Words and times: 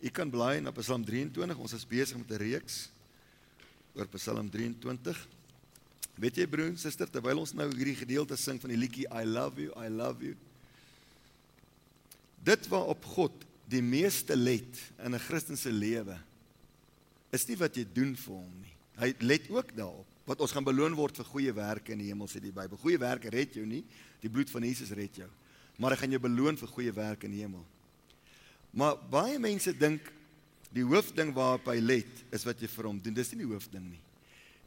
U 0.00 0.10
kan 0.12 0.30
blaai 0.30 0.60
na 0.60 0.72
Psalm 0.76 1.04
23. 1.04 1.56
Ons 1.56 1.72
is 1.72 1.86
besig 1.88 2.16
met 2.16 2.30
'n 2.30 2.42
reeks 2.42 2.90
oor 3.94 4.06
Psalm 4.08 4.50
23. 4.50 5.28
Weet 6.16 6.36
jy 6.36 6.46
broer 6.46 6.72
en 6.72 6.78
suster, 6.78 7.08
terwyl 7.10 7.38
ons 7.38 7.52
nou 7.52 7.68
hierdie 7.68 7.96
gedeelte 7.96 8.36
sing 8.36 8.60
van 8.60 8.70
die 8.70 8.78
liedjie 8.80 9.06
I 9.12 9.24
love 9.24 9.60
you, 9.60 9.72
I 9.76 9.88
love 9.88 10.24
you. 10.24 10.36
Dit 12.42 12.68
waarop 12.68 13.04
God 13.04 13.44
die 13.68 13.82
meeste 13.82 14.36
let 14.36 14.92
in 15.04 15.14
'n 15.14 15.18
Christelike 15.18 15.72
lewe 15.72 16.18
is 17.32 17.48
nie 17.48 17.56
wat 17.56 17.76
jy 17.76 17.84
doen 17.92 18.14
vir 18.16 18.34
hom 18.34 18.52
nie. 18.62 18.72
Hy 18.96 19.14
let 19.20 19.50
ook 19.50 19.76
daarop 19.76 20.06
wat 20.26 20.40
ons 20.40 20.52
gaan 20.52 20.64
beloon 20.64 20.94
word 20.94 21.16
vir 21.16 21.24
goeie 21.24 21.52
werke 21.52 21.92
in 21.92 21.98
die 21.98 22.08
hemel 22.08 22.26
sê 22.26 22.40
die 22.40 22.52
Bybel. 22.52 22.78
Goeie 22.78 22.98
werke 22.98 23.30
red 23.30 23.54
jou 23.54 23.66
nie, 23.66 23.84
die 24.20 24.28
bloed 24.28 24.50
van 24.50 24.62
Jesus 24.62 24.90
red 24.90 25.14
jou. 25.14 25.28
Maar 25.78 25.90
hy 25.90 25.96
gaan 25.96 26.10
jou 26.10 26.20
beloon 26.20 26.56
vir 26.56 26.68
goeie 26.68 26.92
werke 26.92 27.26
in 27.26 27.32
die 27.32 27.42
hemel. 27.42 27.64
Maar 28.76 28.98
baie 29.10 29.38
mense 29.40 29.72
dink 29.72 30.10
die 30.76 30.84
hoofding 30.84 31.32
waarop 31.36 31.70
hy 31.72 31.78
let 31.80 32.24
is 32.36 32.44
wat 32.44 32.60
jy 32.60 32.68
vir 32.68 32.88
hom 32.90 32.98
doen. 33.00 33.16
Dis 33.16 33.32
nie 33.32 33.44
die 33.44 33.52
hoofding 33.52 33.86
nie. 33.88 34.02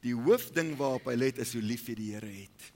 Die 0.02 0.16
hoofding 0.16 0.74
waarop 0.80 1.10
hy 1.12 1.16
let 1.20 1.42
is 1.44 1.54
hoe 1.54 1.62
lief 1.62 1.86
jy 1.90 1.98
die 2.00 2.12
Here 2.16 2.32
het. 2.32 2.70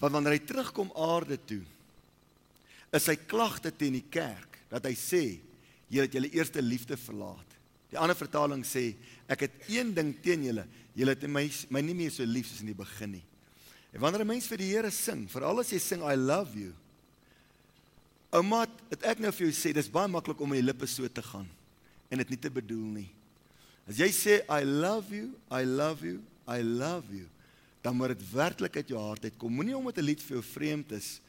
Want 0.00 0.16
wanneer 0.16 0.38
hy 0.38 0.42
terugkom 0.48 0.90
aarde 0.98 1.36
toe, 1.46 1.62
is 2.90 3.06
sy 3.06 3.14
klagte 3.30 3.70
teen 3.70 3.98
die 4.00 4.08
kerk 4.10 4.58
dat 4.70 4.88
hy 4.88 4.96
sê 4.98 5.22
julle 5.90 6.08
het 6.08 6.16
julle 6.16 6.30
eerste 6.34 6.62
liefde 6.64 6.98
verlaat. 6.98 7.46
Die 7.90 7.98
ander 7.98 8.18
vertaling 8.18 8.64
sê 8.66 8.92
ek 9.30 9.46
het 9.46 9.70
een 9.70 9.92
ding 9.94 10.14
teen 10.24 10.46
julle, 10.48 10.64
julle 10.98 11.14
het 11.14 11.26
my 11.30 11.44
my 11.74 11.82
nie 11.84 11.94
meer 11.98 12.14
so 12.14 12.26
lief 12.26 12.48
soos 12.48 12.64
in 12.64 12.72
die 12.72 12.78
begin 12.78 13.18
nie. 13.18 13.26
En 13.94 14.00
wanneer 14.00 14.22
'n 14.24 14.26
mens 14.26 14.46
vir 14.46 14.58
die 14.58 14.70
Here 14.70 14.90
sing, 14.90 15.28
veral 15.28 15.60
as 15.60 15.70
jy 15.70 15.78
sing 15.78 16.02
I 16.02 16.14
love 16.14 16.54
you, 16.58 16.72
Ouma, 18.30 18.62
het 18.92 19.02
ek 19.10 19.22
nou 19.22 19.32
vir 19.34 19.48
jou 19.48 19.54
sê, 19.56 19.72
dis 19.74 19.90
baie 19.90 20.10
maklik 20.10 20.38
om 20.38 20.52
met 20.52 20.60
die 20.60 20.68
lippe 20.68 20.86
so 20.86 21.08
te 21.10 21.22
gaan 21.24 21.48
en 22.10 22.20
dit 22.22 22.30
nie 22.30 22.38
te 22.38 22.50
bedoel 22.50 22.86
nie. 23.00 23.08
As 23.90 23.98
jy 23.98 24.06
sê 24.14 24.36
I 24.46 24.62
love 24.62 25.10
you, 25.14 25.32
I 25.50 25.64
love 25.66 26.06
you, 26.06 26.20
I 26.46 26.62
love 26.62 27.10
you, 27.14 27.26
dan 27.82 27.96
moet 27.98 28.14
dit 28.14 28.22
werklik 28.30 28.78
uit 28.78 28.92
jou 28.92 29.02
hart 29.02 29.26
uitkom. 29.26 29.54
Moenie 29.54 29.76
omdat 29.76 29.98
'n 29.98 30.06
lied 30.06 30.22
vir 30.22 30.36
jou 30.38 30.44
vreemd 30.46 30.92
is 30.92 31.20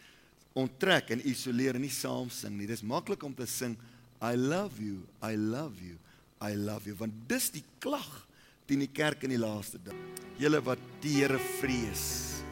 onttrek 0.54 1.12
en 1.12 1.26
isoleer 1.26 1.76
en 1.76 1.82
nie 1.82 1.90
saam 1.90 2.30
sing 2.30 2.58
nie. 2.58 2.68
Dis 2.68 2.84
maklik 2.84 3.24
om 3.24 3.34
te 3.34 3.48
sing 3.48 3.78
I 4.22 4.36
love 4.36 4.78
you, 4.78 5.02
I 5.24 5.36
love 5.36 5.82
you, 5.82 5.98
I 6.42 6.54
love 6.56 6.86
you, 6.86 6.96
want 6.96 7.14
dis 7.28 7.50
die 7.50 7.64
klag 7.80 8.28
teen 8.68 8.80
die 8.80 8.94
kerk 8.94 9.24
in 9.24 9.30
die 9.30 9.42
laaste 9.42 9.80
dag. 9.84 9.98
Julle 10.38 10.62
wat 10.62 10.80
die 11.02 11.16
Here 11.22 11.40
vrees, 11.60 12.44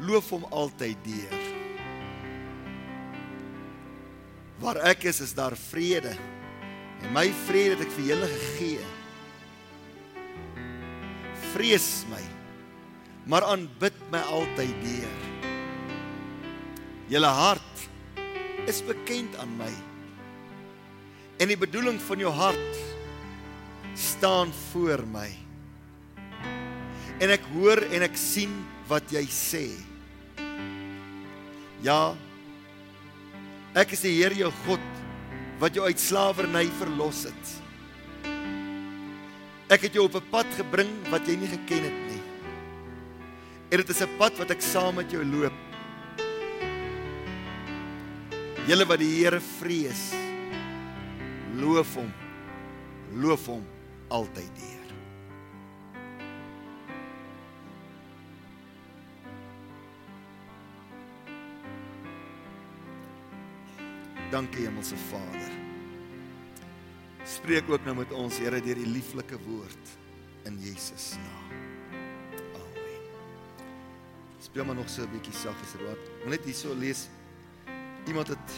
loof 0.00 0.30
hom 0.30 0.44
altyd 0.44 0.96
deur. 1.04 1.51
Waar 4.62 4.78
ek 4.92 5.08
is, 5.10 5.18
is 5.24 5.34
daar 5.34 5.56
vrede. 5.58 6.14
En 7.02 7.10
my 7.14 7.26
vrede 7.48 7.74
het 7.74 7.86
ek 7.88 7.94
vir 7.96 8.08
julle 8.12 8.28
gegee. 8.30 8.90
Vrees 11.52 11.88
my, 12.08 12.22
maar 13.28 13.44
aanbid 13.50 13.96
my 14.14 14.22
altyd 14.32 14.76
deur. 14.86 15.18
Julle 17.10 17.32
hart 17.42 17.82
is 18.70 18.78
bekend 18.86 19.34
aan 19.42 19.50
my. 19.58 19.72
En 21.42 21.50
die 21.50 21.58
bedoeling 21.58 21.98
van 22.06 22.22
jou 22.22 22.30
hart 22.32 22.82
staan 23.98 24.54
voor 24.70 25.02
my. 25.10 25.28
En 27.18 27.34
ek 27.34 27.44
hoor 27.52 27.82
en 27.90 28.06
ek 28.06 28.14
sien 28.18 28.54
wat 28.88 29.10
jy 29.12 29.26
sê. 29.26 29.66
Ja, 31.82 32.14
Ek 33.72 33.94
is 33.96 34.02
die 34.04 34.18
Here 34.18 34.36
jou 34.36 34.50
God 34.66 34.82
wat 35.62 35.72
jou 35.76 35.86
uit 35.88 36.00
slawerny 36.00 36.66
verlos 36.76 37.22
het. 37.24 37.52
Ek 39.72 39.86
het 39.86 39.94
jou 39.96 40.04
op 40.04 40.16
'n 40.20 40.30
pad 40.30 40.46
gebring 40.58 40.90
wat 41.08 41.24
jy 41.26 41.36
nie 41.36 41.48
geken 41.48 41.84
het 41.88 42.00
nie. 42.10 42.22
En 43.70 43.78
dit 43.80 43.88
is 43.88 44.02
'n 44.02 44.16
pad 44.18 44.36
wat 44.36 44.50
ek 44.50 44.60
saam 44.60 44.94
met 44.94 45.10
jou 45.10 45.24
loop. 45.24 45.52
Julle 48.68 48.84
wat 48.84 48.98
die 48.98 49.24
Here 49.24 49.40
vrees, 49.40 50.12
loof 51.56 51.94
hom. 51.94 52.12
Loof 53.14 53.46
hom 53.46 53.64
altyd 54.08 54.52
die. 54.54 54.71
Dankie 64.32 64.64
Hemelse 64.64 64.96
Vader. 64.96 65.50
Spreek 67.28 67.68
ook 67.68 67.84
nou 67.84 67.98
met 67.98 68.12
ons 68.16 68.38
Here 68.40 68.62
deur 68.64 68.78
die 68.80 68.88
lieflike 68.88 69.36
woord 69.44 69.90
in 70.48 70.56
Jesus 70.56 71.10
naam. 71.20 71.50
Amen. 72.56 73.02
Speel 74.40 74.64
maar 74.64 74.78
nog 74.78 74.88
so 74.88 75.04
'n 75.04 75.12
bietjie 75.12 75.36
saggies 75.36 75.76
wat. 75.84 76.00
Moet 76.24 76.32
net 76.32 76.44
hierso 76.48 76.72
lees. 76.74 77.08
Iemand 78.06 78.28
het 78.28 78.48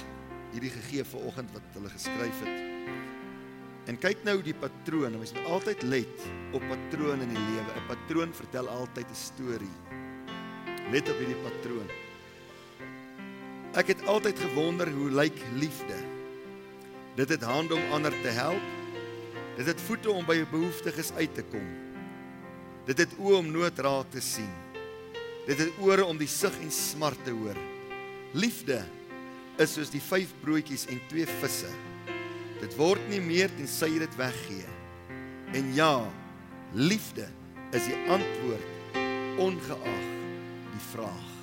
hierdie 0.53 0.71
gegee 0.71 1.05
vir 1.05 1.21
oggend 1.27 1.51
wat 1.53 1.67
hulle 1.73 1.91
geskryf 1.91 2.39
het. 2.45 2.63
En 3.91 3.99
kyk 3.99 4.23
nou 4.25 4.43
die 4.43 4.55
patroon. 4.55 5.19
Ons 5.19 5.33
moet 5.33 5.45
altyd 5.45 5.83
let 5.83 6.17
op 6.53 6.63
patrone 6.69 7.23
in 7.23 7.35
die 7.35 7.47
lewe. 7.51 7.71
'n 7.75 7.87
Patroon 7.87 8.35
vertel 8.35 8.69
altyd 8.69 9.11
'n 9.11 9.15
storie. 9.15 9.77
Let 10.91 11.09
op 11.11 11.19
hierdie 11.19 11.43
patroon. 11.43 12.04
Ek 13.75 13.91
het 13.91 14.05
altyd 14.07 14.39
gewonder 14.39 14.91
hoe 14.95 15.11
lyk 15.11 15.39
liefde. 15.59 15.97
Dit 17.19 17.29
het 17.29 17.43
hande 17.43 17.75
om 17.75 17.93
ander 17.93 18.15
te 18.23 18.31
help. 18.35 18.63
Dit 19.57 19.67
het 19.67 19.81
voete 19.87 20.11
om 20.11 20.27
by 20.27 20.45
behoeftiges 20.51 21.13
uit 21.19 21.35
te 21.35 21.43
kom. 21.51 21.67
Dit 22.87 23.03
het 23.03 23.17
oë 23.19 23.41
om 23.41 23.51
nood 23.51 23.79
raak 23.83 24.13
te 24.15 24.23
sien. 24.23 24.51
Dit 25.45 25.59
het 25.59 25.81
ore 25.83 26.05
om 26.07 26.19
die 26.19 26.31
sug 26.31 26.55
en 26.63 26.71
smart 26.73 27.21
te 27.27 27.35
hoor. 27.35 27.59
Liefde 28.33 28.81
is 29.61 29.75
soos 29.77 29.93
die 29.93 30.03
vyf 30.03 30.33
broodjies 30.43 30.87
en 30.91 31.03
twee 31.11 31.27
visse. 31.43 31.71
Dit 32.63 32.79
word 32.79 33.03
nie 33.11 33.21
meer 33.23 33.53
tensy 33.59 33.91
jy 33.93 34.01
dit 34.07 34.19
weggee. 34.19 34.71
En 35.55 35.71
ja, 35.77 35.93
liefde 36.73 37.29
is 37.77 37.91
die 37.91 38.01
antwoord 38.09 38.99
ongeag 39.43 40.11
die 40.73 40.85
vraag. 40.93 41.34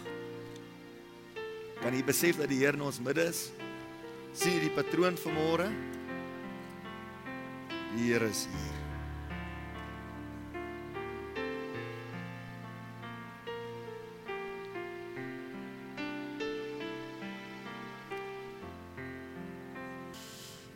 Kan 1.81 1.95
jy 1.97 2.03
besef 2.05 2.37
dat 2.37 2.45
die 2.51 2.59
Here 2.61 2.77
in 2.77 2.83
ons 2.85 2.99
midde 3.01 3.23
is? 3.25 3.47
sien 4.37 4.53
jy 4.53 4.67
die 4.67 4.75
patroon 4.75 5.15
van 5.17 5.33
môre? 5.33 5.65
Die 7.95 8.11
Here 8.11 8.29
is 8.29 8.43
hier. 8.45 8.77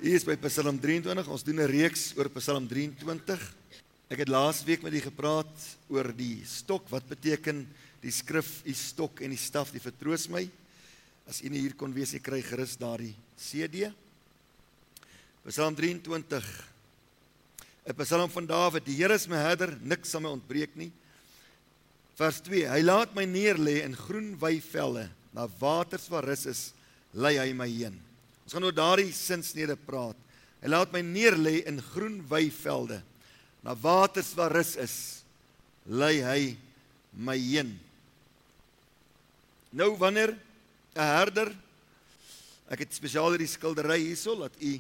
Hier 0.01 0.17
is 0.17 0.25
by 0.25 0.35
Psalm 0.49 0.81
23. 0.81 1.29
Ons 1.29 1.45
doen 1.45 1.61
'n 1.61 1.69
reeks 1.69 2.17
oor 2.17 2.33
Psalm 2.41 2.65
23. 2.67 3.39
Ek 4.09 4.25
het 4.25 4.27
laas 4.29 4.65
week 4.65 4.81
met 4.81 4.93
u 4.93 4.99
gepraat 5.05 5.53
oor 5.87 6.09
die 6.17 6.41
stok. 6.45 6.89
Wat 6.89 7.05
beteken 7.07 7.67
die 8.01 8.11
skrif, 8.11 8.65
u 8.65 8.73
stok 8.73 9.21
en 9.21 9.29
die 9.29 9.37
staf, 9.37 9.69
die 9.69 9.79
vertroos 9.79 10.27
my? 10.29 10.49
As 11.25 11.41
u 11.41 11.49
nie 11.49 11.63
hier 11.63 11.73
kon 11.77 11.93
wees, 11.93 12.13
ek 12.13 12.27
kry 12.27 12.41
gerus 12.45 12.75
daardie 12.77 13.15
CD. 13.37 13.89
Psalm 15.45 15.75
23. 15.77 16.45
'n 17.85 17.93
Psalm 18.01 18.29
van 18.29 18.45
Dawid. 18.45 18.85
Die 18.85 18.97
Here 18.97 19.13
is 19.13 19.27
my 19.27 19.37
herder, 19.37 19.77
niks 19.81 20.09
sal 20.09 20.21
my 20.21 20.29
ontbreek 20.33 20.73
nie. 20.75 20.91
Vers 22.17 22.41
2. 22.41 22.65
Hy 22.65 22.81
laat 22.81 23.13
my 23.13 23.25
neer 23.25 23.57
lê 23.57 23.83
in 23.83 23.93
groen 23.95 24.33
weivelle, 24.39 25.09
na 25.33 25.45
waters 25.59 26.07
waar 26.09 26.25
rus 26.25 26.45
is, 26.49 26.61
lei 27.13 27.37
hy 27.37 27.53
my 27.53 27.67
heen. 27.67 27.99
Ons 28.45 28.55
gaan 28.55 28.65
oor 28.65 28.73
daardie 28.73 29.11
sinsnede 29.13 29.75
praat. 29.75 30.17
Hy 30.63 30.71
laat 30.71 30.93
my 30.93 31.01
neer 31.05 31.37
lê 31.37 31.59
in 31.69 31.81
groen 31.93 32.21
weivelde, 32.29 33.01
na 33.61 33.75
waters 33.77 34.33
waar 34.37 34.53
rus 34.53 34.75
is, 34.81 34.95
lei 35.85 36.21
hy 36.25 36.55
my 37.13 37.37
heen. 37.37 37.75
Nou 39.75 39.91
wanneer 39.99 40.33
'n 40.95 41.03
herder. 41.03 41.51
Ek 42.71 42.79
het 42.79 42.93
spesiaal 42.95 43.35
hierdie 43.35 43.51
skildery 43.51 43.99
hierso 43.99 44.35
dat 44.39 44.55
u 44.61 44.79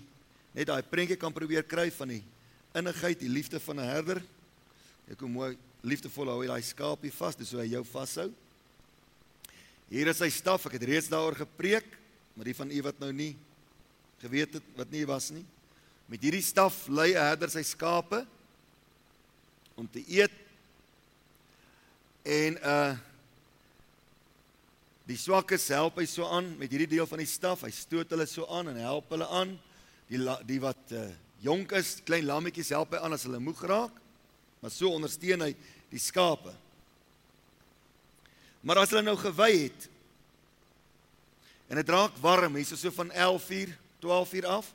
net 0.55 0.67
daai 0.67 0.81
prentjie 0.81 1.19
kan 1.19 1.33
probeer 1.33 1.63
kry 1.67 1.91
van 1.91 2.07
die 2.15 2.23
innigheid, 2.75 3.19
die 3.19 3.29
liefde 3.29 3.59
van 3.59 3.79
'n 3.79 3.89
herder. 3.89 4.23
Ek 5.11 5.19
hoe 5.19 5.29
mooi 5.29 5.57
liefdevol 5.83 6.31
hou 6.31 6.41
hy 6.41 6.47
daai 6.47 6.63
skaapie 6.63 7.11
vas, 7.11 7.35
dis 7.35 7.51
hoe 7.51 7.61
hy 7.61 7.67
jou 7.67 7.83
vashou. 7.83 8.31
Hier 9.89 10.07
is 10.07 10.17
sy 10.17 10.29
staf, 10.29 10.65
ek 10.65 10.79
het 10.79 10.83
reeds 10.83 11.09
daaroor 11.09 11.35
gepreek, 11.35 11.85
maar 12.33 12.45
die 12.45 12.55
van 12.55 12.71
u 12.71 12.81
wat 12.81 12.99
nou 12.99 13.11
nie 13.13 13.35
geweet 14.19 14.53
het 14.53 14.63
wat 14.75 14.89
nie 14.89 15.05
was 15.05 15.29
nie. 15.31 15.45
Met 16.07 16.21
hierdie 16.21 16.41
staf 16.41 16.87
lei 16.87 17.13
'n 17.13 17.21
herder 17.21 17.49
sy 17.49 17.61
skape 17.61 18.25
om 19.75 19.87
te 19.91 20.03
eet. 20.07 20.31
En 22.23 22.57
uh 22.63 22.95
Die 25.05 25.17
swakkes 25.21 25.67
help 25.69 25.99
hy 26.01 26.07
so 26.09 26.25
aan 26.25 26.55
met 26.57 26.71
hierdie 26.73 26.89
deel 26.97 27.07
van 27.09 27.21
die 27.21 27.29
staf. 27.29 27.63
Hy 27.67 27.71
stoot 27.73 28.09
hulle 28.13 28.25
so 28.29 28.47
aan 28.49 28.71
en 28.73 28.79
help 28.81 29.13
hulle 29.13 29.27
aan 29.29 29.53
Die 30.09 30.21
la, 30.21 30.37
die 30.45 30.59
wat 30.61 30.93
uh, 30.93 31.07
jonk 31.41 31.73
is, 31.79 31.97
klein 32.05 32.27
lammetjies 32.27 32.69
help 32.75 32.93
hy 32.93 33.01
aan 33.01 33.15
as 33.15 33.25
hulle 33.25 33.41
moeg 33.41 33.61
raak. 33.65 33.95
Maar 34.61 34.73
so 34.73 34.91
ondersteun 34.93 35.47
hy 35.47 35.51
die 35.89 36.01
skape. 36.01 36.53
Maar 38.65 38.83
as 38.83 38.93
hulle 38.93 39.05
nou 39.05 39.17
gewy 39.19 39.51
het 39.67 39.91
en 41.65 41.79
dit 41.79 41.89
raak 41.89 42.13
warm, 42.21 42.59
hierso 42.59 42.77
so 42.77 42.93
van 42.93 43.09
11:00, 43.09 43.71
12:00 44.03 44.45
af, 44.45 44.67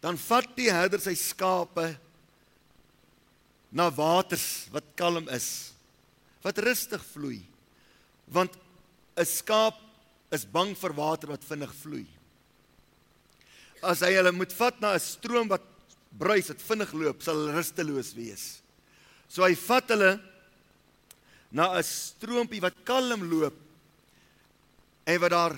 dan 0.00 0.16
vat 0.16 0.48
die 0.56 0.70
herder 0.72 1.02
sy 1.04 1.12
skape 1.16 1.90
na 3.68 3.90
waters 3.92 4.70
wat 4.72 4.88
kalm 4.96 5.28
is, 5.28 5.72
wat 6.40 6.60
rustig 6.64 7.04
vloei. 7.12 7.42
Want 8.32 8.52
'n 9.16 9.24
skaap 9.24 9.78
is 10.32 10.44
bang 10.44 10.74
vir 10.76 10.92
water 10.92 11.28
wat 11.28 11.44
vinnig 11.44 11.72
vloei. 11.82 12.06
As 13.82 14.00
hy 14.00 14.14
hulle 14.14 14.32
moet 14.32 14.52
vat 14.52 14.80
na 14.80 14.94
'n 14.94 15.00
stroom 15.00 15.48
wat 15.48 15.62
bruis, 16.18 16.48
wat 16.48 16.62
vinnig 16.62 16.92
loop, 16.92 17.22
sal 17.22 17.34
hulle 17.34 17.54
rusteloos 17.54 18.14
wees. 18.14 18.62
So 19.28 19.42
hy 19.42 19.54
vat 19.54 19.88
hulle 19.88 20.20
na 21.50 21.76
'n 21.78 21.82
stroompie 21.82 22.60
wat 22.60 22.84
kalm 22.84 23.22
loop 23.30 23.54
en 25.06 25.20
wat 25.20 25.30
daar 25.30 25.56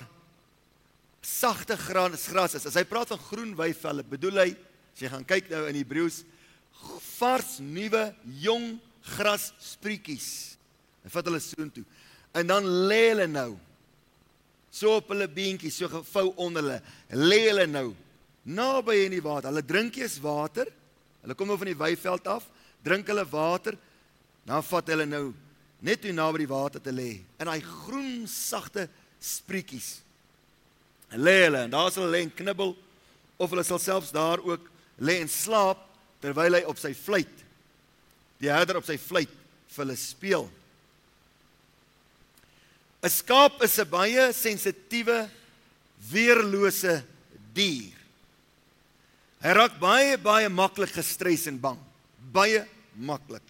sagte 1.21 1.77
gras 1.77 2.27
gras 2.27 2.55
is. 2.55 2.65
As 2.65 2.75
hy 2.75 2.83
praat 2.83 3.09
van 3.09 3.19
groen 3.19 3.55
weivelle, 3.55 4.03
bedoel 4.03 4.37
hy 4.43 4.49
as 4.93 5.01
jy 5.01 5.09
gaan 5.09 5.25
kyk 5.25 5.49
nou 5.49 5.65
in 5.67 5.75
Hebreëus 5.75 6.23
vars 7.17 7.57
nuwe 7.59 8.15
jong 8.41 8.79
gras 9.17 9.51
sprietjies. 9.59 10.57
Hy 11.03 11.09
vat 11.09 11.25
hulle 11.29 11.41
soontoe. 11.41 11.85
En 12.37 12.47
dan 12.49 12.67
lê 12.89 13.07
hulle 13.11 13.27
nou 13.31 13.51
so 14.77 14.99
op 14.99 15.09
hulle 15.09 15.25
beentjies, 15.31 15.79
so 15.79 15.89
gevou 15.89 16.35
onder 16.43 16.61
hulle. 16.61 16.79
Lê 17.17 17.47
hulle 17.47 17.65
nou 17.71 17.87
naby 18.45 18.99
in 19.07 19.15
die 19.15 19.23
water. 19.25 19.49
Hulle 19.49 19.65
drink 19.65 19.97
eers 19.97 20.19
water. 20.21 20.69
Hulle 21.23 21.35
kom 21.37 21.49
nou 21.49 21.57
van 21.57 21.71
die 21.71 21.79
weiveld 21.79 22.27
af, 22.29 22.45
drink 22.85 23.09
hulle 23.09 23.25
water. 23.31 23.77
Dan 24.45 24.65
vat 24.69 24.91
hulle 24.93 25.07
nou 25.09 25.23
net 25.81 26.03
toe 26.03 26.13
naby 26.13 26.43
die 26.43 26.51
water 26.51 26.83
te 26.83 26.93
lê. 26.93 27.15
In 27.41 27.49
daai 27.49 27.61
groen 27.61 28.27
sagte 28.29 28.85
sprietjies 29.17 29.97
lê 31.15 31.45
hulle 31.45 31.63
en 31.63 31.71
daar 31.71 31.91
sal 31.91 32.03
hulle 32.03 32.17
lê 32.17 32.23
en 32.25 32.33
knibbel 32.35 32.73
of 33.39 33.51
hulle 33.53 33.63
sal 33.63 33.79
selfs 33.79 34.11
daar 34.11 34.41
ook 34.43 34.65
lê 34.99 35.21
en 35.21 35.29
slaap 35.31 35.85
terwyl 36.21 36.57
hy 36.57 36.63
op 36.67 36.79
sy 36.81 36.91
fluit 36.97 37.43
die 38.41 38.51
herder 38.51 38.81
op 38.81 38.85
sy 38.85 38.97
fluit 39.01 39.31
vir 39.71 39.83
hulle 39.83 39.97
speel. 39.97 40.47
'n 43.03 43.09
Skaap 43.09 43.63
is 43.63 43.79
'n 43.79 43.89
baie 43.89 44.33
sensitiewe 44.33 45.29
weerlose 46.11 47.03
dier. 47.53 47.93
Hy 49.41 49.51
raak 49.53 49.79
baie 49.79 50.17
baie 50.17 50.49
maklik 50.49 50.95
gestres 50.97 51.47
en 51.47 51.59
bang, 51.61 51.79
baie 52.33 52.65
maklik. 52.95 53.43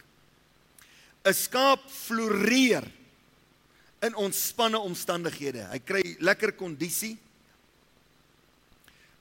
'n 1.26 1.34
Skaap 1.34 1.90
floreer 1.90 2.84
in 4.02 4.16
ontspanne 4.16 4.80
omstandighede. 4.80 5.68
Hy 5.72 5.80
kry 5.80 6.04
lekker 6.20 6.52
kondisie. 6.52 7.18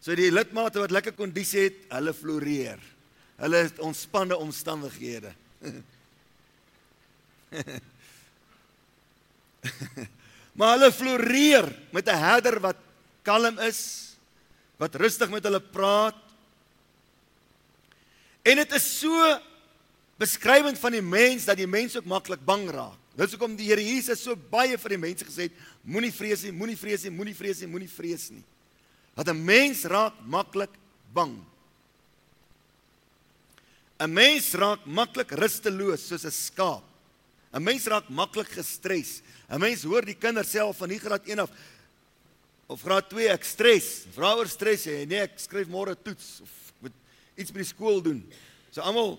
So 0.01 0.15
die 0.15 0.31
lidmate 0.31 0.83
wat 0.83 0.95
lekker 0.95 1.17
kondisie 1.17 1.67
het, 1.67 1.79
hulle 1.91 2.15
floreer. 2.15 2.83
Hulle 3.41 3.65
het 3.67 3.81
ontspanne 3.83 4.37
omstandighede. 4.37 5.33
maar 10.57 10.77
hulle 10.77 10.93
floreer 10.93 11.67
met 11.93 12.09
'n 12.09 12.19
herder 12.19 12.61
wat 12.61 12.77
kalm 13.23 13.59
is, 13.59 14.15
wat 14.79 14.95
rustig 14.95 15.31
met 15.31 15.45
hulle 15.45 15.61
praat. 15.61 16.17
En 18.43 18.57
dit 18.57 18.73
is 18.73 18.87
so 19.01 19.11
beskrywend 20.17 20.79
van 20.79 20.93
die 20.93 21.03
mens 21.03 21.45
dat 21.45 21.59
die 21.59 21.67
mens 21.67 21.97
ook 21.97 22.07
maklik 22.09 22.45
bang 22.45 22.71
raak. 22.71 22.99
Dis 23.17 23.33
hoekom 23.33 23.57
die 23.57 23.71
Here 23.71 23.81
Jesus 23.81 24.23
so 24.23 24.37
baie 24.37 24.77
vir 24.77 24.93
die 24.93 25.01
mense 25.01 25.25
gesê 25.25 25.49
het: 25.49 25.61
Moenie 25.83 26.13
vrees 26.13 26.45
nie, 26.45 26.53
moenie 26.53 26.77
vrees 26.77 27.07
nie, 27.07 27.15
moenie 27.17 27.35
vrees 27.35 27.63
nie, 27.63 27.71
moenie 27.73 27.89
vrees 27.89 28.31
nie. 28.31 28.45
Dat 29.17 29.29
'n 29.29 29.45
mens 29.45 29.85
raak 29.85 30.15
maklik 30.25 30.71
bang. 31.13 31.41
'n 33.99 34.13
Mens 34.13 34.53
raak 34.55 34.85
maklik 34.85 35.33
rusteloos 35.33 36.09
soos 36.09 36.25
'n 36.25 36.31
skaap. 36.31 36.85
'n 37.57 37.65
Mens 37.65 37.87
raak 37.89 38.09
maklik 38.13 38.53
gestres. 38.53 39.23
'n 39.49 39.61
Mens 39.61 39.83
hoor 39.83 40.05
die 40.05 40.19
kinders 40.19 40.51
self 40.51 40.77
van 40.77 40.91
hier 40.91 41.01
graad 41.01 41.25
1 41.25 41.39
af 41.41 41.51
of 42.69 42.83
graad 42.83 43.09
2 43.09 43.31
ek 43.33 43.45
stres. 43.45 44.05
Vra 44.13 44.35
oor 44.37 44.49
stres 44.49 44.85
jy? 44.85 45.07
Nee, 45.07 45.23
ek 45.25 45.39
skryf 45.41 45.69
môre 45.69 45.97
toets 45.97 46.41
of 46.43 46.51
moet 46.83 46.93
iets 47.37 47.53
by 47.55 47.63
die 47.63 47.73
skool 47.73 48.03
doen. 48.03 48.21
So 48.71 48.83
almal 48.83 49.19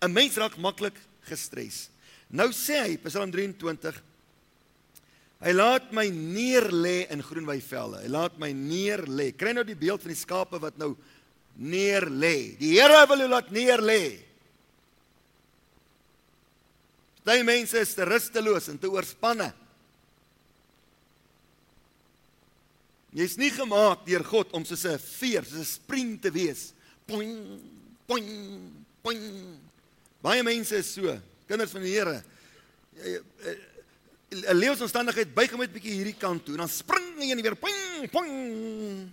'n 0.00 0.12
mens 0.12 0.36
raak 0.36 0.56
maklik 0.58 0.94
gestres. 1.26 1.88
Nou 2.30 2.50
sê 2.52 2.86
hy 2.86 2.96
Psalm 2.96 3.30
23 3.30 4.02
Hy 5.42 5.50
laat 5.50 5.90
my 5.90 6.06
neer 6.06 6.70
lê 6.70 7.10
in 7.10 7.20
groen 7.20 7.46
weivelde. 7.46 8.04
Hy 8.04 8.08
laat 8.08 8.38
my 8.38 8.52
neer 8.52 9.02
lê. 9.10 9.32
Kry 9.34 9.50
nou 9.52 9.64
die 9.64 9.74
beeld 9.74 10.00
van 10.00 10.12
die 10.12 10.20
skape 10.20 10.60
wat 10.62 10.78
nou 10.78 10.96
neer 11.56 12.06
lê. 12.06 12.54
Die 12.60 12.78
Here 12.78 13.06
wil 13.08 13.18
jou 13.18 13.28
laat 13.28 13.50
neer 13.50 13.82
lê. 13.82 14.31
Daai 17.22 17.42
mense 17.46 17.78
is 17.78 17.94
te 17.94 18.06
rusteloos 18.06 18.68
en 18.72 18.78
te 18.82 18.90
oorspanne. 18.90 19.52
Jy's 23.12 23.36
nie 23.36 23.50
gemaak 23.52 24.06
deur 24.06 24.24
God 24.24 24.54
om 24.56 24.64
soos 24.64 24.84
'n 24.86 24.98
veer, 24.98 25.44
soos 25.44 25.60
'n 25.60 25.64
spring 25.64 26.20
te 26.20 26.30
wees. 26.30 26.72
Poing, 27.06 27.60
poing, 28.06 28.72
poing. 29.02 29.58
Baie 30.22 30.42
mense 30.42 30.76
is 30.76 30.92
so, 30.94 31.20
kinders 31.46 31.70
van 31.70 31.82
die 31.82 31.92
Here. 31.92 32.24
'n 32.96 34.56
Lewensomstandigheid 34.56 35.34
buig 35.34 35.50
hom 35.50 35.60
net 35.60 35.72
bietjie 35.72 35.92
hierdie 35.92 36.18
kant 36.18 36.44
toe 36.44 36.54
en 36.54 36.64
dan 36.64 36.68
spring 36.68 37.20
en 37.20 37.42
weer 37.42 37.56
poing, 37.56 38.10
poing. 38.10 39.10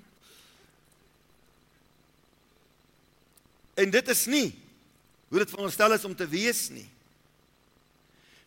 En 3.76 3.90
dit 3.90 4.08
is 4.08 4.26
nie 4.26 4.56
hoe 5.28 5.40
dit 5.40 5.50
veronderstel 5.50 5.94
is 5.94 6.06
om 6.06 6.16
te 6.16 6.28
wees 6.28 6.70
nie. 6.70 6.90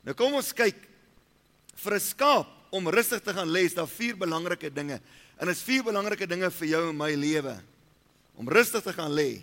Nou 0.02 0.14
kom 0.18 0.34
ons 0.34 0.52
kyk 0.52 0.76
vir 1.84 1.94
'n 1.94 2.00
skaap 2.00 2.48
om 2.72 2.88
rustig 2.88 3.22
te 3.22 3.34
gaan 3.34 3.48
lê, 3.48 3.64
is 3.64 3.74
daar 3.74 3.88
vier 3.88 4.16
belangrike 4.16 4.70
dinge. 4.72 5.00
En 5.38 5.48
is 5.48 5.62
vier 5.62 5.82
belangrike 5.82 6.26
dinge 6.26 6.50
vir 6.50 6.68
jou 6.68 6.88
en 6.88 6.96
my 6.96 7.14
lewe 7.14 7.62
om 8.36 8.48
rustig 8.48 8.82
te 8.82 8.92
gaan 8.92 9.12
lê. 9.12 9.42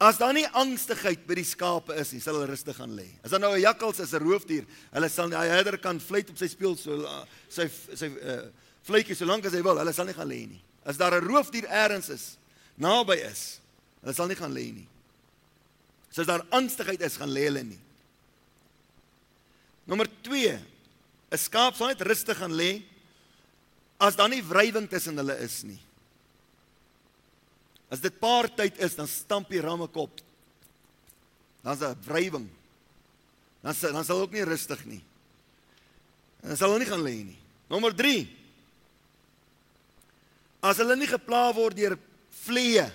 As 0.00 0.18
daar 0.18 0.32
nie 0.32 0.46
angstigheid 0.46 1.26
by 1.26 1.34
die 1.34 1.44
skape 1.44 1.94
is 1.94 2.12
nie, 2.12 2.20
sal 2.20 2.34
hulle 2.34 2.50
rustig 2.50 2.76
gaan 2.76 2.96
lê. 2.96 3.06
As 3.22 3.30
daar 3.30 3.40
nou 3.40 3.54
'n 3.54 3.60
jakkals 3.60 4.00
is, 4.00 4.12
'n 4.14 4.18
roofdier, 4.18 4.64
hulle 4.92 5.08
sal 5.08 5.28
die 5.28 5.36
herder 5.36 5.78
kan 5.78 6.00
fluit 6.00 6.30
op 6.30 6.38
sy 6.38 6.48
speel 6.48 6.76
so 6.76 7.26
sy 7.48 7.68
sy 7.94 8.06
uh, 8.06 8.48
fluitjie 8.82 9.14
so 9.14 9.24
lank 9.24 9.44
as 9.44 9.52
hy 9.52 9.62
wil, 9.62 9.78
hulle 9.78 9.92
sal 9.92 10.06
nie 10.06 10.14
gaan 10.14 10.28
lê 10.28 10.46
nie. 10.48 10.62
As 10.84 10.96
daar 10.96 11.14
'n 11.20 11.24
roofdier 11.24 11.66
elders 11.66 12.08
is, 12.08 12.38
naby 12.76 13.14
is, 13.30 13.62
Hulle 14.02 14.14
sal 14.16 14.30
nie 14.30 14.38
gaan 14.38 14.54
lê 14.54 14.66
nie. 14.74 14.88
So 16.10 16.24
as 16.24 16.28
daar 16.28 16.44
angstigheid 16.54 17.02
is, 17.06 17.16
gaan 17.20 17.30
lê 17.32 17.46
hulle 17.46 17.62
nie. 17.64 17.78
Nommer 19.86 20.08
2. 20.22 20.58
'n 21.32 21.38
Skaap 21.38 21.76
sal 21.76 21.88
net 21.90 22.02
rustig 22.04 22.36
gaan 22.36 22.52
lê 22.52 22.82
as 23.98 24.16
daar 24.18 24.28
nie 24.28 24.42
wrywing 24.42 24.88
tussen 24.90 25.16
hulle 25.16 25.36
is 25.40 25.62
nie. 25.64 25.78
As 27.92 28.00
dit 28.00 28.14
paartyd 28.20 28.78
is, 28.80 28.96
dan 28.96 29.06
stamp 29.06 29.50
die 29.52 29.60
ramme 29.60 29.86
kop. 29.88 30.20
Dan's 31.62 31.80
daar 31.80 31.96
wrywing. 32.08 32.48
Dan 33.62 33.74
sal 33.74 33.92
dan 33.92 34.04
sal 34.04 34.24
ook 34.24 34.32
nie 34.34 34.44
rustig 34.44 34.84
nie. 34.88 35.02
Dan 36.42 36.56
sal 36.56 36.72
hulle 36.72 36.82
nie 36.82 36.90
gaan 36.90 37.04
lê 37.04 37.16
nie. 37.22 37.38
Nommer 37.70 37.94
3. 37.94 38.26
As 40.62 40.80
hulle 40.82 40.96
nie 40.98 41.10
gepla 41.10 41.50
word 41.54 41.78
deur 41.78 41.96
vliee 42.42 42.88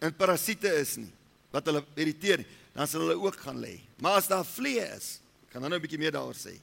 en 0.00 0.14
parasiete 0.16 0.70
is 0.80 0.96
nie 1.00 1.12
wat 1.54 1.68
hulle 1.68 1.80
irriteer 1.96 2.42
dan 2.74 2.88
sal 2.88 3.06
hulle 3.06 3.16
ook 3.16 3.38
gaan 3.40 3.60
lê. 3.60 3.78
Maar 4.02 4.20
as 4.20 4.28
daar 4.28 4.44
vliee 4.44 4.84
is, 4.96 5.16
gaan 5.56 5.62
dan 5.62 5.70
nou 5.70 5.80
'n 5.80 5.86
bietjie 5.88 5.98
meer 5.98 6.12
daaroor 6.12 6.36
sê. 6.36 6.60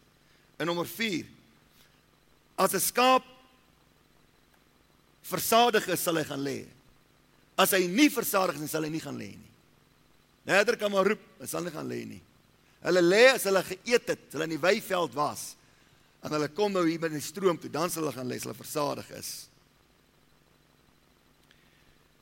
In 0.59 0.65
nommer 0.65 0.85
4 0.85 1.25
as 2.55 2.73
'n 2.73 2.79
skaap 2.79 3.23
versadig 5.21 5.87
is, 5.87 5.99
sal 5.99 6.15
hy 6.15 6.23
gaan 6.23 6.43
lê. 6.43 6.67
As 7.57 7.71
hy 7.71 7.87
nie 7.87 8.09
versadig 8.09 8.61
is, 8.61 8.69
sal 8.69 8.83
hy 8.83 8.89
nie 8.89 8.99
gaan 8.99 9.17
lê 9.17 9.33
nie. 9.33 9.51
Nader 10.45 10.77
kan 10.77 10.91
maar 10.91 11.05
roep, 11.05 11.21
hy 11.39 11.45
sal 11.45 11.63
nie 11.63 11.71
gaan 11.71 11.87
lê 11.87 12.05
nie. 12.05 12.21
Hulle 12.83 13.01
lê 13.01 13.33
as 13.33 13.43
hulle 13.43 13.63
geëet 13.63 14.07
het, 14.07 14.31
hulle 14.31 14.43
in 14.43 14.49
die 14.49 14.57
weiveld 14.57 15.13
was. 15.13 15.55
En 16.21 16.31
hulle 16.31 16.49
kom 16.49 16.71
nou 16.71 16.85
hier 16.87 16.99
by 16.99 17.07
die 17.07 17.21
stroom 17.21 17.57
toe, 17.57 17.69
dan 17.69 17.89
sal 17.89 18.03
hulle 18.03 18.13
gaan 18.13 18.27
lê 18.27 18.35
as 18.35 18.43
hulle 18.43 18.53
versadig 18.53 19.09
is. 19.11 19.47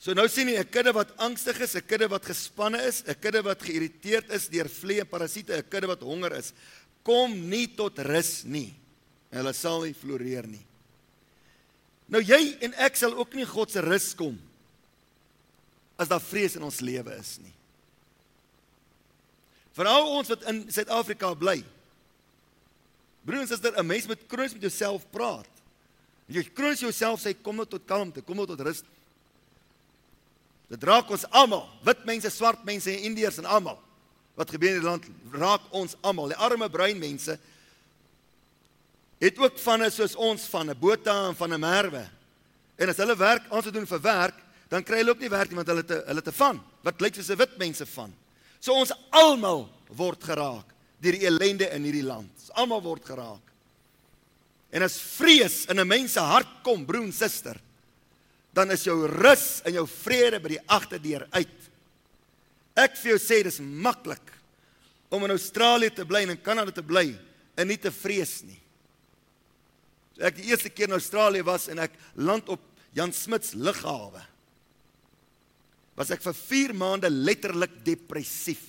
So 0.01 0.15
nou 0.17 0.25
sien 0.25 0.49
jy 0.49 0.57
'n 0.57 0.71
kudde 0.71 0.93
wat 0.97 1.13
angstig 1.21 1.59
is, 1.61 1.75
'n 1.75 1.85
kudde 1.85 2.09
wat 2.09 2.25
gespanne 2.25 2.81
is, 2.81 3.03
'n 3.05 3.13
kudde 3.21 3.43
wat 3.43 3.61
geïrriteerd 3.61 4.31
is 4.31 4.49
deur 4.49 4.67
vliee 4.67 5.01
en 5.01 5.07
parasiete, 5.07 5.53
'n 5.53 5.69
kudde 5.69 5.87
wat 5.87 6.01
honger 6.01 6.33
is, 6.37 6.53
kom 7.03 7.49
nie 7.49 7.67
tot 7.67 7.99
rus 7.99 8.43
nie. 8.43 8.73
Hulle 9.29 9.53
sal 9.53 9.83
nie 9.83 9.93
floreer 9.93 10.47
nie. 10.47 10.65
Nou 12.07 12.21
jy 12.21 12.57
en 12.61 12.73
ek 12.73 12.95
sal 12.95 13.13
ook 13.13 13.33
nie 13.35 13.45
God 13.45 13.71
se 13.71 13.79
rus 13.79 14.13
kom 14.13 14.39
as 15.97 16.09
daar 16.09 16.19
vrees 16.19 16.55
in 16.55 16.63
ons 16.63 16.81
lewe 16.81 17.13
is 17.19 17.37
nie. 17.39 17.53
Veral 19.77 20.09
ons 20.17 20.27
wat 20.27 20.43
in 20.49 20.65
Suid-Afrika 20.71 21.33
bly. 21.37 21.63
Broers, 23.23 23.51
as 23.51 23.61
dit 23.61 23.77
'n 23.77 23.85
mens 23.85 24.07
met 24.07 24.27
kroons 24.27 24.53
met 24.53 24.61
jouself 24.61 25.05
praat. 25.11 25.47
Jy 26.27 26.43
kroons 26.53 26.79
jouself 26.79 27.21
sê 27.21 27.35
kom 27.39 27.55
nou 27.55 27.65
tot 27.65 27.85
kalmte, 27.85 28.21
kom 28.21 28.35
nou 28.35 28.47
tot 28.47 28.59
rus. 28.59 28.83
Dit 30.71 30.83
raak 30.87 31.09
ons 31.11 31.25
almal, 31.35 31.65
wit 31.83 32.05
mense, 32.07 32.29
swart 32.31 32.63
mense 32.63 32.87
en 32.87 33.07
indiërs 33.09 33.41
en 33.41 33.49
almal. 33.57 33.79
Wat 34.39 34.53
gebeur 34.53 34.77
in 34.77 34.79
die 34.79 34.87
land 34.87 35.07
raak 35.35 35.65
ons 35.75 35.97
almal. 35.99 36.31
Die 36.31 36.39
arme 36.39 36.69
bruin 36.71 36.99
mense 36.99 37.35
het 39.21 39.37
ook 39.37 39.59
van 39.59 39.83
'n 39.83 39.91
soos 39.91 40.15
ons 40.15 40.45
van 40.49 40.69
'n 40.69 40.79
Botha 40.79 41.27
en 41.27 41.35
van 41.35 41.53
'n 41.53 41.59
Merwe. 41.59 42.09
En 42.77 42.89
as 42.89 42.97
hulle 42.97 43.15
werk 43.15 43.43
te 43.49 43.71
doen 43.71 43.85
vir 43.85 44.01
werk, 44.01 44.35
dan 44.69 44.83
kry 44.83 44.97
hulle 44.97 45.11
ook 45.11 45.19
nie 45.19 45.29
werk 45.29 45.49
nie 45.49 45.55
want 45.55 45.67
hulle 45.67 45.85
te 45.85 46.03
hulle 46.07 46.21
te 46.21 46.31
van. 46.31 46.63
Wat 46.81 47.01
lyk 47.01 47.15
soos 47.15 47.29
'n 47.29 47.37
wit 47.37 47.57
mense 47.57 47.85
van. 47.85 48.13
So 48.59 48.73
ons 48.73 48.93
almal 49.09 49.69
word 49.89 50.23
geraak 50.23 50.65
deur 51.01 51.11
die 51.11 51.25
ellende 51.25 51.69
in 51.73 51.83
hierdie 51.83 52.05
land. 52.05 52.29
Ons 52.39 52.51
almal 52.51 52.81
word 52.81 53.05
geraak. 53.05 53.41
En 54.71 54.81
as 54.81 54.97
vrees 54.97 55.65
in 55.65 55.79
'n 55.79 55.87
mens 55.87 56.13
se 56.13 56.19
hart 56.19 56.63
kom, 56.63 56.85
broer 56.85 57.03
en 57.03 57.13
suster, 57.13 57.59
dan 58.55 58.71
is 58.75 58.83
jou 58.85 58.97
rus 59.07 59.61
en 59.65 59.75
jou 59.79 59.85
vrede 59.87 60.41
by 60.43 60.55
die 60.55 60.63
agterdeur 60.67 61.27
uit. 61.31 61.69
Ek 62.79 62.97
vir 62.99 63.13
jou 63.13 63.19
sê 63.21 63.41
dis 63.45 63.61
maklik 63.61 64.33
om 65.11 65.23
in 65.27 65.35
Australië 65.35 65.91
te 65.95 66.07
bly 66.07 66.25
en 66.25 66.35
in 66.35 66.43
Kanada 66.43 66.73
te 66.75 66.83
bly 66.83 67.09
en 67.59 67.67
nie 67.67 67.79
te 67.79 67.91
vrees 67.93 68.41
nie. 68.47 68.59
So 70.15 70.27
ek 70.27 70.39
die 70.39 70.49
eerste 70.51 70.71
keer 70.71 70.89
in 70.89 70.97
Australië 70.99 71.45
was 71.47 71.69
en 71.71 71.83
ek 71.83 71.95
land 72.19 72.51
op 72.51 72.63
Jan 72.95 73.13
Smuts 73.15 73.55
lughawe 73.55 74.25
was 75.95 76.11
ek 76.15 76.23
vir 76.23 76.33
4 76.33 76.73
maande 76.73 77.11
letterlik 77.11 77.73
depressief. 77.85 78.63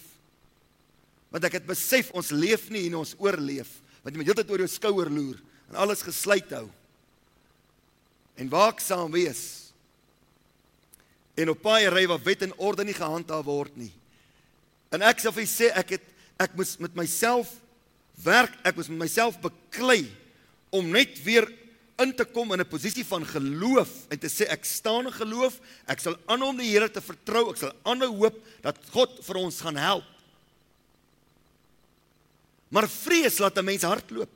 Want 1.33 1.47
ek 1.49 1.61
het 1.61 1.69
besef 1.69 2.11
ons 2.19 2.33
leef 2.35 2.67
nie 2.75 2.89
en 2.91 2.99
ons 3.01 3.15
oorleef, 3.23 3.71
want 4.03 4.13
jy 4.13 4.21
moet 4.21 4.31
heeltyd 4.33 4.51
oor 4.53 4.65
jou 4.65 4.69
skouer 4.69 5.09
loer 5.09 5.39
en 5.71 5.79
alles 5.81 6.03
gesluit 6.05 6.51
hou. 6.53 6.67
En 8.37 8.51
waaksaam 8.53 9.13
wees. 9.15 9.62
En 11.35 11.49
op 11.49 11.63
paai 11.63 11.89
ry 11.89 12.07
waar 12.07 12.23
wet 12.23 12.43
en 12.43 12.55
orde 12.57 12.85
nie 12.85 12.97
gehandhaaf 12.97 13.45
word 13.45 13.77
nie. 13.77 13.93
En 14.93 15.03
ek 15.03 15.25
vir 15.25 15.49
sê 15.49 15.73
ek 15.73 15.97
het 15.97 16.09
ek 16.43 16.57
moes 16.59 16.77
met 16.83 16.95
myself 16.95 17.49
werk, 18.25 18.53
ek 18.67 18.77
moes 18.77 18.91
met 18.91 19.05
myself 19.07 19.39
beklei 19.41 20.05
om 20.75 20.89
net 20.93 21.17
weer 21.25 21.47
in 22.03 22.13
te 22.17 22.25
kom 22.25 22.53
in 22.53 22.61
'n 22.61 22.69
posisie 22.69 23.05
van 23.05 23.25
geloof 23.25 24.11
en 24.11 24.19
te 24.19 24.29
sê 24.29 24.49
ek 24.49 24.65
staan 24.65 25.07
in 25.07 25.13
geloof, 25.13 25.61
ek 25.87 26.01
sal 26.01 26.17
aanhou 26.27 26.49
om 26.49 26.57
die 26.57 26.71
Here 26.71 26.89
te 26.91 27.01
vertrou, 27.01 27.51
ek 27.51 27.57
sal 27.57 27.73
aanhou 27.85 28.17
hoop 28.17 28.37
dat 28.63 28.77
God 28.91 29.25
vir 29.25 29.37
ons 29.37 29.61
gaan 29.61 29.77
help. 29.77 30.05
Maar 32.71 32.89
vrees 32.89 33.39
laat 33.39 33.59
'n 33.59 33.65
mens 33.65 33.83
hardloop. 33.83 34.31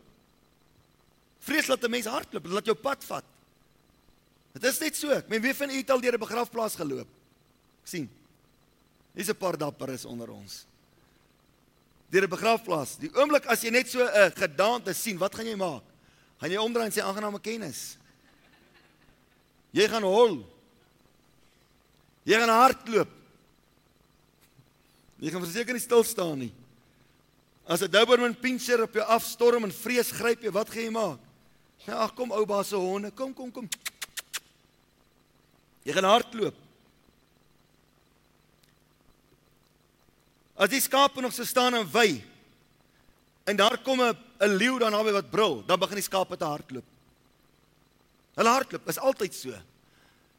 Vrees 1.40 1.66
laat 1.66 1.84
'n 1.84 1.90
mens 1.90 2.06
hardloop, 2.06 2.42
dit 2.42 2.52
laat 2.52 2.66
jou 2.66 2.76
pad 2.76 3.04
vat. 3.04 3.24
Dit 4.56 4.70
is 4.72 4.80
net 4.80 4.96
so. 4.96 5.10
Ek 5.12 5.28
meen 5.28 5.42
wie 5.42 5.54
van 5.54 5.70
u 5.70 5.76
het 5.76 5.90
al 5.90 6.00
deur 6.00 6.14
'n 6.14 6.20
begrafplaas 6.20 6.76
geloop? 6.76 7.08
Ek 7.82 7.88
sien. 7.88 8.08
Hier's 9.14 9.28
'n 9.28 9.36
paar 9.36 9.56
dapperes 9.56 10.04
onder 10.04 10.30
ons. 10.30 10.66
Deur 12.10 12.24
'n 12.24 12.30
begrafplaas. 12.30 12.96
Die 12.98 13.10
oomblik 13.14 13.46
as 13.46 13.62
jy 13.62 13.70
net 13.70 13.88
so 13.88 14.00
'n 14.00 14.32
gedaante 14.32 14.94
sien, 14.94 15.18
wat 15.18 15.34
gaan 15.34 15.46
jy 15.46 15.56
maak? 15.56 15.82
gaan 16.40 16.52
jy 16.52 16.60
omdraai 16.60 16.88
en 16.88 16.94
sê 16.94 17.04
aangename 17.04 17.40
kennis. 17.40 17.96
Jy 19.76 19.88
gaan 19.92 20.04
hol. 20.04 20.40
Jy 22.28 22.40
gaan 22.40 22.52
hardloop. 22.52 23.12
Jy 25.22 25.32
gaan 25.32 25.44
verseker 25.44 25.76
nie 25.76 25.84
stil 25.84 26.04
staan 26.04 26.38
nie. 26.44 26.52
As 27.66 27.82
'n 27.82 27.90
Doberman 27.90 28.34
pinscher 28.34 28.82
op 28.82 28.92
jou 28.92 29.04
afstorm 29.04 29.64
en 29.64 29.72
vrees 29.72 30.10
gryp 30.10 30.42
jy, 30.42 30.50
wat 30.50 30.70
gaan 30.70 30.82
jy 30.82 30.90
maak? 30.90 31.20
Ja, 31.86 32.04
ag 32.04 32.14
kom 32.14 32.32
ou 32.32 32.46
baas 32.46 32.68
se 32.68 32.76
honde, 32.76 33.10
kom 33.10 33.34
kom 33.34 33.50
kom. 33.50 33.68
Jy 35.86 35.94
gaan 35.94 36.08
hardloop. 36.10 36.56
As 40.56 40.72
die 40.72 40.80
skape 40.82 41.22
nog 41.22 41.34
so 41.36 41.46
staan 41.46 41.76
en 41.78 41.86
wy, 41.92 42.24
en 43.46 43.56
daar 43.56 43.78
kom 43.84 44.00
'n 44.00 44.16
'n 44.40 44.56
leeu 44.56 44.78
dan 44.78 44.92
naby 44.92 45.12
wat 45.12 45.30
brul, 45.30 45.62
dan 45.66 45.78
begin 45.78 45.96
die 45.96 46.02
skape 46.02 46.36
te 46.36 46.44
hardloop. 46.44 46.84
Hulle 48.34 48.48
hardloop, 48.48 48.88
is 48.88 48.98
altyd 48.98 49.34
so. 49.34 49.54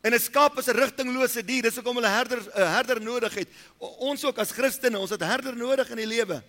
En 0.01 0.13
'n 0.13 0.19
skaap 0.19 0.57
is 0.57 0.67
'n 0.67 0.75
rigtinglose 0.75 1.45
dier, 1.45 1.61
dis 1.61 1.75
hoekom 1.75 1.95
hulle 1.95 2.07
herder 2.07 2.39
'n 2.39 2.67
herder 2.67 3.01
nodig 3.01 3.33
het. 3.33 3.47
Ons 3.77 4.25
ook 4.25 4.37
as 4.37 4.51
Christene, 4.51 4.99
ons 4.99 5.09
het 5.09 5.21
herder 5.21 5.55
nodig 5.55 5.89
in 5.89 5.97
die 5.97 6.07
lewe. 6.07 6.43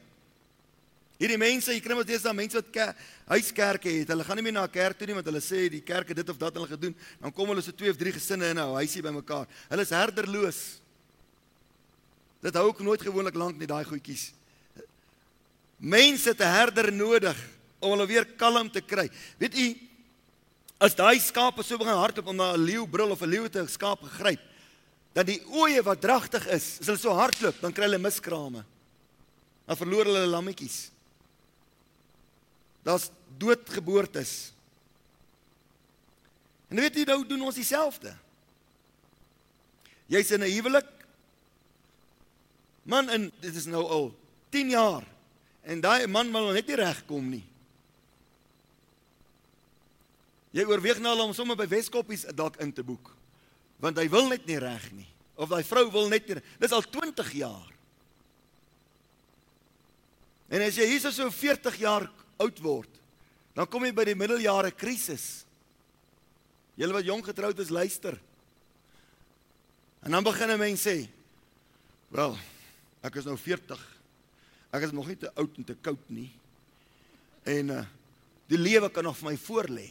Hierdie 1.18 1.38
mense, 1.40 1.72
jy 1.75 1.80
kry 1.82 1.96
mos 1.98 2.06
deesdae 2.06 2.34
mense 2.37 2.54
wat 2.60 2.68
ke, 2.70 2.84
huiskerke 3.26 3.90
het. 3.90 4.10
Hulle 4.12 4.26
gaan 4.26 4.38
nie 4.38 4.44
meer 4.46 4.54
na 4.54 4.62
'n 4.62 4.70
kerk 4.70 4.98
toe 4.98 5.06
nie 5.06 5.14
want 5.14 5.26
hulle 5.26 5.42
sê 5.42 5.68
die 5.68 5.82
kerk 5.82 6.08
het 6.08 6.16
dit 6.16 6.28
of 6.28 6.38
dat 6.38 6.54
hulle 6.54 6.68
gedoen. 6.68 6.94
Dan 7.20 7.32
kom 7.32 7.48
hulle 7.48 7.62
so 7.62 7.72
twee 7.72 7.90
of 7.90 7.96
drie 7.96 8.12
gesinne 8.12 8.46
in 8.50 8.58
'n 8.58 8.75
huisie 8.78 9.02
bymekaar. 9.02 9.46
Hulle 9.68 9.82
is 9.82 9.90
herderloos. 9.90 10.78
Dit 12.40 12.54
hou 12.54 12.68
ook 12.68 12.80
nooit 12.80 13.02
gewoonlik 13.02 13.34
lank 13.34 13.58
nie 13.58 13.66
daai 13.66 13.84
goedjies. 13.84 14.32
Mense 15.78 16.34
te 16.34 16.44
herder 16.44 16.92
nodig 16.92 17.37
om 17.80 17.90
hulle 17.90 18.06
weer 18.06 18.25
kalm 18.25 18.70
te 18.70 18.80
kry. 18.80 19.10
Weet 19.38 19.58
u 19.58 19.76
as 20.78 20.94
daai 20.94 21.18
skape 21.18 21.64
so 21.64 21.78
begin 21.78 21.98
hardloop 21.98 22.26
om 22.26 22.37
na 22.37 22.52
'n 22.54 22.64
leeu 22.64 22.87
brul 22.87 23.10
of 23.10 23.22
'n 23.22 23.28
leeu 23.28 23.48
te 23.48 23.66
skaap 23.66 24.02
gegryp, 24.02 24.40
dan 25.12 25.26
die 25.26 25.42
oeye 25.50 25.82
wat 25.82 26.00
dragtig 26.00 26.46
is, 26.46 26.78
as 26.80 26.87
hulle 26.87 26.98
so 26.98 27.10
hardloop, 27.10 27.60
dan 27.60 27.72
kry 27.72 27.84
hulle 27.84 27.98
miskrame. 27.98 28.64
Dan 29.66 29.76
verloor 29.76 30.04
hulle 30.04 30.26
lammetjies. 30.26 30.90
Daar's 32.82 33.11
doodgeboortes. 33.38 34.52
En 36.68 36.80
weet 36.80 36.94
jy 36.94 37.04
nou 37.08 37.23
doen 37.26 37.42
ons 37.49 37.56
dieselfde. 37.56 38.16
Jy's 40.06 40.30
in 40.30 40.42
'n 40.42 40.50
huwelik. 40.50 40.88
Man, 42.82 43.08
en 43.08 43.32
dit 43.40 43.54
is 43.54 43.66
nou 43.66 43.85
al 43.85 44.14
10 44.50 44.70
jaar 44.70 45.04
En 45.68 45.82
daai 45.85 46.06
man 46.08 46.30
wil 46.32 46.52
net 46.56 46.68
nie 46.68 46.78
regkom 46.80 47.26
nie. 47.28 47.44
Jy 50.56 50.64
oorweeg 50.64 51.00
nou 51.04 51.12
om 51.26 51.35
sommer 51.37 51.58
by 51.61 51.66
Weskoppies 51.68 52.25
dalk 52.37 52.56
in 52.64 52.73
te 52.73 52.85
boek. 52.87 53.11
Want 53.85 54.00
hy 54.00 54.06
wil 54.11 54.30
net 54.32 54.47
nie 54.49 54.56
reg 54.62 54.87
nie. 54.97 55.08
Of 55.37 55.52
daai 55.52 55.62
vrou 55.68 55.85
wil 55.92 56.08
net 56.11 56.30
nie. 56.30 56.40
Dis 56.58 56.73
al 56.73 56.87
20 56.88 57.35
jaar. 57.37 57.68
En 60.49 60.64
as 60.64 60.78
jy 60.80 60.87
hierso 60.88 61.12
so 61.12 61.28
40 61.28 61.76
jaar 61.82 62.08
oud 62.38 62.62
word, 62.62 62.90
dan 63.54 63.66
kom 63.66 63.85
jy 63.85 63.92
by 63.92 64.04
die 64.04 64.18
middeljare 64.18 64.71
krisis. 64.71 65.45
Julle 66.78 66.95
wat 66.95 67.04
jonk 67.04 67.26
getroud 67.26 67.59
is, 67.59 67.75
luister. 67.75 68.18
En 70.07 70.14
dan 70.14 70.25
begin 70.25 70.50
'n 70.50 70.59
mens 70.59 70.87
sê, 70.87 71.09
"Wel, 72.09 72.38
ek 73.02 73.16
is 73.16 73.25
nou 73.25 73.37
40 73.37 73.99
Ek 74.75 74.85
is 74.85 74.92
nog 74.92 75.07
nie 75.09 75.16
te 75.16 75.30
oud 75.33 75.54
en 75.57 75.64
te 75.64 75.76
koud 75.80 76.11
nie. 76.12 76.30
En 77.49 77.78
uh 77.78 77.87
die 78.49 78.57
lewe 78.57 78.88
kan 78.88 79.04
nog 79.04 79.18
vir 79.18 79.26
my 79.26 79.35
voorlê. 79.37 79.90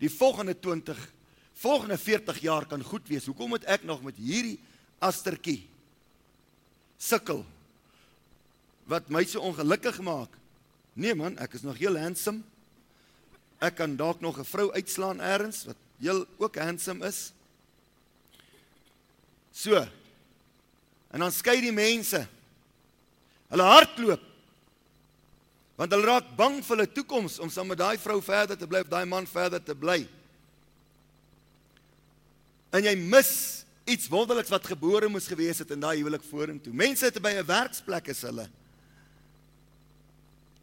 Die 0.00 0.08
volgende 0.08 0.54
20, 0.56 0.96
volgende 1.60 1.98
40 2.00 2.38
jaar 2.40 2.64
kan 2.64 2.80
goed 2.80 3.04
wees. 3.04 3.26
Hoekom 3.28 3.52
moet 3.52 3.66
ek 3.68 3.82
nog 3.84 4.00
met 4.00 4.16
hierdie 4.16 4.54
astertjie 4.96 5.66
sukkel? 6.96 7.42
Wat 8.88 9.12
my 9.12 9.26
so 9.28 9.44
ongelukkig 9.44 10.00
maak? 10.00 10.39
Nee 11.00 11.14
man, 11.16 11.38
ek 11.40 11.56
is 11.56 11.64
nog 11.64 11.78
heel 11.80 11.96
handsome. 11.96 12.42
Ek 13.60 13.78
kan 13.80 13.96
dalk 13.96 14.20
nog 14.20 14.38
'n 14.38 14.44
vrou 14.44 14.72
uitslaan 14.72 15.20
eers 15.20 15.64
wat 15.64 15.76
heel 15.98 16.26
ook 16.36 16.56
handsome 16.56 17.06
is. 17.06 17.32
So. 19.52 19.88
En 21.10 21.20
dan 21.20 21.32
skei 21.32 21.60
die 21.60 21.72
mense 21.72 22.28
Hulle 23.50 23.66
hardloop. 23.66 24.22
Want 25.80 25.94
hulle 25.96 26.06
raak 26.06 26.36
bang 26.36 26.60
vir 26.62 26.76
hulle 26.76 26.92
toekoms 26.92 27.38
om 27.42 27.50
saam 27.50 27.66
met 27.72 27.80
daai 27.80 27.98
vrou 27.98 28.20
verder 28.22 28.58
te 28.58 28.68
bly 28.68 28.82
of 28.84 28.92
daai 28.92 29.06
man 29.08 29.26
verder 29.26 29.62
te 29.64 29.74
bly. 29.74 30.04
En 32.70 32.84
jy 32.84 32.94
mis 32.94 33.64
iets 33.90 34.06
wonderliks 34.12 34.52
wat 34.52 34.68
gebore 34.70 35.08
moes 35.08 35.26
gewees 35.26 35.58
het 35.58 35.72
in 35.74 35.80
daai 35.82 35.96
huwelik 35.96 36.22
vorentoe. 36.22 36.72
Mense 36.72 37.08
het 37.08 37.18
by 37.18 37.32
'n 37.40 37.46
werksplek 37.46 38.08
is 38.08 38.22
hulle. 38.22 38.46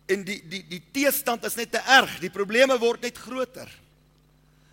En 0.07 0.23
die 0.23 0.39
die 0.47 0.63
die 0.69 0.81
teestand 0.91 1.43
is 1.43 1.55
net 1.55 1.71
te 1.71 1.81
erg. 1.83 2.19
Die 2.19 2.31
probleme 2.31 2.77
word 2.79 3.01
net 3.01 3.17
groter. 3.17 3.69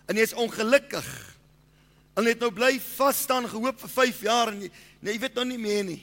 En 0.07 0.15
jy 0.15 0.23
is 0.23 0.33
ongelukkig. 0.33 1.07
En 2.15 2.23
jy 2.23 2.35
het 2.35 2.43
nou 2.43 2.51
bly 2.55 2.79
vas 2.79 3.21
staan 3.25 3.47
gehoop 3.51 3.79
vir 3.79 3.89
5 3.89 4.21
jaar 4.23 4.53
en 4.53 4.61
jy, 4.61 4.69
nee, 5.01 5.13
jy 5.13 5.19
weet 5.19 5.35
nou 5.35 5.45
nie 5.45 5.59
meer 5.59 5.83
nie. 5.83 6.01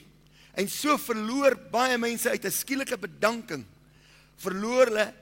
En 0.53 0.69
so 0.69 0.97
verloor 1.01 1.55
baie 1.73 1.97
mense 1.97 2.29
uit 2.29 2.45
'n 2.45 2.51
skielike 2.51 2.97
bedanking 2.97 3.65
verloor 4.37 4.91
hulle 4.91 5.13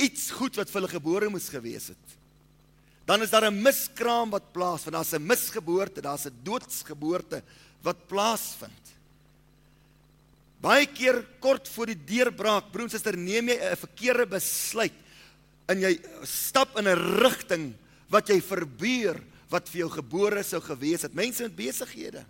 iets 0.00 0.30
goed 0.30 0.56
wat 0.56 0.70
vir 0.70 0.80
hulle 0.80 0.94
gebore 0.94 1.28
moes 1.28 1.48
gewees 1.48 1.88
het. 1.92 2.06
dan 3.10 3.22
is 3.22 3.30
daar 3.30 3.50
'n 3.50 3.62
miskraam 3.62 4.30
wat 4.30 4.52
plaasvind. 4.52 4.94
Daar's 4.94 5.12
'n 5.12 5.26
misgeboorte, 5.26 6.00
daar's 6.00 6.26
'n 6.26 6.40
doodsgeboorte 6.42 7.42
wat 7.82 8.06
plaasvind. 8.06 8.84
Baie 10.60 10.86
keer 10.86 11.22
kort 11.40 11.68
voor 11.72 11.86
die 11.86 12.00
deurbraak, 12.06 12.68
broer 12.72 12.88
en 12.88 12.92
suster, 12.92 13.16
neem 13.16 13.48
jy 13.48 13.56
'n 13.56 13.76
verkeerde 13.76 14.26
besluit 14.26 14.92
en 15.68 15.80
jy 15.80 16.00
stap 16.24 16.76
in 16.78 16.88
'n 16.88 17.20
rigting 17.22 17.74
wat 18.10 18.28
jy 18.28 18.40
verbeur 18.40 19.20
wat 19.50 19.68
vir 19.68 19.80
jou 19.80 19.90
gebore 19.90 20.42
sou 20.42 20.60
gewees 20.60 21.02
het. 21.02 21.14
Mense 21.14 21.42
met 21.42 21.56
besighede. 21.56 22.24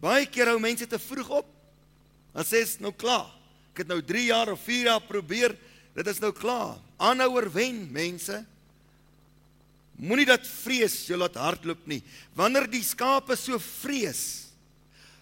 Baie 0.00 0.26
keer 0.26 0.46
hou 0.46 0.58
mense 0.58 0.86
te 0.86 0.98
vroeg 0.98 1.30
op. 1.30 1.46
Dan 2.34 2.44
sê 2.44 2.64
dit 2.64 2.80
nou 2.80 2.92
klaar. 2.92 3.30
Ek 3.72 3.84
het 3.84 3.88
nou 3.88 4.00
3 4.02 4.24
jaar 4.24 4.52
of 4.52 4.60
4 4.60 4.84
jaar 4.84 5.00
probeer, 5.00 5.56
dit 5.94 6.06
is 6.06 6.20
nou 6.20 6.32
klaar. 6.32 6.78
Aanhouer 6.96 7.52
wen, 7.52 7.92
mense. 7.92 8.44
Moenie 9.96 10.26
dat 10.26 10.46
vrees 10.46 11.06
jou 11.08 11.18
laat 11.18 11.34
hardloop 11.34 11.86
nie. 11.88 12.02
Wanneer 12.36 12.68
die 12.68 12.84
skape 12.84 13.36
so 13.36 13.58
vrees, 13.58 14.45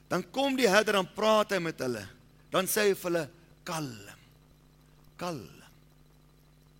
dan 0.08 0.22
kom 0.30 0.56
die 0.56 0.68
herder 0.68 0.98
en 1.00 1.08
praat 1.16 1.52
hy 1.54 1.60
met 1.64 1.80
hulle. 1.80 2.04
Dan 2.52 2.68
sê 2.70 2.88
hy 2.88 2.94
vir 2.94 3.10
hulle 3.10 3.24
kalm. 3.64 4.12
Kalm. 5.18 5.62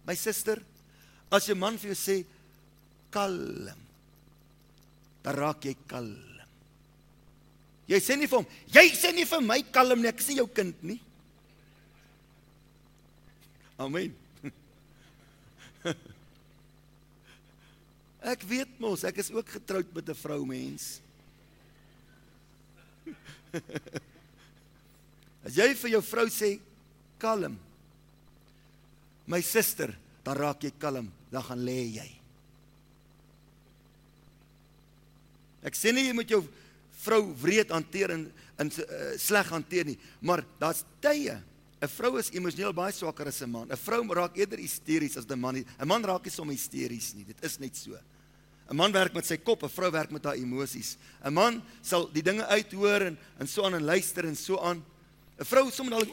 My 0.05 0.15
suster, 0.15 0.61
as 1.31 1.49
'n 1.49 1.59
man 1.59 1.79
vir 1.79 1.95
jou 1.95 1.99
sê 1.99 2.27
kalm, 3.11 3.79
dan 5.23 5.35
raak 5.35 5.65
jy 5.65 5.77
kalm. 5.89 6.35
Jy 7.89 8.01
sê 8.01 8.17
nie 8.17 8.27
vir 8.27 8.39
hom, 8.39 8.47
jy 8.73 8.87
sê 8.97 9.13
nie 9.13 9.25
vir 9.29 9.41
my 9.41 9.63
kalm 9.73 10.01
nie, 10.01 10.09
ek 10.09 10.21
sien 10.21 10.37
jou 10.37 10.47
kind 10.49 10.83
nie. 10.83 11.01
Amen. 13.79 14.15
Ek 18.25 18.41
weet 18.49 18.81
mos, 18.81 19.05
ek 19.05 19.19
is 19.21 19.29
ook 19.35 19.49
getroud 19.53 19.91
met 19.93 20.09
'n 20.09 20.17
vrou 20.17 20.47
mens. 20.49 21.04
As 25.47 25.57
jy 25.57 25.69
vir 25.77 25.95
jou 25.97 26.03
vrou 26.09 26.27
sê 26.33 26.57
kalm. 27.21 27.57
My 29.27 29.41
suster, 29.45 29.95
dan 30.25 30.37
raak 30.37 30.65
jy 30.65 30.73
kalm, 30.81 31.09
dan 31.33 31.45
gaan 31.45 31.65
lê 31.65 31.81
jy. 31.97 32.11
Ek 35.65 35.77
sê 35.77 35.93
nie 35.97 36.07
jy 36.09 36.17
moet 36.17 36.33
jou 36.33 36.43
vrou 37.05 37.23
wreed 37.41 37.73
hanteer 37.73 38.13
en 38.17 38.27
in 38.63 38.71
uh, 38.71 39.15
sleg 39.19 39.49
hanteer 39.51 39.89
nie, 39.89 39.99
maar 40.23 40.45
daar's 40.61 40.85
tye. 41.03 41.41
'n 41.85 41.91
Vrou 41.91 42.17
is 42.17 42.31
emosioneel 42.33 42.73
baie 42.73 42.93
swakker 42.93 43.29
as 43.29 43.43
'n 43.43 43.51
man. 43.51 43.69
'n 43.69 43.77
Vrou 43.77 44.01
raak 44.15 44.37
eerder 44.37 44.59
hysteries 44.59 45.17
as 45.17 45.27
'n 45.27 45.41
man. 45.41 45.57
'n 45.57 45.89
Man 45.89 46.05
raak 46.05 46.25
nie 46.25 46.31
so 46.31 46.45
hysteries 46.45 47.15
nie. 47.15 47.25
Dit 47.25 47.43
is 47.45 47.59
net 47.59 47.77
so. 47.77 47.99
'n 48.71 48.77
Man 48.77 48.93
werk 48.93 49.13
met 49.13 49.27
sy 49.27 49.37
kop, 49.37 49.63
'n 49.63 49.69
vrou 49.69 49.91
werk 49.91 50.11
met 50.11 50.25
haar 50.25 50.37
emosies. 50.37 50.97
'n 51.25 51.33
Man 51.33 51.63
sal 51.83 52.09
die 52.13 52.23
dinge 52.23 52.47
uithoor 52.47 53.01
en 53.01 53.19
en 53.39 53.47
so 53.47 53.65
aan 53.65 53.75
en 53.75 53.85
luister 53.85 54.25
en 54.25 54.37
so 54.37 54.59
aan. 54.59 54.85
'n 55.39 55.45
Vrou 55.45 55.71
sommer 55.71 55.99
dalk 55.99 56.09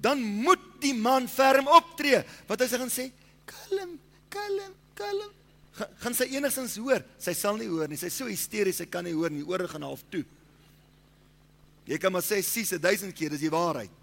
Dan 0.00 0.22
moet 0.22 0.60
die 0.80 0.94
man 0.94 1.28
ferm 1.28 1.68
optree. 1.68 2.24
Wat 2.48 2.60
hy 2.60 2.66
sê 2.66 2.78
gaan 2.80 2.90
sê, 2.90 3.10
kalm, 3.44 3.98
kalm, 4.32 4.72
kalm. 4.96 5.32
Gaan 6.00 6.16
sy 6.16 6.24
enigstens 6.24 6.78
hoor? 6.80 7.04
Sy 7.20 7.34
sal 7.36 7.58
nie 7.60 7.68
hoor 7.68 7.88
nie. 7.88 7.98
Sy's 8.00 8.16
so 8.16 8.24
hysteries, 8.24 8.80
sy 8.80 8.86
kan 8.88 9.04
nie 9.04 9.12
hoor 9.12 9.28
nie. 9.32 9.44
Ore 9.44 9.68
gaan 9.68 9.84
half 9.84 10.02
toe. 10.08 10.24
Jy 11.84 11.98
kan 12.00 12.12
maar 12.12 12.24
sê 12.24 12.40
sies 12.44 12.72
1000 12.72 13.12
keer, 13.16 13.30
dis 13.34 13.44
die 13.44 13.52
waarheid. 13.52 13.99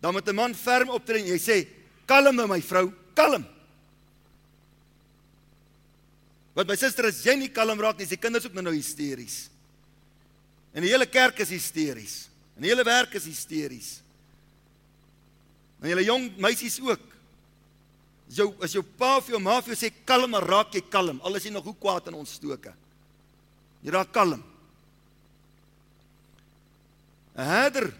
Dan 0.00 0.12
moet 0.12 0.28
'n 0.28 0.34
man 0.34 0.54
ferm 0.54 0.88
optree 0.88 1.20
en 1.20 1.26
jy 1.26 1.38
sê, 1.38 1.68
"Kalm 2.06 2.34
nou 2.36 2.46
my 2.48 2.60
vrou, 2.60 2.92
kalm." 3.14 3.46
Wat 6.54 6.66
my 6.66 6.76
suster 6.76 7.06
as 7.06 7.22
jy 7.24 7.36
nie 7.36 7.48
kalm 7.48 7.80
raak 7.80 7.98
nie, 7.98 8.06
sy 8.06 8.16
kinders 8.16 8.46
ook 8.46 8.54
nou 8.54 8.62
nou 8.62 8.74
hysteries. 8.74 9.48
En 10.74 10.82
die 10.82 10.90
hele 10.90 11.06
kerk 11.06 11.40
is 11.40 11.48
hysteries. 11.48 12.28
En 12.56 12.62
die 12.62 12.70
hele 12.70 12.84
werk 12.84 13.14
is 13.14 13.24
hysteries. 13.24 14.00
En 15.80 15.88
julle 15.88 16.04
jong 16.04 16.26
meisies 16.36 16.80
ook. 16.80 17.06
As 18.30 18.36
jou 18.36 18.54
as 18.62 18.74
jou 18.76 18.82
pa 18.82 19.16
of 19.16 19.30
jou 19.32 19.40
ma 19.42 19.60
vir 19.60 19.74
jou 19.74 19.80
sê 19.80 19.90
kalm, 20.06 20.36
raak 20.44 20.76
jy 20.76 20.82
kalm. 20.92 21.20
Al 21.24 21.34
is 21.36 21.44
jy 21.48 21.50
nog 21.54 21.64
hoe 21.64 21.74
kwaad 21.74 22.10
en 22.10 22.20
ontstoke. 22.20 22.74
Jy 23.82 23.90
raak 23.90 24.12
kalm. 24.12 24.44
'n 27.34 27.46
Herder 27.46 27.94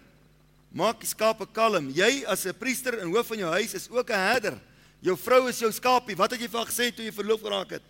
maak 0.72 1.00
die 1.02 1.10
skape 1.10 1.46
kalm. 1.52 1.90
Jy 1.90 2.24
as 2.26 2.46
'n 2.46 2.54
priester 2.54 2.98
en 2.98 3.10
hoof 3.10 3.26
van 3.26 3.38
jou 3.38 3.50
huis 3.50 3.74
is 3.74 3.88
ook 3.90 4.10
'n 4.10 4.18
herder. 4.18 4.60
Jou 5.00 5.16
vrou 5.16 5.48
is 5.48 5.58
jou 5.58 5.72
skapie. 5.72 6.16
Wat 6.16 6.30
het 6.30 6.40
jy 6.40 6.48
vir 6.48 6.58
haar 6.58 6.68
gesê 6.68 6.94
toe 6.94 7.04
jy 7.04 7.12
verloof 7.12 7.40
geraak 7.40 7.70
het? 7.70 7.82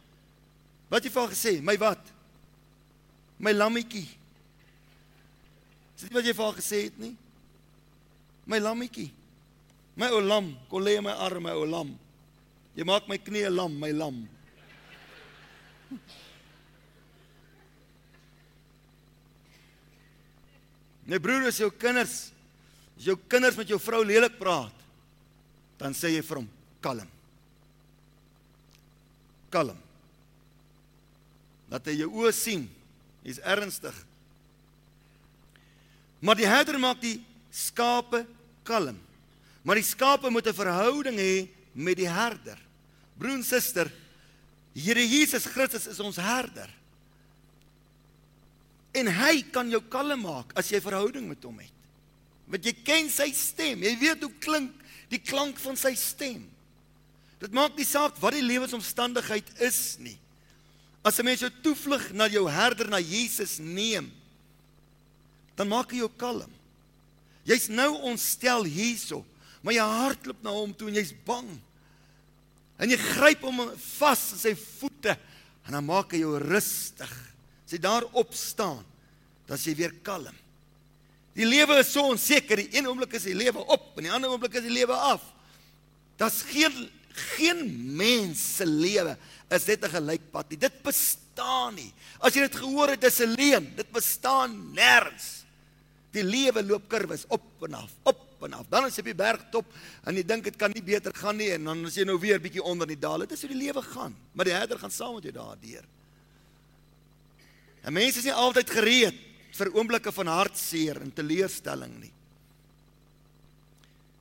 Wat 0.88 1.02
het 1.02 1.04
jy 1.04 1.10
vir 1.10 1.22
haar 1.22 1.34
gesê? 1.34 1.62
My 1.62 1.76
wat? 1.76 2.00
My 3.38 3.52
lammetjie. 3.52 4.08
Dis 5.94 6.08
nie 6.08 6.14
wat 6.14 6.24
jy 6.24 6.34
vir 6.34 6.44
haar 6.44 6.54
gesê 6.54 6.82
het 6.84 6.98
nie. 6.98 7.16
My 8.46 8.58
lammetjie. 8.58 9.10
My 9.96 10.08
ou 10.08 10.20
lam, 10.20 10.56
kom 10.70 10.82
lê 10.82 10.96
in 10.96 11.04
my 11.04 11.12
arm, 11.12 11.42
my 11.42 11.50
ou 11.50 11.66
lam. 11.66 11.98
Jy 12.76 12.84
maak 12.84 13.08
my 13.08 13.18
knie 13.18 13.50
lam, 13.50 13.74
my 13.80 13.90
lam. 13.92 14.28
Nee 21.10 21.18
broer, 21.18 21.48
as 21.50 21.58
jou 21.58 21.72
kinders 21.74 22.30
as 23.00 23.06
jou 23.08 23.16
kinders 23.32 23.56
met 23.56 23.70
jou 23.72 23.78
vrou 23.80 24.02
lelik 24.04 24.34
praat, 24.36 24.76
dan 25.80 25.94
sê 25.96 26.10
jy 26.12 26.20
vir 26.20 26.42
hom 26.42 26.48
kalm. 26.84 27.08
Kalm. 29.48 29.78
Dat 31.72 31.88
hy 31.88 31.94
jou 32.02 32.10
oë 32.20 32.34
sien. 32.36 32.66
Hy's 33.24 33.40
ernstig. 33.40 33.96
Maar 36.20 36.36
die 36.36 36.48
herder 36.48 36.76
maak 36.82 37.00
die 37.00 37.16
skape 37.48 38.26
kalm. 38.68 38.98
Maar 39.64 39.80
die 39.80 39.88
skape 39.88 40.28
moet 40.28 40.46
'n 40.46 40.60
verhouding 40.60 41.16
hê 41.16 41.48
met 41.72 41.96
die 41.96 42.08
herder. 42.08 42.58
Broer 43.16 43.40
en 43.40 43.44
suster, 43.44 43.90
Here 44.74 45.08
Jesus 45.08 45.46
Christus 45.46 45.86
is 45.86 46.00
ons 46.00 46.16
herder. 46.16 46.68
En 48.92 49.06
hy 49.06 49.42
kan 49.50 49.68
jou 49.70 49.80
kalm 49.88 50.20
maak 50.22 50.52
as 50.54 50.70
jy 50.70 50.80
verhouding 50.80 51.26
met 51.26 51.42
hom 51.42 51.58
het. 51.58 51.79
Want 52.50 52.66
jy 52.66 52.74
ken 52.84 53.10
sy 53.12 53.30
stem. 53.36 53.84
Jy 53.86 53.94
weet 54.00 54.24
hoe 54.26 54.32
klink 54.42 54.74
die 55.10 55.22
klank 55.22 55.58
van 55.62 55.78
sy 55.78 55.94
stem. 55.98 56.44
Dit 57.40 57.54
maak 57.56 57.76
nie 57.78 57.86
saak 57.88 58.18
wat 58.20 58.36
die 58.36 58.44
lewensomstandigheid 58.44 59.48
is 59.64 59.96
nie. 59.98 60.18
As 61.02 61.18
'n 61.18 61.24
mens 61.24 61.40
jou 61.40 61.50
toevlug 61.62 62.12
na 62.12 62.28
jou 62.28 62.46
herder, 62.50 62.88
na 62.88 62.98
Jesus 63.00 63.58
neem, 63.58 64.12
dan 65.56 65.68
maak 65.68 65.90
hy 65.90 65.98
jou 65.98 66.10
kalm. 66.16 66.52
Jy's 67.44 67.68
nou 67.68 67.96
ontstel 68.02 68.64
hierso 68.64 69.24
maar 69.60 69.76
jy 69.76 69.84
hardloop 69.84 70.44
na 70.44 70.52
hom 70.54 70.72
toe 70.76 70.88
en 70.90 70.98
jy's 70.98 71.12
bang. 71.26 71.48
En 72.80 72.92
jy 72.92 72.96
gryp 73.00 73.42
hom 73.44 73.66
vas 73.98 74.22
in 74.34 74.40
sy 74.40 74.54
voete 74.56 75.16
en 75.66 75.76
dan 75.76 75.84
maak 75.84 76.14
hy 76.16 76.22
jou 76.22 76.38
rustig. 76.40 77.12
As 77.66 77.74
jy 77.74 77.80
daar 77.82 78.06
opstaan, 78.18 78.82
dan 79.46 79.60
jy 79.60 79.76
weer 79.78 79.92
kalm. 80.06 80.36
Die 81.38 81.46
lewe 81.46 81.78
is 81.78 81.92
so 81.92 82.08
onseker, 82.10 82.56
die 82.56 82.78
een 82.78 82.88
oomblik 82.90 83.12
is 83.18 83.28
die 83.28 83.36
lewe 83.38 83.62
op 83.70 83.98
en 83.98 84.08
die 84.08 84.12
ander 84.12 84.32
oomblik 84.32 84.56
is 84.58 84.66
die 84.66 84.74
lewe 84.74 84.96
af. 84.96 85.22
Daar's 86.18 86.42
geen 86.50 86.88
geen 87.20 87.96
mens 87.96 88.40
se 88.56 88.66
lewe 88.66 89.16
is 89.50 89.66
net 89.66 89.84
'n 89.84 89.90
gelykpad 89.90 90.50
nie. 90.50 90.58
Dit 90.58 90.82
bestaan 90.82 91.74
nie. 91.74 91.92
As 92.20 92.34
jy 92.34 92.40
dit 92.40 92.56
gehoor 92.56 92.88
het, 92.88 93.00
dis 93.00 93.20
'n 93.20 93.34
leuen. 93.34 93.76
Dit 93.76 93.90
bestaan 93.90 94.72
nêrens. 94.74 95.44
Die 96.12 96.22
lewe 96.22 96.62
loop 96.62 96.88
kurwes 96.88 97.24
op 97.28 97.42
en 97.62 97.74
af, 97.74 97.90
op 98.02 98.42
en 98.42 98.52
af. 98.52 98.66
Dan 98.68 98.84
as 98.84 98.94
jy 98.94 99.00
op 99.00 99.04
die 99.04 99.14
bergtop 99.14 99.66
en 100.04 100.14
jy 100.14 100.22
dink 100.22 100.44
dit 100.44 100.56
kan 100.56 100.70
nie 100.70 100.82
beter 100.82 101.12
gaan 101.14 101.36
nie 101.36 101.50
en 101.50 101.64
dan 101.64 101.84
as 101.84 101.94
jy 101.94 102.04
nou 102.04 102.18
weer 102.18 102.40
bietjie 102.40 102.62
onder 102.62 102.88
in 102.88 102.94
die 102.94 103.00
dal, 103.00 103.18
dit 103.18 103.32
is 103.32 103.40
hoe 103.40 103.50
die 103.50 103.64
lewe 103.66 103.82
gaan. 103.82 104.16
Maar 104.32 104.44
die 104.44 104.54
Herder 104.54 104.78
gaan 104.78 104.90
saam 104.90 105.14
met 105.14 105.22
jou 105.22 105.32
daardeur. 105.32 105.84
En 107.82 107.92
mense 107.92 108.18
is 108.18 108.24
nie 108.24 108.32
altyd 108.32 108.70
gereed 108.70 109.14
vir 109.56 109.72
oomblikke 109.74 110.12
van 110.12 110.26
hartseer 110.26 111.00
en 111.02 111.12
teleurstelling 111.12 111.94
nie. 112.00 112.12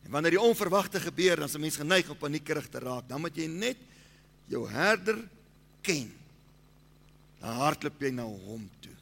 En 0.05 0.11
wanneer 0.15 0.37
die 0.37 0.41
onverwagte 0.41 0.99
gebeur, 0.99 1.35
dan 1.37 1.49
is 1.49 1.55
'n 1.55 1.61
mens 1.61 1.75
geneig 1.75 2.09
om 2.09 2.17
paniekerig 2.17 2.69
te 2.69 2.79
raak. 2.79 3.07
Dan 3.07 3.21
moet 3.21 3.35
jy 3.35 3.47
net 3.47 3.77
jou 4.47 4.67
Herder 4.69 5.27
ken. 5.81 6.11
Dan 7.39 7.55
hardloop 7.55 8.01
jy 8.01 8.11
na 8.11 8.23
hom 8.23 8.69
toe. 8.81 8.95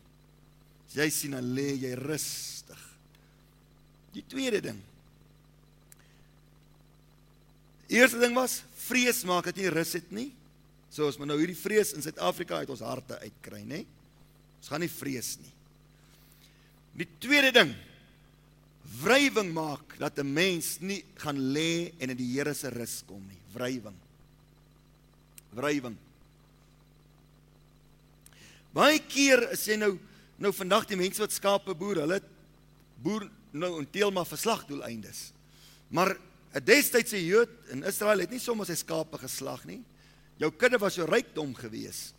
As 0.88 0.94
jy 0.94 1.10
sien 1.10 1.32
dan 1.32 1.54
lê 1.54 1.76
jy 1.76 1.94
rustig. 1.94 2.98
Die 4.12 4.24
tweede 4.28 4.62
ding 4.62 4.82
Eerste 7.88 8.20
ding 8.20 8.36
was 8.36 8.62
vrees 8.88 9.24
maak 9.28 9.48
dat 9.48 9.60
jy 9.60 9.72
rus 9.72 9.94
het 9.96 10.10
nie. 10.12 10.30
So 10.92 11.08
as 11.08 11.16
ons 11.20 11.28
nou 11.30 11.38
hierdie 11.40 11.58
vrees 11.58 11.94
in 11.96 12.04
Suid-Afrika 12.04 12.60
uit 12.60 12.72
ons 12.74 12.84
harte 12.84 13.20
uitkry, 13.22 13.62
nê? 13.64 13.84
Ons 14.60 14.72
gaan 14.72 14.84
nie 14.84 14.92
vrees 14.92 15.38
nie. 15.40 15.54
Die 16.98 17.08
tweede 17.22 17.52
ding 17.54 17.76
wrywing 19.04 19.52
maak 19.54 19.98
dat 20.00 20.18
'n 20.20 20.34
mens 20.34 20.80
nie 20.80 21.04
gaan 21.16 21.38
lê 21.38 21.94
en 22.00 22.10
in 22.10 22.18
die 22.18 22.34
Here 22.34 22.54
se 22.54 22.70
rus 22.70 23.04
kom 23.06 23.22
nie. 23.28 23.38
Wrywing. 23.54 23.98
Wrywing. 25.54 25.98
Baie 28.74 29.00
keer 29.00 29.50
as 29.52 29.66
jy 29.66 29.76
nou 29.76 30.00
nou 30.38 30.52
vandag 30.54 30.86
die 30.86 30.98
mense 30.98 31.20
wat 31.20 31.32
skape 31.32 31.74
boer, 31.74 31.96
hulle 31.96 32.22
boer 33.02 33.30
nou 33.52 33.80
en 33.80 33.90
teel 33.90 34.12
maar 34.12 34.26
verslagdoeleindes. 34.26 35.32
Maar 35.90 36.18
'n 36.54 36.64
destydse 36.64 37.26
Jood 37.26 37.50
in 37.70 37.84
Israel 37.84 38.20
het 38.20 38.30
nie 38.30 38.40
sommer 38.40 38.66
sy 38.66 38.76
skape 38.76 39.18
geslag 39.18 39.66
nie. 39.66 39.84
Jou 40.38 40.52
kudde 40.52 40.78
was 40.78 40.96
jou 40.96 41.08
rykdom 41.10 41.54
gewees. 41.56 42.14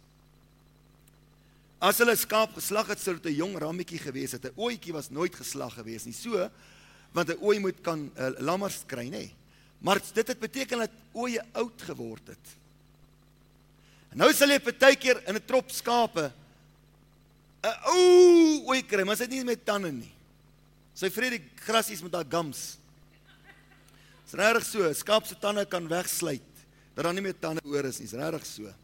As 1.78 1.98
hulle 2.02 2.16
skaap 2.18 2.56
geslag 2.58 2.88
het, 2.90 2.98
sou 2.98 3.14
dit 3.14 3.30
'n 3.30 3.38
jong 3.38 3.58
rammetjie 3.58 3.98
gewees 3.98 4.32
het. 4.32 4.44
'n 4.44 4.56
Ooitjie 4.56 4.92
was 4.92 5.10
nooit 5.10 5.34
geslag 5.34 5.74
gewees 5.74 6.04
nie. 6.04 6.12
So 6.12 6.50
want 7.12 7.28
'n 7.28 7.38
ooi 7.40 7.58
moet 7.58 7.80
kan 7.80 8.10
uh, 8.18 8.30
lammers 8.38 8.82
kry, 8.86 9.08
nê. 9.08 9.30
Maar 9.78 10.00
dit 10.12 10.28
het 10.28 10.38
beteken 10.38 10.78
dat 10.78 10.90
ooe 11.12 11.38
oud 11.52 11.82
geword 11.82 12.26
het. 12.26 12.46
En 14.10 14.18
nou 14.18 14.32
sal 14.32 14.50
jy 14.50 14.60
partykeer 14.60 15.22
in 15.28 15.36
'n 15.36 15.44
trop 15.46 15.70
skape 15.70 16.32
'n 17.62 17.76
ou 17.84 18.66
ooi 18.70 18.82
kry, 18.82 19.04
maar 19.04 19.16
dit 19.16 19.30
nie 19.30 19.44
met 19.44 19.64
tande 19.64 19.92
nie. 19.92 20.12
Sy 20.94 21.10
vrede 21.10 21.40
grasies 21.54 22.02
met 22.02 22.12
haar 22.12 22.26
gums. 22.28 22.76
Dis 24.24 24.34
regtig 24.34 24.66
so, 24.66 24.92
skaap 24.92 25.26
se 25.26 25.38
tande 25.38 25.64
kan 25.64 25.88
wegsluit 25.88 26.42
dat 26.94 27.04
daar 27.04 27.14
nie 27.14 27.22
meer 27.22 27.38
tande 27.38 27.62
oor 27.64 27.84
is 27.84 27.98
nie. 27.98 28.08
Dis 28.08 28.18
regtig 28.18 28.46
so. 28.46 28.74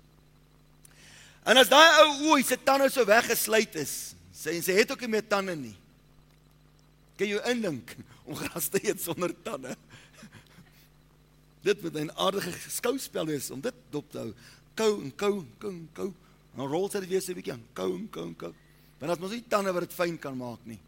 En 1.45 1.61
as 1.61 1.69
daai 1.69 1.89
ou 2.03 2.33
ooi 2.33 2.45
se 2.45 2.57
tande 2.57 2.89
so 2.93 3.05
weggesluit 3.05 3.77
is, 3.77 4.15
sê 4.33 4.57
en 4.57 4.65
sy 4.65 4.77
het 4.79 4.93
ook 4.93 5.03
nie 5.05 5.13
meer 5.17 5.27
tande 5.29 5.53
nie. 5.59 5.75
Kan 7.21 7.29
jy 7.29 7.41
indink 7.53 7.93
om 8.25 8.37
gras 8.39 8.71
te 8.73 8.81
eet 8.81 9.03
sonder 9.03 9.35
tande? 9.45 9.77
Dit 11.65 11.83
moet 11.83 11.95
'n 11.97 12.11
aardige 12.17 12.71
skouspel 12.71 13.27
wees 13.27 13.51
om 13.51 13.61
dit 13.61 13.75
dop 13.91 14.11
te 14.11 14.19
hou. 14.19 14.35
Kou 14.75 15.03
en 15.03 15.13
kou, 15.17 15.45
kou 15.59 15.71
en 15.71 15.89
kou. 15.93 16.13
Dan 16.57 16.69
rol 16.69 16.91
sy 16.91 17.01
dit 17.01 17.09
weer 17.09 17.23
so 17.23 17.33
'n 17.33 17.37
bietjie. 17.37 17.61
Kou 17.73 17.95
en 17.95 18.09
kou 18.11 18.27
en 18.27 18.37
kou. 18.37 18.55
Want 18.99 19.13
as 19.13 19.19
mos 19.19 19.31
nie 19.31 19.45
tande 19.49 19.73
wat 19.73 19.89
dit 19.89 19.93
fyn 19.93 20.19
kan 20.19 20.37
maak 20.37 20.61
nie. 20.65 20.81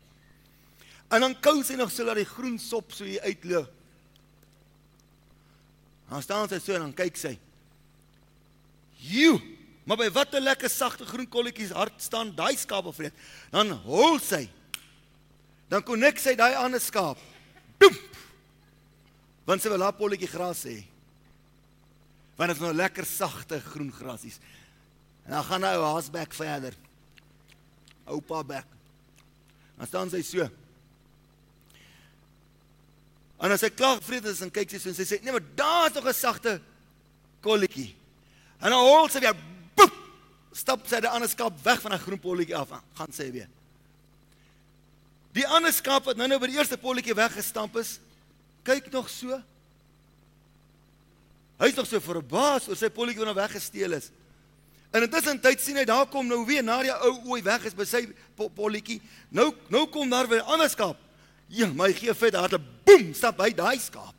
En 1.10 1.20
dan 1.20 1.40
kou 1.40 1.62
sy 1.62 1.74
nog 1.74 1.90
so 1.90 2.04
dat 2.04 2.16
die 2.16 2.24
groen 2.24 2.58
sop 2.58 2.92
so 2.92 3.04
hier 3.04 3.20
uitloop. 3.20 3.70
Dan 6.08 6.22
staan 6.22 6.48
sy 6.48 6.58
so 6.58 6.74
en 6.74 6.80
dan 6.80 6.94
kyk 6.94 7.16
sy. 7.16 7.38
Joe 8.96 9.55
Maar 9.86 10.00
by 10.00 10.08
watter 10.10 10.42
lekker 10.42 10.70
sagte 10.70 11.06
groen 11.06 11.28
kolletjies 11.30 11.70
hart 11.76 12.02
staan 12.02 12.32
daai 12.34 12.56
skaap 12.58 12.88
vreet. 12.94 13.14
Dan 13.54 13.70
hol 13.86 14.18
sy. 14.22 14.48
Dan 15.70 15.84
konnek 15.86 16.18
sy 16.18 16.34
daai 16.38 16.58
ander 16.58 16.82
skaap. 16.82 17.20
Doem. 17.78 17.94
Want 19.46 19.62
sy 19.62 19.70
wil 19.70 19.86
haar 19.86 19.94
polletjie 19.94 20.30
gras 20.30 20.64
hê. 20.66 20.80
Want 22.36 22.50
dit 22.50 22.58
is 22.58 22.64
nou 22.66 22.74
lekker 22.74 23.06
sagte 23.06 23.60
groen 23.70 23.92
grasies. 23.94 24.40
En 25.26 25.38
dan 25.38 25.46
gaan 25.46 25.66
hy 25.66 25.74
ou 25.78 25.86
haasbek 25.86 26.34
verder. 26.34 26.74
Oupa 28.10 28.42
bek. 28.46 28.76
Dan 29.78 29.90
staan 29.90 30.10
sy 30.10 30.22
so. 30.26 30.50
En 33.38 33.52
as 33.52 33.62
hy 33.62 33.70
klaar 33.70 34.00
vrede 34.02 34.32
is 34.32 34.42
en 34.42 34.50
kyk 34.50 34.72
sy 34.72 34.80
so 34.80 34.90
en 34.90 34.96
sy 34.96 35.06
sê 35.06 35.18
nee 35.22 35.34
maar 35.34 35.44
daar's 35.54 35.94
nog 35.94 36.08
'n 36.08 36.14
sagte 36.14 36.60
kolletjie. 37.44 37.94
En 38.58 38.70
dan 38.70 38.80
hol 38.80 39.08
sy 39.08 39.20
weer 39.20 39.36
stap 40.56 40.86
sy 40.88 41.02
die 41.04 41.10
ander 41.10 41.28
skaap 41.28 41.58
weg 41.64 41.82
van 41.84 41.92
'n 41.92 42.04
groen 42.04 42.20
polletjie 42.20 42.56
af, 42.56 42.72
gaan 42.94 43.12
sy 43.12 43.30
weer. 43.30 43.48
Die 45.32 45.46
ander 45.46 45.72
skaap 45.72 46.04
wat 46.04 46.16
nou 46.16 46.28
nou 46.28 46.38
by 46.40 46.46
die 46.46 46.56
eerste 46.56 46.78
polletjie 46.80 47.14
weggestamp 47.14 47.76
is, 47.76 47.98
kyk 48.64 48.90
nog 48.92 49.08
so. 49.10 49.42
Hy's 51.58 51.76
nog 51.76 51.86
so 51.86 52.00
verbaas 52.00 52.68
oor 52.68 52.76
sy 52.76 52.88
polletjie 52.88 53.24
wat 53.24 53.34
nou 53.34 53.42
weggesteel 53.42 53.92
is. 53.92 54.10
En 54.92 55.02
intussen 55.02 55.40
tyd 55.40 55.60
sien 55.60 55.76
hy 55.76 55.84
daar 55.84 56.06
kom 56.06 56.26
nou 56.26 56.46
weer 56.46 56.62
na 56.62 56.82
die 56.82 56.92
ou 56.92 57.32
ooi 57.32 57.42
weg 57.42 57.64
is 57.64 57.74
by 57.74 57.84
sy 57.84 58.06
polletjie. 58.34 59.00
Nou 59.30 59.52
nou 59.68 59.86
kom 59.86 60.08
daar 60.08 60.28
weer 60.28 60.40
'n 60.40 60.52
ander 60.52 60.70
skaap. 60.70 60.96
Ja, 61.48 61.66
my 61.66 61.92
gee 61.92 62.14
vet 62.14 62.34
harte. 62.34 62.58
Boem, 62.58 63.14
stap 63.14 63.38
hy 63.38 63.50
daai 63.50 63.78
skaap. 63.78 64.14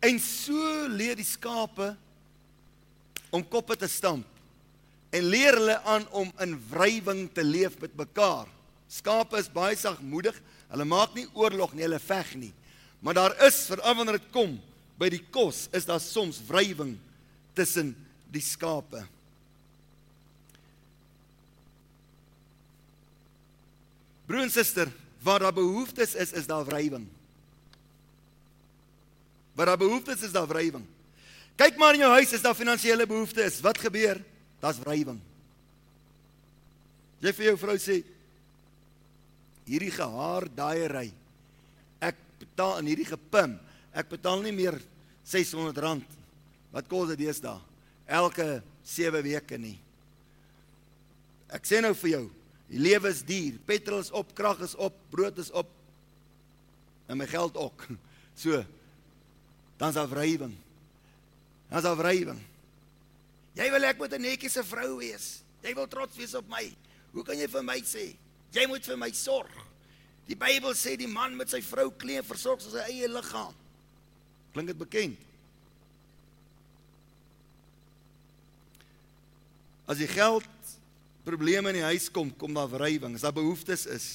En 0.00 0.18
so 0.18 0.86
leer 0.88 1.16
die 1.16 1.24
skape 1.24 1.96
om 3.30 3.48
koppe 3.48 3.76
te 3.76 3.88
stamp 3.88 4.31
en 5.12 5.28
leer 5.28 5.58
hulle 5.60 5.76
aan 5.84 6.06
om 6.16 6.32
in 6.40 6.56
wrywing 6.70 7.26
te 7.36 7.44
leef 7.44 7.76
met 7.82 7.94
mekaar. 7.96 8.48
Skape 8.88 9.36
is 9.40 9.50
baie 9.52 9.76
sagmoedig. 9.76 10.36
Hulle 10.72 10.86
maak 10.88 11.12
nie 11.16 11.26
oorlog 11.36 11.74
nie, 11.76 11.84
hulle 11.84 12.00
veg 12.00 12.34
nie. 12.40 12.52
Maar 13.04 13.18
daar 13.18 13.34
is 13.46 13.64
veral 13.68 13.98
wanneer 13.98 14.20
dit 14.20 14.30
kom 14.32 14.56
by 15.00 15.10
die 15.12 15.24
kos, 15.34 15.66
is 15.74 15.88
daar 15.88 16.00
soms 16.00 16.38
wrywing 16.48 16.94
tussen 17.56 17.92
die 18.32 18.42
skape. 18.44 19.02
Broer 24.28 24.46
en 24.46 24.52
suster, 24.54 24.88
waar 25.20 25.42
daar 25.44 25.56
behoeftes 25.56 26.14
is, 26.14 26.32
is 26.32 26.46
daar 26.48 26.64
wrywing. 26.64 27.04
Waar 29.58 29.74
daar 29.74 29.82
behoeftes 29.82 30.22
is, 30.22 30.30
is 30.30 30.36
daar 30.36 30.48
wrywing. 30.48 30.86
Kyk 31.60 31.76
maar 31.76 31.98
in 31.98 32.06
jou 32.06 32.12
huis, 32.14 32.32
is 32.32 32.44
daar 32.44 32.56
finansiële 32.56 33.04
behoeftes? 33.06 33.60
Wat 33.60 33.80
gebeur? 33.82 34.22
Daar's 34.62 34.80
wrywing. 34.84 35.18
Jy 37.22 37.32
vir 37.36 37.48
jou 37.50 37.58
vrou 37.60 37.76
sê 37.82 38.00
hierdie 39.66 39.92
gehaar 39.94 40.48
daaiery. 40.54 41.10
Ek 42.02 42.18
betaal 42.40 42.80
in 42.82 42.90
hierdie 42.92 43.08
gepim. 43.10 43.56
Ek 43.94 44.10
betaal 44.10 44.42
nie 44.42 44.54
meer 44.54 44.78
R600. 45.26 46.18
Wat 46.72 46.88
kos 46.90 47.12
dit 47.12 47.24
deesdae? 47.26 47.58
Elke 48.06 48.62
7 48.86 49.22
weke 49.24 49.58
nie. 49.60 49.76
Ek 51.52 51.66
sê 51.68 51.82
nou 51.84 51.92
vir 52.00 52.14
jou, 52.14 52.22
die 52.70 52.80
lewe 52.80 53.10
is 53.12 53.20
duur. 53.26 53.58
Petrol 53.68 54.00
is 54.00 54.10
op, 54.16 54.32
krag 54.34 54.62
is 54.64 54.74
op, 54.80 54.96
brood 55.12 55.36
is 55.38 55.52
op. 55.52 55.68
En 57.10 57.20
my 57.20 57.28
geld 57.30 57.58
ook. 57.58 57.86
So. 58.32 58.62
Dan's 59.76 59.94
daar 59.94 60.08
wrywing. 60.08 60.54
Dan's 61.68 61.84
daar 61.84 61.98
wrywing. 62.00 62.38
Jy 63.56 63.68
wil 63.70 63.84
ek 63.84 63.98
moet 63.98 64.12
'n 64.12 64.22
netjiese 64.22 64.64
vrou 64.64 64.98
wees. 64.98 65.42
Jy 65.62 65.74
wil 65.74 65.86
trots 65.86 66.16
wees 66.16 66.34
op 66.34 66.48
my. 66.48 66.64
Hoe 67.12 67.24
kan 67.24 67.36
jy 67.36 67.46
vir 67.46 67.62
my 67.62 67.80
sê 67.80 68.16
jy 68.52 68.66
moet 68.66 68.84
vir 68.84 68.96
my 68.96 69.10
sorg? 69.12 69.52
Die 70.26 70.36
Bybel 70.36 70.74
sê 70.74 70.96
die 70.96 71.08
man 71.10 71.36
met 71.36 71.50
sy 71.50 71.60
vrou 71.60 71.90
klee 71.90 72.22
versorg 72.22 72.60
sy 72.60 72.78
eie 72.78 73.08
liggaam. 73.08 73.54
Klink 74.52 74.68
dit 74.68 74.78
bekend? 74.78 75.18
As 79.88 79.98
jy 79.98 80.06
geld 80.06 80.48
probleme 81.26 81.72
in 81.72 81.80
die 81.80 81.88
huis 81.90 82.08
kom, 82.10 82.30
kom 82.38 82.54
daar 82.54 82.70
wrywing, 82.70 83.14
as 83.14 83.24
daar 83.26 83.34
behoeftes 83.34 83.86
is. 83.86 84.06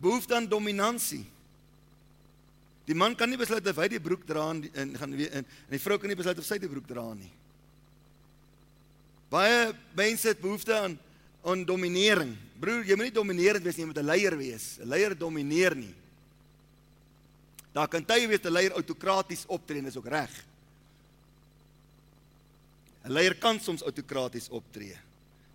Behoefte 0.00 0.34
aan 0.34 0.48
dominansie. 0.48 1.24
Die 2.88 2.96
man 2.96 3.14
kan 3.14 3.28
nie 3.30 3.38
besluit 3.38 3.66
of 3.68 3.76
hy 3.76 3.88
die 3.92 4.02
broek 4.02 4.24
dra 4.26 4.48
en 4.50 4.96
gaan 4.98 5.12
in 5.14 5.44
en 5.44 5.46
die 5.70 5.82
vrou 5.82 5.98
kan 6.00 6.10
nie 6.10 6.18
besluit 6.18 6.38
of 6.40 6.46
sy 6.46 6.58
die 6.58 6.70
broek 6.70 6.88
dra 6.88 7.04
nie. 7.14 7.30
Baie 9.30 9.70
mense 9.96 10.28
het 10.28 10.40
behoefte 10.42 10.74
aan 10.74 10.98
aan 11.40 11.62
dominering. 11.64 12.34
Broer, 12.60 12.82
jy 12.84 12.96
moet 12.98 13.08
nie 13.08 13.16
dominerend 13.16 13.64
wees 13.64 13.78
nie, 13.78 13.86
jy 13.86 13.88
moet 13.88 14.02
'n 14.02 14.04
leier 14.04 14.36
wees. 14.36 14.76
'n 14.78 14.88
Leier 14.88 15.16
domineer 15.16 15.74
nie. 15.74 15.94
Daar 17.72 17.88
kan 17.88 18.04
tye 18.04 18.28
wees 18.28 18.44
'n 18.44 18.52
leier 18.52 18.72
autokraties 18.72 19.46
optree 19.46 19.78
en 19.78 19.84
dis 19.84 19.96
ook 19.96 20.06
reg. 20.06 20.30
'n 23.04 23.12
Leier 23.12 23.34
kan 23.34 23.60
soms 23.60 23.82
autokraties 23.82 24.48
optree. 24.48 24.96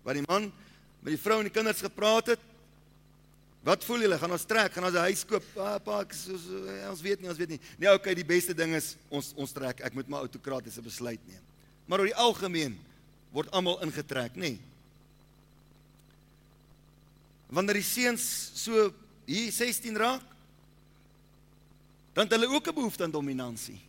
Wat 0.02 0.14
die 0.14 0.24
man 0.26 0.52
met 1.00 1.14
die 1.14 1.22
vrou 1.22 1.38
en 1.38 1.44
die 1.44 1.52
kinders 1.52 1.80
gepraat 1.80 2.26
het, 2.26 2.40
Wat 3.66 3.82
voel 3.82 4.04
julle? 4.04 4.14
Gaan 4.14 4.30
ons 4.30 4.44
trek? 4.46 4.70
Gaan 4.72 4.84
ons 4.84 4.94
'n 4.94 5.06
huis 5.10 5.24
koop? 5.26 5.42
Pa, 5.54 5.78
pa 5.78 6.00
ek, 6.00 6.12
so, 6.12 6.38
so, 6.38 6.54
ons 6.88 7.00
weet 7.02 7.20
nie, 7.20 7.28
ons 7.28 7.38
weet 7.38 7.48
nie. 7.48 7.60
Nee, 7.78 7.92
okay, 7.92 8.14
die 8.14 8.24
beste 8.24 8.54
ding 8.54 8.74
is 8.74 8.94
ons 9.08 9.32
ons 9.34 9.52
trek. 9.52 9.80
Ek 9.80 9.92
moet 9.92 10.06
maar 10.06 10.20
autokratiese 10.20 10.80
besluit 10.82 11.18
neem. 11.26 11.42
Maar 11.86 11.98
oor 11.98 12.06
die 12.06 12.14
algemeen 12.14 12.78
word 13.36 13.52
almal 13.52 13.82
ingetrek, 13.84 14.38
nê? 14.40 14.54
Nee. 14.56 14.74
Wanneer 17.52 17.78
die 17.78 17.86
seuns 17.86 18.24
so 18.56 18.88
hier 19.28 19.52
16 19.52 19.98
raak, 20.00 20.24
dan 22.16 22.24
het 22.24 22.32
hulle 22.32 22.48
ook 22.48 22.68
'n 22.68 22.74
behoefte 22.74 23.04
aan 23.04 23.12
dominansie. 23.12 23.80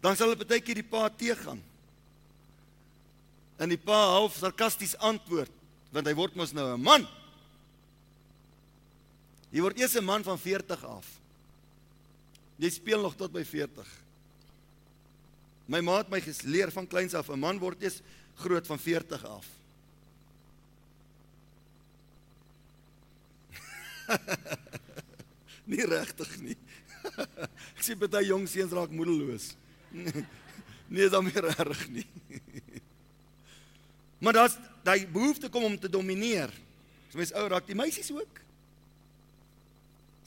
Dan 0.00 0.16
sal 0.16 0.30
hulle 0.30 0.46
baie 0.46 0.60
keer 0.60 0.78
die 0.78 0.86
pa 0.86 1.08
teëgaan. 1.10 1.62
En 3.58 3.68
die 3.68 3.78
pa 3.78 3.98
half 4.14 4.36
sarkasties 4.36 4.96
antwoord, 4.96 5.50
want 5.90 6.06
hy 6.06 6.14
word 6.14 6.34
mos 6.34 6.52
nou 6.52 6.74
'n 6.74 6.82
man. 6.82 7.06
Jy 9.50 9.60
word 9.60 9.78
eers 9.78 9.96
'n 9.96 10.04
man 10.04 10.22
van 10.22 10.38
40 10.38 10.84
af. 10.84 11.06
Jy 12.56 12.70
speel 12.70 13.00
nog 13.00 13.16
tot 13.16 13.32
by 13.32 13.44
40. 13.44 14.03
My 15.66 15.80
ma 15.80 15.96
het 16.02 16.10
my 16.12 16.20
geleer 16.20 16.72
van 16.72 16.86
kleins 16.86 17.14
af 17.14 17.28
'n 17.28 17.38
man 17.38 17.58
word 17.58 17.82
eers 17.82 18.00
groot 18.34 18.66
van 18.66 18.78
40 18.78 19.24
af. 19.24 19.46
nie 25.70 25.86
regtig 25.86 26.40
nie. 26.40 26.56
Ek 27.76 27.82
sien 27.82 27.98
baie 27.98 28.26
jong 28.26 28.48
seuns 28.48 28.72
raak 28.72 28.90
moedeloos. 28.90 29.54
Nee, 30.94 31.08
dan 31.08 31.24
meer 31.24 31.46
reg 31.48 31.88
nie. 31.88 32.04
Maar 34.20 34.32
daar's 34.32 34.56
daai 34.84 35.06
behoefte 35.08 35.48
kom 35.48 35.64
om 35.64 35.78
te 35.80 35.88
domineer. 35.88 36.52
So 37.08 37.18
mense 37.18 37.34
ou 37.34 37.46
raak 37.48 37.66
die 37.66 37.74
meisies 37.74 38.10
ook. 38.12 38.40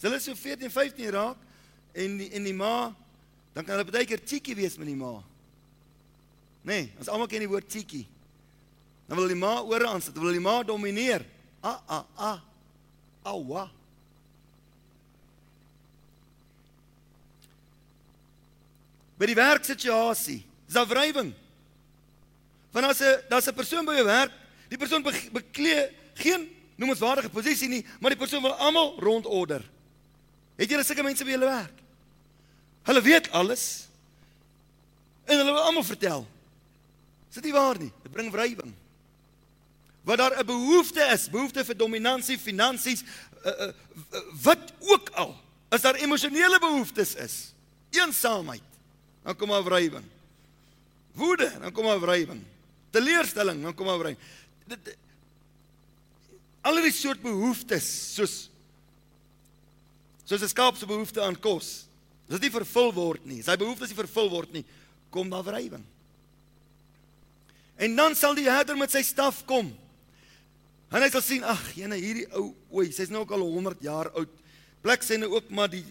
Hulle 0.02 0.18
is 0.18 0.26
so 0.28 0.36
14, 0.36 0.72
15 0.74 1.14
raak 1.14 1.38
en 1.94 2.18
die, 2.18 2.30
en 2.34 2.50
die 2.50 2.56
ma 2.58 2.90
dan 3.58 3.66
kan 3.66 3.74
hulle 3.74 3.90
baie 3.90 4.06
keer 4.06 4.22
cheeky 4.22 4.54
wees 4.54 4.76
met 4.78 4.86
die 4.86 4.96
ma. 4.96 5.16
Nee, 6.62 6.92
ons 7.02 7.08
almal 7.10 7.30
ken 7.32 7.42
die 7.42 7.50
woord 7.50 7.66
cheeky. 7.74 8.04
Dan 9.10 9.18
wil 9.18 9.32
die 9.32 9.40
ma 9.40 9.56
oor 9.66 9.88
aan 9.90 10.04
sit, 10.04 10.20
wil 10.20 10.36
die 10.36 10.44
ma 10.44 10.60
domineer. 10.68 11.26
Ah 11.66 11.80
ah 11.90 12.04
ah. 12.22 12.36
Aua. 13.26 13.64
By 19.18 19.32
die 19.32 19.40
werksituasie, 19.40 20.44
is 20.68 20.78
daar 20.78 20.86
wrywing. 20.92 21.34
Want 22.72 22.86
as 22.86 23.02
'n 23.02 23.26
daar's 23.30 23.50
'n 23.50 23.58
persoon 23.58 23.86
by 23.86 23.98
jou 23.98 24.06
werk, 24.06 24.32
die 24.70 24.78
persoon 24.78 25.02
beklee 25.02 25.90
geen 26.14 26.46
noemenswaardige 26.76 27.30
posisie 27.30 27.70
nie, 27.70 27.86
maar 28.00 28.12
die 28.14 28.20
persoon 28.20 28.42
wil 28.42 28.54
almal 28.54 29.00
rondorder. 29.00 29.66
Het 30.56 30.70
julle 30.70 30.84
sulke 30.84 31.04
mense 31.04 31.24
by 31.24 31.32
julle 31.32 31.50
werk? 31.50 31.87
Hulle 32.88 33.02
weet 33.04 33.32
alles. 33.36 33.88
En 35.28 35.38
hulle 35.38 35.52
wil 35.52 35.62
almal 35.62 35.84
vertel. 35.84 36.28
Is 37.28 37.40
dit 37.40 37.50
nie 37.50 37.56
waar 37.56 37.80
nie? 37.80 37.92
Dit 38.04 38.12
bring 38.12 38.32
wrywing. 38.32 38.74
Wat 40.08 40.18
daar 40.18 40.40
'n 40.40 40.46
behoefte 40.46 41.04
is, 41.12 41.30
behoefte 41.30 41.66
vir 41.66 41.78
dominansie, 41.78 42.40
finansies, 42.40 43.04
uh, 43.04 43.52
uh, 43.52 43.68
uh, 43.68 44.22
wat 44.42 44.72
ook 44.80 45.10
al, 45.10 45.36
as 45.70 45.82
daar 45.82 45.96
emosionele 45.96 46.60
behoeftes 46.60 47.16
is, 47.16 47.54
eensaamheid, 47.90 48.64
dan 49.24 49.36
kom 49.36 49.48
maar 49.48 49.64
wrywing. 49.64 50.06
Woede, 51.12 51.60
dan 51.60 51.72
kom 51.72 51.84
maar 51.84 52.00
wrywing. 52.00 52.44
Teleurstelling, 52.90 53.64
dan 53.64 53.74
kom 53.74 53.86
maar 53.86 54.00
wrywing. 54.00 54.20
Dit 54.66 54.96
al 56.62 56.82
die 56.82 56.92
soort 56.92 57.22
behoeftes 57.22 58.16
soos 58.16 58.50
soos 60.28 60.42
'n 60.42 60.48
skaap 60.48 60.76
se 60.76 60.86
behoefte 60.86 61.22
aan 61.22 61.40
kos. 61.40 61.87
As 62.28 62.36
dit 62.36 62.48
nie 62.48 62.56
vervul 62.60 62.92
word 62.94 63.26
nie, 63.26 63.42
sy 63.42 63.56
behoeftes 63.56 63.94
nie 63.94 64.02
vervul 64.02 64.30
word 64.30 64.52
nie, 64.52 64.66
kom 65.10 65.30
daar 65.32 65.46
wrywing. 65.48 65.86
En 67.78 67.94
dan 67.96 68.16
sal 68.18 68.36
die 68.36 68.50
herder 68.50 68.78
met 68.78 68.92
sy 68.92 69.04
staf 69.06 69.44
kom. 69.48 69.70
En 70.92 71.04
hy 71.04 71.10
sal 71.12 71.24
sien, 71.24 71.46
ag, 71.46 71.62
jene 71.78 72.00
hierdie 72.00 72.26
ou, 72.36 72.50
oei, 72.80 72.90
sy's 72.96 73.12
nou 73.14 73.22
ook 73.24 73.32
al 73.36 73.46
100 73.46 73.84
jaar 73.86 74.10
oud. 74.18 74.34
Plek 74.84 75.04
sê 75.06 75.20
nou 75.20 75.30
ook 75.36 75.52
maar 75.56 75.72
die 75.72 75.84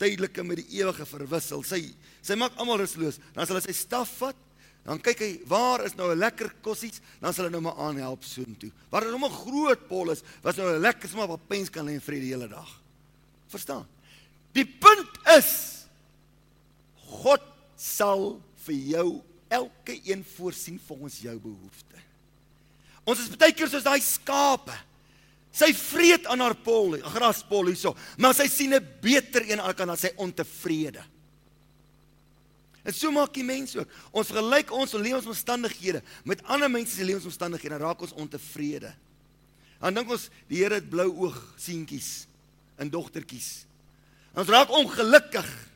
tydelike 0.00 0.44
met 0.44 0.60
die 0.62 0.80
ewige 0.80 1.06
verwissel. 1.08 1.64
Sy 1.66 1.86
sy 2.22 2.36
maak 2.38 2.54
almal 2.60 2.80
rusloos. 2.82 3.18
Dan 3.34 3.48
sal 3.48 3.58
hy 3.58 3.64
sy 3.64 3.74
staf 3.76 4.12
vat. 4.20 4.38
Dan 4.82 4.98
kyk 5.02 5.20
hy, 5.22 5.30
waar 5.46 5.84
is 5.86 5.94
nou 5.94 6.10
'n 6.10 6.18
lekker 6.18 6.50
kossies? 6.62 7.00
Dan 7.20 7.32
sal 7.32 7.46
hy 7.46 7.52
nou 7.52 7.62
maar 7.62 7.78
aanhelp 7.78 8.24
soontoe. 8.24 8.70
Waar 8.90 9.06
is 9.06 9.10
nou 9.10 9.26
'n 9.26 9.40
groot 9.44 9.88
pol 9.88 10.10
is, 10.10 10.22
was 10.42 10.56
nou 10.56 10.66
'n 10.66 10.80
lekker 10.80 11.08
smaak 11.08 11.28
wat 11.28 11.48
pens 11.48 11.70
kan 11.70 11.86
lê 11.86 12.00
vrede 12.00 12.20
die 12.20 12.34
hele 12.34 12.48
dag. 12.48 12.68
Verstaan? 13.48 13.86
Die 14.52 14.66
punt 14.66 15.10
is 15.38 15.71
God 17.22 17.44
sal 17.76 18.40
vir 18.66 18.78
jou 18.94 19.08
elke 19.52 19.98
een 20.06 20.24
voorsien 20.36 20.80
volgens 20.86 21.20
jou 21.26 21.36
behoefte. 21.42 22.00
Ons 23.04 23.24
is 23.24 23.32
baie 23.36 23.54
keer 23.56 23.68
soos 23.70 23.84
daai 23.84 24.00
skape. 24.00 24.74
Sy 25.52 25.72
vreet 25.76 26.26
aan 26.32 26.40
haar 26.40 26.56
pol, 26.64 26.96
graspol 27.12 27.68
hierso, 27.68 27.92
maar 28.16 28.32
sy 28.34 28.48
sien 28.48 28.72
'n 28.72 28.86
beter 29.02 29.44
een 29.44 29.60
aan 29.60 29.74
kan 29.74 29.88
dan 29.88 29.96
sy 29.96 30.12
ontevrede. 30.16 31.04
En 32.82 32.94
so 32.94 33.12
maak 33.14 33.34
die 33.34 33.44
mens 33.44 33.76
ook. 33.76 33.88
Ons 34.10 34.26
vergelyk 34.32 34.72
ons 34.74 34.92
lewensomstandighede 34.92 36.02
met 36.24 36.42
ander 36.50 36.70
mense 36.70 36.96
se 36.96 37.04
lewensomstandighede 37.04 37.74
en 37.74 37.80
raak 37.80 38.00
ons 38.00 38.14
ontevrede. 38.18 38.94
Dan 39.78 39.94
dink 39.94 40.10
ons 40.10 40.28
die 40.50 40.62
Here 40.62 40.74
het 40.74 40.88
blou 40.90 41.08
oog 41.26 41.54
seentjies 41.56 42.26
en 42.76 42.90
dogtertjies. 42.90 43.66
Ons 44.34 44.48
raak 44.48 44.70
ongelukkig. 44.70 45.71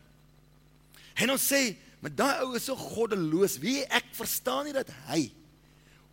En 1.16 1.30
ons 1.30 1.52
sê, 1.52 1.76
"Maar 2.00 2.14
daai 2.14 2.42
ou 2.44 2.54
is 2.56 2.64
so 2.64 2.76
goddeloos. 2.76 3.58
Wie 3.58 3.84
ek 3.84 4.04
verstaan 4.12 4.64
nie 4.64 4.72
dat 4.72 4.90
hy 5.08 5.32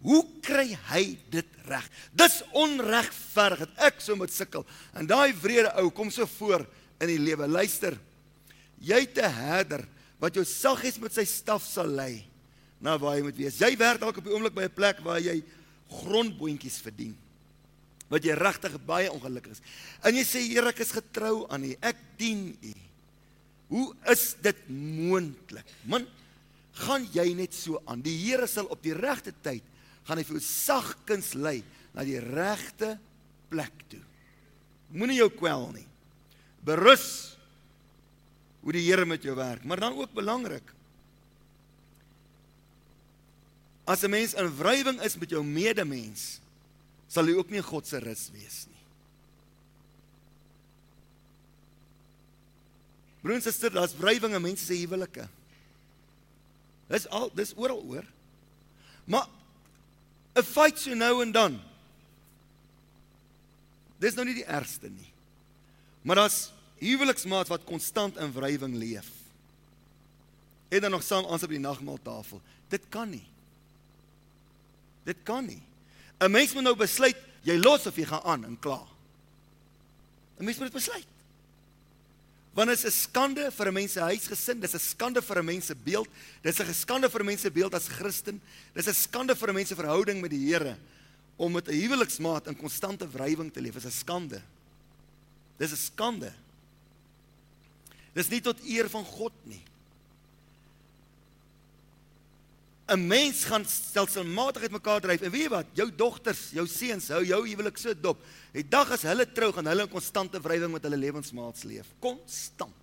Hoe 0.03 0.23
kry 0.43 0.73
hy 0.91 1.03
dit 1.31 1.47
reg? 1.69 1.85
Dis 2.11 2.41
onregverdig 2.59 3.63
dat 3.63 3.83
ek 3.87 4.01
so 4.03 4.17
moet 4.19 4.33
sukkel. 4.35 4.65
En 4.99 5.07
daai 5.07 5.31
wrede 5.39 5.71
ou 5.79 5.87
kom 5.95 6.11
so 6.11 6.27
voor 6.37 6.65
in 6.99 7.07
die 7.07 7.21
lewe. 7.21 7.47
Luister. 7.47 7.95
Jy 8.83 9.05
te 9.15 9.23
herder 9.23 9.85
wat 10.19 10.35
jou 10.35 10.43
saggies 10.47 10.99
met 10.99 11.15
sy 11.15 11.23
staf 11.27 11.63
sal 11.63 11.87
lei 11.87 12.25
na 12.83 12.97
waar 12.99 13.15
jy 13.15 13.23
moet 13.23 13.39
wees. 13.39 13.61
Jy 13.63 13.71
werk 13.79 14.01
dalk 14.03 14.19
op 14.19 14.27
die 14.27 14.33
oomblik 14.35 14.55
by 14.55 14.67
'n 14.67 14.75
plek 14.75 14.99
waar 14.99 15.21
jy 15.23 15.41
grondboontjies 15.87 16.83
verdien. 16.83 17.15
Wat 18.11 18.23
jy 18.23 18.35
regtig 18.35 18.75
baie 18.85 19.11
ongelukkig 19.11 19.51
is. 19.51 19.61
En 20.03 20.13
jy 20.15 20.23
sê 20.23 20.39
Here, 20.43 20.67
ek 20.67 20.79
is 20.79 20.91
getrou 20.91 21.47
aan 21.49 21.63
U. 21.63 21.75
Ek 21.81 21.95
dien 22.17 22.57
U. 22.61 22.73
Hoe 23.73 23.89
is 24.11 24.35
dit 24.45 24.59
moontlik? 24.69 25.65
Man, 25.89 26.05
gaan 26.85 27.07
jy 27.13 27.25
net 27.37 27.55
so 27.57 27.81
aan. 27.89 28.03
Die 28.05 28.15
Here 28.21 28.45
sal 28.49 28.69
op 28.69 28.83
die 28.85 28.93
regte 28.93 29.33
tyd 29.45 29.65
gaan 30.05 30.19
hy 30.19 30.25
vir 30.27 30.37
jou 30.37 30.45
sagkens 30.45 31.31
lei 31.39 31.61
na 31.95 32.03
die 32.05 32.19
regte 32.21 32.97
plek 33.49 33.85
toe. 33.89 34.01
Moenie 34.93 35.21
jou 35.21 35.29
kwel 35.33 35.69
nie. 35.73 35.85
Berus 36.65 37.07
hoe 38.63 38.75
die 38.75 38.83
Here 38.85 39.07
met 39.09 39.25
jou 39.25 39.35
werk, 39.37 39.65
maar 39.65 39.81
dan 39.81 39.97
ook 39.97 40.13
belangrik. 40.15 40.69
As 43.85 44.03
'n 44.03 44.11
mens 44.11 44.33
in 44.33 44.57
wrywing 44.57 45.01
is 45.01 45.17
met 45.17 45.29
jou 45.29 45.43
medemens, 45.43 46.39
sal 47.07 47.25
hy 47.25 47.33
ook 47.33 47.49
nie 47.49 47.61
God 47.61 47.87
se 47.87 47.99
rus 47.99 48.29
wees 48.31 48.67
nie. 48.67 48.72
Broers 53.23 53.39
en 53.39 53.45
susters, 53.45 53.73
daar's 53.73 53.95
wrywing 53.95 54.35
in 54.35 54.43
mense 54.43 54.65
se 54.67 54.75
huwelike. 54.75 55.29
Dis 56.91 57.07
al 57.07 57.29
dis 57.35 57.53
oral 57.55 57.79
oor. 57.87 58.03
Maar 59.07 59.27
'n 60.35 60.43
fight 60.43 60.79
so 60.79 60.93
nou 60.93 61.21
en 61.21 61.31
dan. 61.31 61.61
Dis 63.97 64.15
nou 64.15 64.25
nie 64.25 64.35
die 64.35 64.45
ergste 64.45 64.89
nie. 64.89 65.11
Maar 66.01 66.15
daar's 66.15 66.51
huweliksmaat 66.77 67.47
wat 67.47 67.63
konstant 67.63 68.17
in 68.17 68.33
wrywing 68.33 68.75
leef. 68.75 69.07
En 70.69 70.81
dan 70.81 70.91
nog 70.91 71.03
saam 71.03 71.25
aan 71.25 71.43
op 71.43 71.49
die 71.49 71.59
nagmaaltafel. 71.59 72.41
Dit 72.67 72.81
kan 72.89 73.09
nie. 73.09 73.27
Dit 75.03 75.17
kan 75.23 75.45
nie. 75.45 75.61
'n 76.19 76.31
Mens 76.31 76.53
moet 76.53 76.63
nou 76.63 76.75
besluit 76.75 77.17
jy 77.41 77.57
los 77.57 77.87
of 77.87 77.95
jy 77.95 78.05
gaan 78.05 78.23
aan 78.23 78.45
en 78.45 78.59
klaar. 78.59 78.87
'n 80.39 80.43
Mens 80.43 80.57
moet 80.57 80.71
dit 80.71 80.81
besluit. 80.81 81.12
Want 82.53 82.69
dit 82.69 82.77
is 82.77 82.85
'n 82.85 82.91
skande 82.91 83.51
vir 83.51 83.67
'n 83.67 83.73
mens 83.73 83.91
se 83.91 83.99
huisgesin, 83.99 84.59
dit 84.59 84.73
is 84.73 84.75
'n 84.75 84.89
skande 84.89 85.21
vir 85.21 85.37
'n 85.39 85.45
mens 85.45 85.65
se 85.65 85.75
beeld, 85.75 86.07
dit 86.41 86.59
is 86.59 86.67
'n 86.67 86.73
skande 86.73 87.09
vir 87.09 87.21
'n 87.21 87.25
mens 87.25 87.41
se 87.41 87.51
beeld 87.51 87.73
as 87.73 87.87
Christen, 87.87 88.41
dit 88.73 88.87
is 88.87 88.87
'n 88.87 89.01
skande 89.01 89.35
vir 89.35 89.49
'n 89.49 89.55
mens 89.55 89.67
se 89.67 89.75
verhouding 89.75 90.21
met 90.21 90.29
die 90.29 90.53
Here 90.53 90.77
om 91.35 91.51
met 91.51 91.67
'n 91.67 91.73
huweliksmaat 91.73 92.47
in 92.47 92.55
konstante 92.55 93.09
wrywing 93.09 93.51
te 93.51 93.61
leef, 93.61 93.75
is 93.75 93.85
'n 93.85 93.91
skande. 93.91 94.41
Dis 95.57 95.71
'n 95.71 95.77
skande. 95.77 96.33
Dis 98.13 98.29
nie 98.29 98.41
tot 98.41 98.63
eer 98.63 98.89
van 98.89 99.05
God 99.05 99.33
nie. 99.43 99.63
'n 102.93 103.07
mens 103.07 103.43
gaan 103.49 103.65
stelselmatig 103.65 104.67
uitmekaar 104.67 105.01
dryf. 105.01 105.21
En 105.21 105.31
weet 105.31 105.47
jy 105.47 105.49
wat? 105.49 105.65
Jou 105.73 105.89
dogters, 105.95 106.51
jou 106.53 106.65
seuns, 106.67 107.09
hou 107.13 107.23
jou 107.25 107.41
huwelik 107.47 107.77
so 107.77 107.93
dop. 107.93 108.21
Die 108.53 108.65
dag 108.67 108.91
as 108.93 109.05
hulle 109.07 109.25
trou 109.25 109.51
gaan 109.53 109.69
hulle 109.71 109.87
in 109.87 109.91
konstante 109.91 110.41
wrywing 110.41 110.71
met 110.71 110.83
hulle 110.85 110.99
lewensmaats 111.01 111.63
leef. 111.63 111.89
Konstant. 112.03 112.75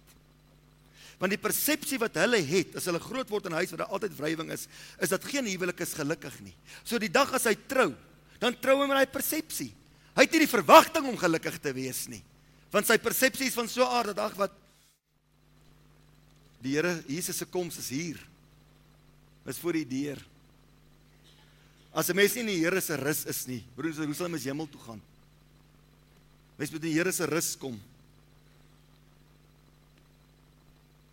Want 1.20 1.35
die 1.35 1.40
persepsie 1.40 1.99
wat 2.01 2.16
hulle 2.16 2.40
het 2.42 2.79
as 2.81 2.88
hulle 2.88 3.03
groot 3.03 3.29
word 3.29 3.46
in 3.46 3.53
'n 3.53 3.61
huis 3.61 3.70
waar 3.70 3.85
daar 3.85 3.94
altyd 3.94 4.16
wrywing 4.16 4.51
is, 4.51 4.66
is 4.99 5.09
dat 5.09 5.25
geen 5.25 5.46
huwelik 5.46 5.81
is 5.81 5.92
gelukkig 5.92 6.40
nie. 6.40 6.55
So 6.83 6.99
die 6.99 7.12
dag 7.12 7.33
as 7.35 7.44
hy 7.44 7.55
trou, 7.68 7.94
dan 8.38 8.57
trou 8.61 8.81
hy 8.81 8.87
met 8.88 8.96
daai 8.96 9.12
persepsie. 9.12 9.73
Hy 10.16 10.23
het 10.23 10.33
nie 10.33 10.46
die 10.46 10.57
verwagting 10.57 11.07
om 11.07 11.16
gelukkig 11.16 11.61
te 11.61 11.73
wees 11.73 12.09
nie. 12.09 12.23
Want 12.70 12.87
sy 12.87 12.99
persepsie 12.99 13.46
is 13.46 13.55
van 13.55 13.68
so 13.68 13.83
'n 13.83 13.92
aard 13.92 14.07
dat 14.07 14.18
ag 14.18 14.35
wat 14.37 14.53
die 16.62 16.75
Here 16.75 17.05
Jesus 17.07 17.37
se 17.37 17.44
koms 17.44 17.79
is 17.79 17.88
hier 17.88 18.30
is 19.46 19.59
voor 19.59 19.72
die 19.72 19.87
deur. 19.88 20.20
As 21.92 22.09
'n 22.09 22.16
mens 22.16 22.35
nie 22.35 22.40
in 22.40 22.46
die 22.46 22.64
Here 22.64 22.81
se 22.81 22.96
rus 22.96 23.24
is 23.26 23.46
nie, 23.46 23.64
broers, 23.74 23.96
hoe 23.96 24.14
sal 24.14 24.26
hy 24.26 24.33
mens 24.33 24.44
hemel 24.44 24.68
toe 24.68 24.81
gaan? 24.81 25.00
Mens 26.57 26.70
moet 26.70 26.85
in 26.85 26.90
die 26.90 26.98
Here 26.98 27.12
se 27.12 27.26
rus 27.26 27.57
kom. 27.57 27.81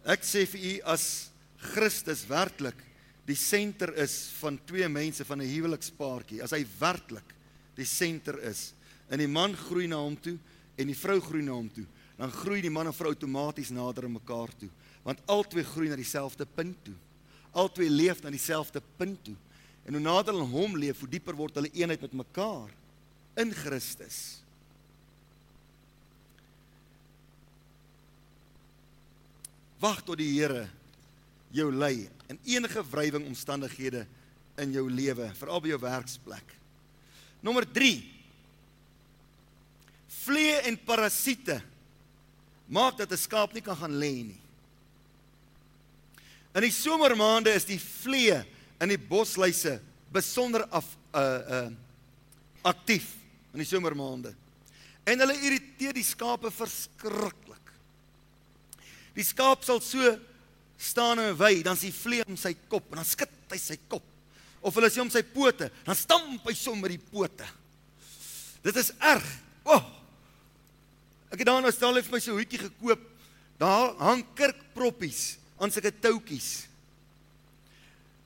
Ek 0.05 0.21
sê 0.21 0.45
vir 0.45 0.61
u 0.61 0.81
as 0.83 1.29
Christus 1.57 2.25
werklik 2.27 2.77
die 3.27 3.35
senter 3.35 3.91
is 3.99 4.29
van 4.39 4.59
twee 4.65 4.87
mense 4.87 5.25
van 5.25 5.41
'n 5.41 5.49
huwelikspaartjie, 5.49 6.43
as 6.43 6.51
hy 6.51 6.65
werklik 6.79 7.33
die 7.75 7.85
senter 7.85 8.39
is 8.39 8.73
en 9.09 9.19
die 9.19 9.27
man 9.27 9.55
groei 9.55 9.87
na 9.87 9.97
hom 9.97 10.15
toe 10.15 10.37
en 10.77 10.87
die 10.87 10.95
vrou 10.95 11.19
groei 11.19 11.43
na 11.43 11.51
hom 11.51 11.69
toe, 11.69 11.85
dan 12.17 12.31
groei 12.31 12.61
die 12.61 12.69
man 12.69 12.87
en 12.87 12.93
vrou 12.93 13.09
outomaties 13.09 13.69
nader 13.69 14.05
aan 14.05 14.13
mekaar 14.13 14.51
toe, 14.59 14.69
want 15.03 15.19
albei 15.27 15.63
groei 15.63 15.89
na 15.89 15.95
dieselfde 15.95 16.45
punt 16.45 16.77
toe. 16.85 16.95
Albei 17.51 17.89
leef 17.89 18.21
na 18.21 18.29
dieselfde 18.29 18.81
punt 18.97 19.23
toe. 19.23 19.35
En 19.85 19.93
hoe 19.93 20.01
nader 20.03 20.33
hulle 20.33 20.49
hom 20.51 20.75
leef, 20.77 20.99
hoe 20.99 21.09
dieper 21.09 21.35
word 21.35 21.55
hulle 21.55 21.71
eenheid 21.73 22.01
met 22.01 22.13
mekaar 22.13 22.73
in 23.37 23.53
Christus. 23.53 24.41
Wag 29.79 30.01
tot 30.03 30.17
die 30.17 30.31
Here 30.33 30.65
jou 31.53 31.69
lei 31.71 32.09
in 32.27 32.39
enige 32.43 32.83
wrywing 32.91 33.27
omstandighede 33.29 34.05
in 34.57 34.73
jou 34.73 34.87
lewe, 34.89 35.29
veral 35.37 35.61
by 35.61 35.71
jou 35.71 35.79
werksplek. 35.79 36.55
Nommer 37.45 37.67
3. 37.71 37.93
Vlee 40.25 40.57
en 40.67 40.79
parasiete 40.83 41.61
maak 42.67 42.97
dat 42.97 43.11
'n 43.11 43.17
skaap 43.17 43.53
nie 43.53 43.61
kan 43.61 43.77
gaan 43.77 43.95
lê 43.95 44.13
nie. 44.33 44.41
In 46.57 46.65
die 46.65 46.73
somermaande 46.73 47.53
is 47.53 47.67
die 47.69 47.77
vlee 47.77 48.39
in 48.81 48.89
die 48.89 48.97
bosluise 48.97 49.75
besonder 50.13 50.63
af 50.73 50.87
uh 51.13 51.21
uh 51.57 51.67
aktief 52.67 53.11
in 53.53 53.61
die 53.61 53.67
somermaande. 53.69 54.33
En 55.07 55.21
hulle 55.21 55.37
irriteer 55.37 55.93
die 55.95 56.03
skape 56.03 56.49
verskriklik. 56.51 57.69
Die 59.15 59.23
skaap 59.23 59.63
sal 59.63 59.79
so 59.85 60.17
staan 60.81 61.21
en 61.21 61.37
wy, 61.37 61.61
dan 61.63 61.77
sien 61.79 61.93
vlee 61.95 62.25
om 62.27 62.35
sy 62.37 62.51
kop 62.67 62.89
en 62.91 62.99
dan 62.99 63.07
skud 63.07 63.53
hy 63.53 63.61
sy 63.61 63.77
kop. 63.87 64.03
Of 64.59 64.75
hulle 64.75 64.89
sien 64.91 65.05
om 65.05 65.13
sy 65.13 65.23
pote, 65.23 65.69
dan 65.85 65.95
stamp 65.95 66.49
hy 66.49 66.57
sommer 66.57 66.91
die 66.91 66.99
pote. 66.99 67.47
Dit 68.65 68.81
is 68.81 68.91
erg. 68.97 69.25
O. 69.63 69.77
Oh, 69.77 69.83
ek 71.31 71.39
het 71.39 71.47
daar 71.47 71.63
nou 71.63 71.71
stel 71.71 72.01
vir 72.01 72.17
my 72.17 72.19
so 72.19 72.33
'n 72.33 72.41
hoedjie 72.41 72.65
gekoop. 72.65 73.03
Daar 73.61 73.93
hang 74.01 74.25
kirkproppies 74.35 75.37
aan 75.57 75.71
sulke 75.73 75.91
toutjies. 75.91 76.67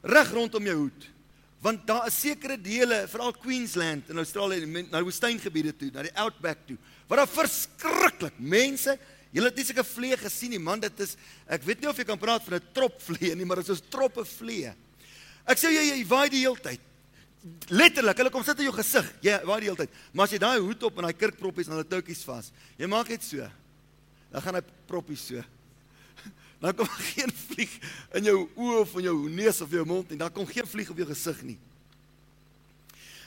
Reg 0.01 0.31
rondom 0.33 0.65
jou 0.65 0.77
hoed. 0.85 1.07
Want 1.61 1.85
daar 1.85 2.07
is 2.09 2.17
sekere 2.17 2.57
dele, 2.57 3.03
veral 3.07 3.35
Queensland 3.37 4.09
in 4.09 4.17
Australië, 4.17 4.65
na 4.65 4.97
die 4.97 5.05
woestyngebiede 5.05 5.75
toe, 5.77 5.91
na 5.93 6.07
die 6.07 6.15
outback 6.17 6.63
toe, 6.65 6.77
waar 7.07 7.21
daar 7.21 7.35
verskriklik 7.35 8.39
mense 8.41 8.97
Julle 9.31 9.47
het 9.47 9.59
nie 9.61 9.63
seker 9.63 9.85
vlee 9.87 10.15
gesien 10.19 10.51
nie, 10.51 10.59
man, 10.59 10.81
dit 10.83 11.03
is 11.03 11.15
ek 11.47 11.63
weet 11.63 11.83
nie 11.83 11.89
of 11.89 11.99
jy 11.99 12.05
kan 12.07 12.19
praat 12.19 12.43
van 12.43 12.57
'n 12.59 12.71
trop 12.75 12.97
vlee 12.99 13.35
nie, 13.35 13.45
maar 13.45 13.61
dit 13.61 13.69
is 13.69 13.79
soos 13.79 13.89
troppe 13.89 14.25
vlee. 14.25 14.73
Ek 15.47 15.57
sê 15.57 15.71
jy 15.71 15.83
jy 15.87 16.07
waai 16.07 16.29
die 16.29 16.43
hele 16.43 16.59
tyd. 16.59 16.81
Letterlik, 17.69 18.17
hulle 18.17 18.29
kom 18.29 18.43
sit 18.43 18.59
in 18.59 18.65
jou 18.65 18.75
gesig. 18.75 19.07
Jy 19.23 19.39
waai 19.45 19.59
die 19.61 19.69
hele 19.69 19.77
tyd. 19.77 19.89
Maar 20.13 20.25
as 20.25 20.31
jy 20.31 20.37
daai 20.37 20.59
hoed 20.59 20.83
op 20.83 20.97
en 20.97 21.03
daai 21.03 21.17
kurkproppies 21.17 21.67
en 21.67 21.73
hulle 21.73 21.87
toutjies 21.87 22.23
vas, 22.25 22.51
jy 22.77 22.87
maak 22.87 23.07
dit 23.07 23.23
so. 23.23 23.49
Dan 24.31 24.41
gaan 24.41 24.55
hy 24.55 24.61
proppies 24.85 25.27
so. 25.27 25.43
Dan 26.61 26.77
kom 26.77 26.89
geen 27.11 27.33
vlieg 27.33 27.73
in 28.17 28.29
jou 28.29 28.37
oë 28.55 28.79
of 28.83 28.95
in 29.01 29.07
jou 29.09 29.17
neus 29.33 29.61
of 29.65 29.73
jou 29.73 29.85
mond 29.87 30.09
nie. 30.13 30.19
Dan 30.21 30.33
kom 30.33 30.47
geen 30.49 30.67
vlieg 30.69 30.91
op 30.93 30.99
jou 31.01 31.07
gesig 31.09 31.41
nie. 31.47 31.57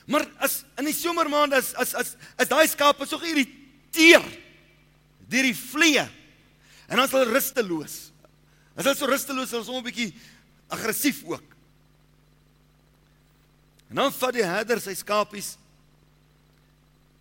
Maar 0.06 0.26
as 0.44 0.60
in 0.78 0.88
die 0.90 0.96
somermaande 0.96 1.56
as 1.58 1.72
as 1.80 1.94
as 1.96 2.12
as 2.36 2.50
daai 2.50 2.66
skape 2.68 3.06
so 3.08 3.18
geïrriteer 3.22 4.24
deur 5.24 5.48
die 5.48 5.56
vlee. 5.56 6.04
En 6.86 7.00
dan 7.00 7.06
is 7.08 7.14
hulle 7.16 7.32
rusteloos. 7.32 7.96
As 8.76 8.84
hulle 8.84 8.96
so 8.98 9.08
rusteloos 9.08 9.50
is, 9.50 9.58
is 9.64 9.70
hulle 9.70 9.80
'n 9.80 9.88
bietjie 9.88 10.12
aggressief 10.68 11.24
ook. 11.24 11.54
En 13.90 13.96
dan 13.96 14.12
vat 14.12 14.34
die 14.34 14.44
herder 14.44 14.80
sy 14.80 14.94
skapies 14.94 15.56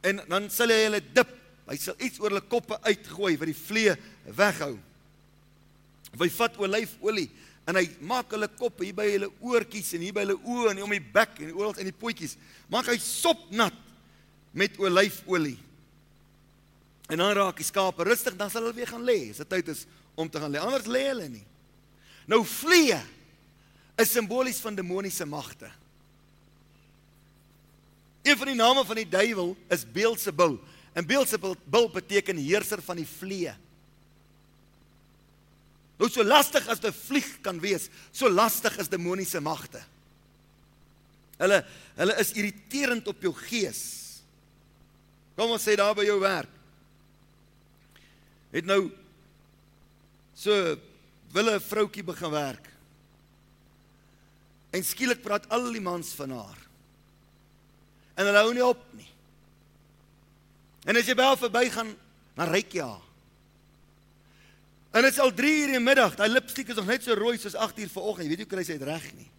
en 0.03 0.19
dan 0.27 0.49
sal 0.51 0.69
hy 0.69 0.83
hulle 0.83 1.01
dip. 1.15 1.29
Hy 1.63 1.77
sal 1.79 1.95
iets 2.03 2.19
oor 2.19 2.33
hulle 2.33 2.49
koppe 2.51 2.75
uitgooi 2.83 3.37
wat 3.39 3.47
die 3.47 3.55
vlee 3.55 3.95
weghou. 4.25 4.75
Hy 6.19 6.29
vat 6.37 6.57
olyfolie 6.61 7.29
en 7.69 7.79
hy 7.79 7.85
maak 8.03 8.33
hulle 8.35 8.49
koppe 8.59 8.85
hier 8.85 8.95
by 8.97 9.05
hulle 9.07 9.29
oortjies 9.41 9.93
en 9.95 10.03
hier 10.03 10.15
by 10.15 10.25
hulle 10.25 10.35
oë 10.37 10.73
en 10.73 10.83
om 10.85 10.93
die 10.93 11.03
bek 11.13 11.39
en 11.41 11.53
oral 11.55 11.77
in 11.81 11.89
die 11.89 11.95
potjies. 11.95 12.35
Maak 12.71 12.91
hy 12.91 12.97
sopnat 13.01 13.77
met 14.53 14.77
olyfolie. 14.81 15.57
En 17.11 17.19
dan 17.19 17.33
raak 17.35 17.59
die 17.59 17.67
skape 17.67 18.05
rustig, 18.07 18.35
dan 18.39 18.51
sal 18.51 18.65
hulle 18.65 18.77
weer 18.77 18.91
gaan 18.91 19.03
lê. 19.05 19.31
As 19.31 19.41
dit 19.41 19.49
tyd 19.49 19.71
is 19.73 19.85
om 20.15 20.29
te 20.29 20.39
gaan 20.41 20.53
lê. 20.53 20.61
Anders 20.61 20.89
lê 20.91 21.07
hulle 21.09 21.29
nie. 21.31 21.45
Nou 22.29 22.43
vlee 22.47 22.99
is 23.99 24.13
simbolies 24.13 24.61
van 24.63 24.75
demoniese 24.75 25.25
magte. 25.29 25.69
Een 28.23 28.37
van 28.39 28.53
die 28.53 28.59
name 28.59 28.85
van 28.87 29.01
die 29.01 29.09
duiwel 29.09 29.51
is 29.73 29.83
Beelzebul. 29.83 30.55
En 30.95 31.07
Beelzebul 31.07 31.57
beteken 31.91 32.39
heerser 32.39 32.81
van 32.81 33.01
die 33.01 33.07
vlee. 33.07 33.51
Nou 35.99 36.09
so 36.09 36.23
lastig 36.23 36.67
as 36.67 36.79
'n 36.83 36.91
vlieg 36.91 37.41
kan 37.41 37.59
wees, 37.59 37.89
so 38.11 38.29
lastig 38.29 38.77
is 38.77 38.89
demoniese 38.89 39.39
magte. 39.39 39.83
Hulle 41.37 41.65
hulle 41.95 42.19
is 42.19 42.31
irriterend 42.31 43.07
op 43.07 43.21
jou 43.21 43.33
gees. 43.33 44.21
Kom 45.35 45.51
ons 45.51 45.63
sê 45.63 45.75
daar 45.75 45.95
by 45.95 46.03
jou 46.05 46.19
werk 46.19 46.49
het 48.53 48.69
nou 48.69 48.91
so 50.37 50.53
wille 51.33 51.55
'n 51.55 51.59
vroutjie 51.59 52.03
begin 52.03 52.29
werk. 52.29 52.69
En 54.71 54.83
skielik 54.83 55.21
praat 55.21 55.49
al 55.49 55.71
die 55.71 55.81
mans 55.81 56.13
van 56.13 56.29
haar. 56.29 56.57
En 58.15 58.25
hulle 58.25 58.37
hou 58.37 58.53
nie 58.53 58.65
op 58.65 58.93
nie. 58.93 59.09
En 60.85 60.97
as 60.97 61.05
jy 61.05 61.15
by 61.15 61.23
haar 61.23 61.37
verbygaan, 61.37 61.95
dan 62.35 62.49
ryk 62.49 62.73
jy 62.73 62.81
haar. 62.81 63.01
En 64.93 65.01
dit 65.01 65.11
is 65.11 65.19
al 65.19 65.33
3 65.33 65.53
uur 65.59 65.71
in 65.71 65.79
die 65.79 65.81
middag. 65.81 66.13
Daai 66.15 66.29
lipstik 66.29 66.69
is 66.69 66.77
nog 66.77 66.85
net 66.85 67.01
so 67.01 67.15
rooi 67.17 67.37
soos 67.41 67.55
8 67.57 67.79
uur 67.81 67.89
vanoggend. 67.89 68.27
Jy 68.27 68.33
weet 68.33 68.43
jy 68.43 68.49
kry 68.51 68.63
sy 68.65 68.75
dit 68.77 68.85
reg 68.85 69.05
nie. 69.17 69.29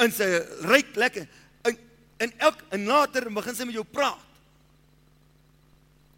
En 0.00 0.12
sy 0.12 0.28
ryk 0.64 0.94
lekker. 0.96 1.26
En 1.68 1.76
en 2.24 2.30
elk 2.46 2.62
en 2.72 2.86
later 2.88 3.26
begin 3.34 3.56
sy 3.58 3.66
met 3.68 3.76
jou 3.76 3.84
praat. 3.84 4.30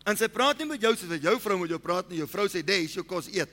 En 0.06 0.18
sy 0.18 0.28
praat 0.30 0.60
nie 0.60 0.68
met 0.70 0.84
jou 0.84 0.92
soos 0.94 1.10
wat 1.10 1.24
jou 1.24 1.34
vrou 1.42 1.56
met 1.58 1.72
jou 1.74 1.80
praat 1.82 2.12
nie. 2.12 2.20
Jou 2.20 2.28
vrou 2.30 2.46
sê, 2.46 2.62
"Dis 2.62 2.94
jou 2.94 3.02
kos 3.02 3.26
eet." 3.26 3.50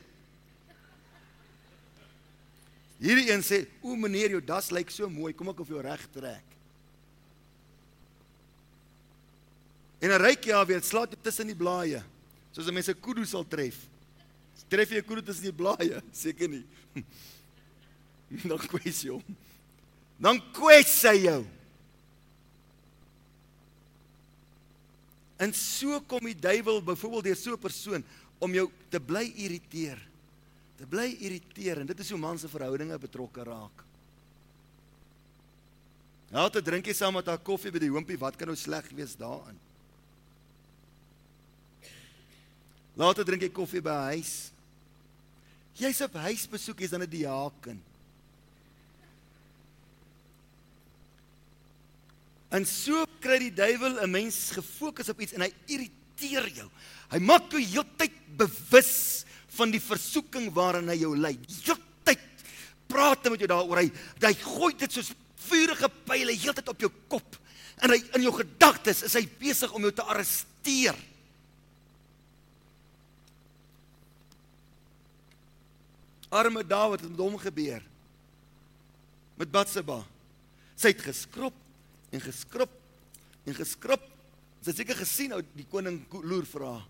Hierdie 3.01 3.31
een 3.31 3.41
sê, 3.41 3.65
"O 3.81 3.95
meneer, 3.95 4.29
jou 4.29 4.41
das 4.41 4.69
lyk 4.69 4.91
so 4.91 5.09
mooi. 5.09 5.33
Kom 5.33 5.49
ek 5.49 5.59
of 5.59 5.67
jou 5.67 5.81
reg 5.81 6.07
trek." 6.13 6.43
En 9.99 10.11
'n 10.11 10.21
ryk 10.21 10.43
ja 10.45 10.65
weer 10.65 10.83
slaat 10.83 11.09
jy 11.09 11.17
tussen 11.23 11.47
die 11.47 11.55
blaaie. 11.55 12.03
Soos 12.51 12.67
'n 12.67 12.73
mens 12.73 12.89
'n 12.89 12.99
kudu 13.01 13.25
sal 13.25 13.47
tref. 13.47 13.92
Tref 14.73 14.89
jy 14.89 15.01
'n 15.03 15.05
kudu 15.05 15.21
tussen 15.21 15.45
die 15.45 15.53
blaaie? 15.53 16.01
Seker 16.11 16.49
nie. 16.49 16.65
Dan 18.49 18.57
kwes 18.57 19.03
jy 19.05 19.11
hom. 19.13 19.35
Dan 20.17 20.39
kwes 20.55 20.95
hy 21.05 21.17
jou. 21.27 21.43
En 25.37 25.53
so 25.53 25.99
kom 26.09 26.25
die 26.25 26.37
duiwel 26.37 26.81
byvoorbeeld 26.81 27.29
deur 27.29 27.37
so 27.37 27.53
'n 27.53 27.61
persoon 27.61 28.03
om 28.39 28.53
jou 28.53 28.71
te 28.89 28.99
bly 28.99 29.29
irriteer. 29.35 29.99
Te 30.77 30.87
bly 30.89 31.17
irriteer 31.19 31.79
en 31.79 31.85
dit 31.85 31.99
is 31.99 32.09
hoe 32.09 32.17
man 32.17 32.39
se 32.39 32.49
verhoudinge 32.49 32.97
betrokke 32.97 33.43
raak. 33.43 33.83
Nou 36.31 36.49
te 36.49 36.61
drink 36.61 36.85
jy 36.85 36.93
saam 36.93 37.13
met 37.13 37.29
haar 37.29 37.37
koffie 37.37 37.71
by 37.71 37.79
die 37.79 37.91
hoompie, 37.93 38.17
wat 38.17 38.35
kan 38.35 38.47
nou 38.47 38.57
sleg 38.57 38.89
wees 38.89 39.13
daarin? 39.15 39.59
Later 42.97 43.23
drink 43.23 43.41
jy 43.41 43.49
koffie 43.49 43.81
by 43.81 43.89
'n 43.89 44.17
huis. 44.17 44.51
Jy's 45.79 46.01
op 46.05 46.13
huisbesoek, 46.21 46.79
jy's 46.79 46.93
dan 46.93 47.01
'n 47.01 47.09
diaken. 47.09 47.81
En 52.53 52.65
so 52.69 53.05
kry 53.19 53.39
die 53.39 53.53
duiwel 53.53 54.03
'n 54.03 54.11
mens 54.11 54.51
gefokus 54.53 55.09
op 55.09 55.21
iets 55.21 55.33
en 55.33 55.41
hy 55.41 55.51
irriteer 55.65 56.47
jou. 56.53 56.69
Hy 57.09 57.19
maak 57.19 57.49
jou 57.51 57.61
heeltyd 57.61 58.13
bewus 58.37 59.25
van 59.57 59.71
die 59.71 59.81
versoeking 59.81 60.53
waarin 60.53 60.89
hy 60.89 60.99
jou 61.01 61.17
lei. 61.17 61.37
Heeltyd 61.65 62.19
praat 62.87 63.25
hy 63.25 63.29
met 63.29 63.39
jou 63.39 63.47
daaroor. 63.47 63.77
Hy 63.77 63.91
hy 64.21 64.33
gooi 64.33 64.73
dit 64.77 64.91
soos 64.91 65.13
vuurige 65.49 65.89
pile 66.05 66.31
heeltyd 66.31 66.69
op 66.69 66.79
jou 66.79 66.91
kop. 67.07 67.37
En 67.81 67.89
hy 67.89 67.99
in 68.13 68.21
jou 68.21 68.33
gedagtes 68.37 69.03
is 69.03 69.13
hy 69.13 69.27
besig 69.39 69.71
om 69.73 69.81
jou 69.81 69.91
te 69.91 70.05
arresteer. 70.05 70.95
Arme 76.33 76.63
Dawid 76.65 77.03
het 77.05 77.09
met 77.09 77.19
hom 77.21 77.37
gebeur. 77.37 77.83
Met 79.37 79.51
Batseba. 79.53 79.99
Sy 80.73 80.89
het 80.93 81.03
geskrob 81.05 81.53
en 82.13 82.21
geskrip 82.23 82.71
en 83.45 83.57
geskrip. 83.57 84.07
Sy 84.63 84.71
het 84.71 84.79
seker 84.81 84.97
gesien 84.97 85.35
ou 85.35 85.41
die 85.53 85.67
koning 85.69 85.99
loer 86.23 86.47
vir 86.49 86.65
haar. 86.65 86.87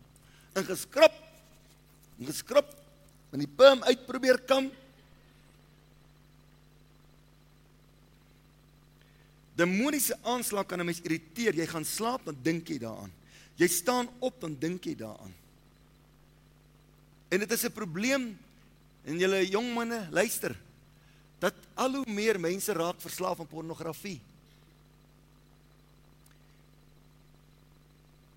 En 0.55 0.67
geskrip 0.67 1.17
en 2.21 2.29
geskrip 2.29 2.71
en 3.33 3.43
die 3.43 3.49
pim 3.49 3.83
uitprobeer 3.83 4.39
kam. 4.47 4.69
Demoniese 9.59 10.15
aanslag 10.23 10.65
kan 10.65 10.79
'n 10.79 10.85
mens 10.85 11.01
irriteer. 11.03 11.53
Jy 11.53 11.67
gaan 11.67 11.85
slaap 11.85 12.25
dan 12.25 12.37
dink 12.41 12.67
jy 12.67 12.79
daaraan. 12.79 13.11
Jy 13.55 13.67
staan 13.67 14.07
op 14.19 14.43
en 14.43 14.55
dink 14.59 14.83
jy 14.85 14.95
daaraan. 14.95 15.33
En 17.29 17.39
dit 17.39 17.51
is 17.51 17.65
'n 17.65 17.71
probleem 17.71 18.37
en 19.04 19.20
julle 19.20 19.41
jong 19.49 19.74
manne, 19.76 20.08
luister. 20.12 20.56
Dat 21.39 21.56
al 21.76 21.99
hoe 21.99 22.06
meer 22.08 22.39
mense 22.39 22.74
raak 22.74 23.01
verslaaf 23.04 23.39
aan 23.39 23.49
pornografie. 23.51 24.20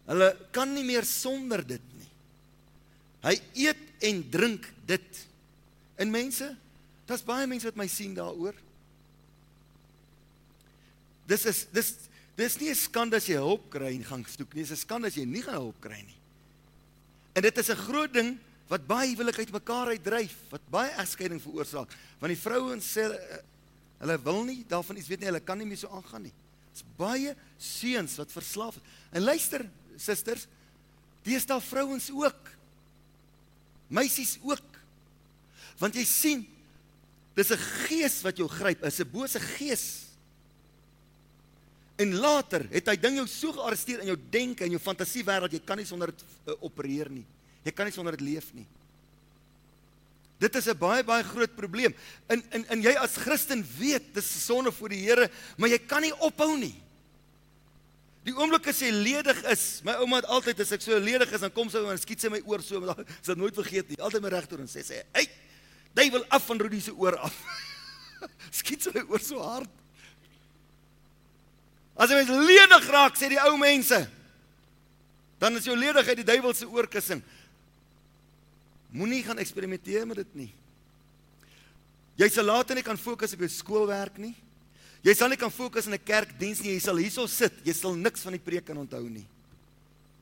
Hulle 0.07 0.31
kan 0.55 0.71
nie 0.75 0.85
meer 0.87 1.07
sonder 1.07 1.63
dit 1.67 1.83
nie. 1.99 2.11
Hy 3.27 3.35
eet 3.67 4.07
en 4.07 4.23
drink 4.31 4.69
dit. 4.87 5.23
En 5.99 6.11
mense, 6.13 6.47
daar's 7.07 7.25
baie 7.27 7.47
mense 7.51 7.67
wat 7.67 7.79
my 7.79 7.89
sien 7.91 8.15
daaroor. 8.15 8.55
Dis 11.27 11.47
is 11.51 11.65
dis 11.75 11.95
dis 12.37 12.59
nie 12.61 12.71
'n 12.71 12.77
skande 12.77 13.17
as 13.17 13.27
jy 13.27 13.39
hulp 13.41 13.71
kry 13.71 13.95
en 13.97 14.05
gaan 14.05 14.25
soek 14.29 14.55
nie, 14.55 14.63
dis 14.63 14.71
'n 14.71 14.77
skande 14.77 15.07
as 15.09 15.17
jy 15.17 15.25
nie 15.25 15.43
gaan 15.43 15.55
hulp 15.55 15.81
kry 15.81 16.03
nie. 16.05 16.19
En 17.35 17.43
dit 17.43 17.59
is 17.59 17.71
'n 17.71 17.77
groot 17.77 18.13
ding 18.13 18.39
wat 18.69 18.87
baie 18.87 19.13
huwelike 19.13 19.45
uitmekaar 19.47 19.93
uitdryf, 19.95 20.35
wat 20.51 20.65
baie 20.71 20.91
egskeiding 21.03 21.43
veroorsaak, 21.43 21.93
want 22.19 22.33
die 22.33 22.41
vrouens 22.41 22.89
sê 22.97 23.07
eh, 23.07 23.39
hulle 24.03 24.17
wil 24.25 24.43
nie 24.49 24.65
daarvan 24.69 24.99
iets 24.99 25.09
weet 25.09 25.23
nie, 25.23 25.31
hulle 25.31 25.45
kan 25.45 25.59
nie 25.59 25.69
meer 25.69 25.81
so 25.81 25.93
aangaan 25.95 26.27
nie. 26.27 26.35
Dit's 26.73 26.85
baie 26.99 27.33
seuns 27.63 28.19
wat 28.21 28.35
verslaaf 28.35 28.77
is. 28.77 28.89
En 29.17 29.25
luister, 29.25 29.65
susters, 29.97 30.45
dis 31.25 31.47
daar 31.49 31.63
vrouens 31.65 32.11
ook. 32.13 32.51
Meisies 33.89 34.37
ook. 34.45 34.81
Want 35.81 35.97
jy 35.97 36.05
sien, 36.05 36.43
dis 37.37 37.53
'n 37.53 37.63
gees 37.87 38.23
wat 38.23 38.37
jou 38.37 38.49
gryp, 38.49 38.85
is 38.85 39.01
'n 39.01 39.11
bose 39.11 39.41
gees. 39.41 40.07
En 41.97 42.15
later 42.15 42.67
het 42.71 42.87
hy 42.89 42.97
ding 42.97 43.17
jou 43.17 43.27
so 43.27 43.53
gearresteer 43.53 44.01
in 44.01 44.07
jou 44.13 44.19
denke 44.31 44.65
en 44.65 44.71
jou 44.71 44.81
fantasie 44.81 45.25
wêreld, 45.25 45.53
jy 45.53 45.61
kan 45.65 45.79
nie 45.79 45.87
sonder 45.87 46.13
dit 46.13 46.25
uh, 46.47 46.55
opereer 46.61 47.09
nie. 47.11 47.25
Jy 47.67 47.75
kan 47.75 47.89
nie 47.89 47.95
sonder 47.95 48.15
dit 48.15 48.25
leef 48.29 48.53
nie. 48.55 48.67
Dit 50.39 50.55
is 50.55 50.69
'n 50.69 50.79
baie 50.79 51.03
baie 51.03 51.25
groot 51.25 51.55
probleem. 51.57 51.95
In 52.29 52.43
in 52.53 52.67
in 52.71 52.83
jy 52.83 52.95
as 52.95 53.17
Christen 53.17 53.65
weet 53.79 54.15
dis 54.15 54.45
sonde 54.45 54.73
voor 54.73 54.89
die 54.89 55.01
Here, 55.01 55.31
maar 55.57 55.69
jy 55.69 55.79
kan 55.79 56.03
nie 56.03 56.13
ophou 56.13 56.57
nie. 56.59 56.83
Die 58.23 58.35
oomblik 58.35 58.67
as 58.67 58.81
jy 58.81 58.91
ledig 58.91 59.43
is, 59.45 59.83
my 59.85 59.93
ouma 60.03 60.17
het 60.17 60.27
altyd 60.27 60.61
as 60.61 60.73
ek 60.73 60.83
so 60.83 60.99
ledig 60.99 61.33
is, 61.33 61.41
dan 61.41 61.53
kom 61.53 61.71
sy 61.71 61.79
en 61.79 61.99
skiet 61.99 62.21
sy 62.21 62.29
my 62.29 62.41
oor 62.45 62.63
so, 62.63 62.81
maar 62.81 62.99
sy 63.23 63.31
het 63.33 63.39
nooit 63.39 63.55
vergeet 63.55 63.89
nie. 63.89 64.01
Altyd 64.03 64.23
my 64.23 64.29
regtoor 64.29 64.61
en 64.61 64.69
sê 64.69 64.83
sy, 64.85 65.03
"Hey, 65.13 65.29
duiwel 65.95 66.25
af 66.29 66.45
van 66.47 66.59
Rudi 66.59 66.81
se 66.81 66.93
oor 66.93 67.17
af." 67.17 67.35
skiet 68.61 68.83
sy 68.83 68.91
my 68.95 69.07
oor 69.09 69.21
so 69.21 69.41
hard. 69.41 69.71
As 71.97 72.11
jy 72.11 72.17
mens 72.17 72.29
ledig 72.29 72.91
raak, 72.91 73.17
sê 73.17 73.29
die 73.29 73.41
ou 73.41 73.57
mense, 73.57 74.11
dan 75.41 75.57
is 75.57 75.65
jou 75.65 75.77
ledigheid 75.77 76.17
die 76.17 76.29
duiwel 76.29 76.55
se 76.55 76.69
oorkussing. 76.69 77.23
Moenie 78.97 79.23
gaan 79.27 79.39
eksperimenteer 79.43 80.07
met 80.09 80.23
dit 80.23 80.35
nie. 80.47 80.53
Jy 82.17 82.29
sal 82.33 82.49
later 82.49 82.79
nie 82.79 82.85
kan 82.87 82.97
fokus 82.97 83.35
op 83.37 83.43
jou 83.45 83.51
skoolwerk 83.53 84.17
nie. 84.23 84.33
Jy 85.05 85.15
sal 85.15 85.29
nie 85.29 85.39
kan 85.39 85.53
fokus 85.53 85.87
in 85.87 85.95
'n 85.95 86.05
kerkdiens 86.05 86.63
nie. 86.63 86.73
Jy 86.73 86.81
sal 86.81 86.97
hierso 86.97 87.27
sit. 87.27 87.53
Jy 87.65 87.75
sal 87.75 87.95
niks 87.95 88.23
van 88.23 88.33
die 88.33 88.41
preek 88.41 88.65
kan 88.65 88.77
onthou 88.77 89.09
nie. 89.09 89.27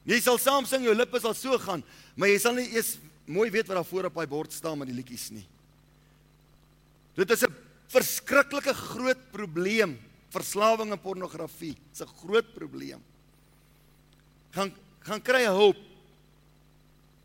Jy 0.05 0.21
sal 0.21 0.39
saam 0.39 0.67
sing, 0.67 0.85
jou 0.85 0.95
lippe 0.95 1.21
sal 1.21 1.35
so 1.35 1.57
gaan, 1.59 1.83
maar 2.17 2.29
jy 2.29 2.39
sal 2.39 2.55
nie 2.55 2.69
eers 2.75 2.99
mooi 3.27 3.49
weet 3.51 3.67
wat 3.67 3.77
daar 3.77 3.89
voor 3.89 4.05
op 4.11 4.15
daai 4.15 4.29
bord 4.29 4.53
staan 4.53 4.79
met 4.79 4.89
die 4.89 4.97
liedjies 4.97 5.31
nie. 5.31 5.47
Dit 7.17 7.31
is 7.31 7.43
'n 7.43 7.55
verskriklike 7.89 8.75
groot 8.75 9.31
probleem, 9.33 9.99
verslawing 10.31 10.91
aan 10.91 11.01
pornografie. 11.01 11.75
Dit's 11.89 12.03
'n 12.03 12.17
groot 12.21 12.55
probleem. 12.55 13.01
Gaan 14.53 14.75
gaan 15.01 15.23
kry 15.23 15.45
hulp. 15.45 15.77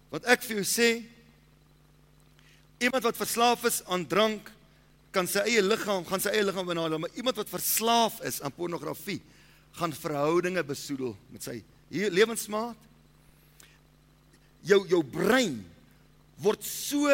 Wat 0.09 0.25
ek 0.25 0.43
vir 0.43 0.57
jou 0.57 0.65
sê, 0.65 1.05
Iemand 2.79 3.03
wat 3.03 3.19
verslaaf 3.19 3.65
is 3.67 3.81
aan 3.91 4.05
drank 4.07 4.51
kan 5.11 5.27
sy 5.27 5.41
eie 5.49 5.61
liggaam, 5.65 6.05
gaan 6.07 6.21
sy 6.21 6.31
eie 6.31 6.45
liggaam 6.45 6.67
benadeel, 6.69 7.01
maar 7.01 7.17
iemand 7.17 7.39
wat 7.41 7.51
verslaaf 7.51 8.21
is 8.27 8.39
aan 8.45 8.55
pornografie 8.55 9.19
gaan 9.77 9.93
verhoudinge 9.93 10.63
besoedel 10.65 11.13
met 11.33 11.45
sy 11.45 11.59
lewensmaat. 11.89 12.77
Jou 14.65 14.81
jou 14.89 15.01
brein 15.05 15.59
word 16.43 16.65
so 16.65 17.07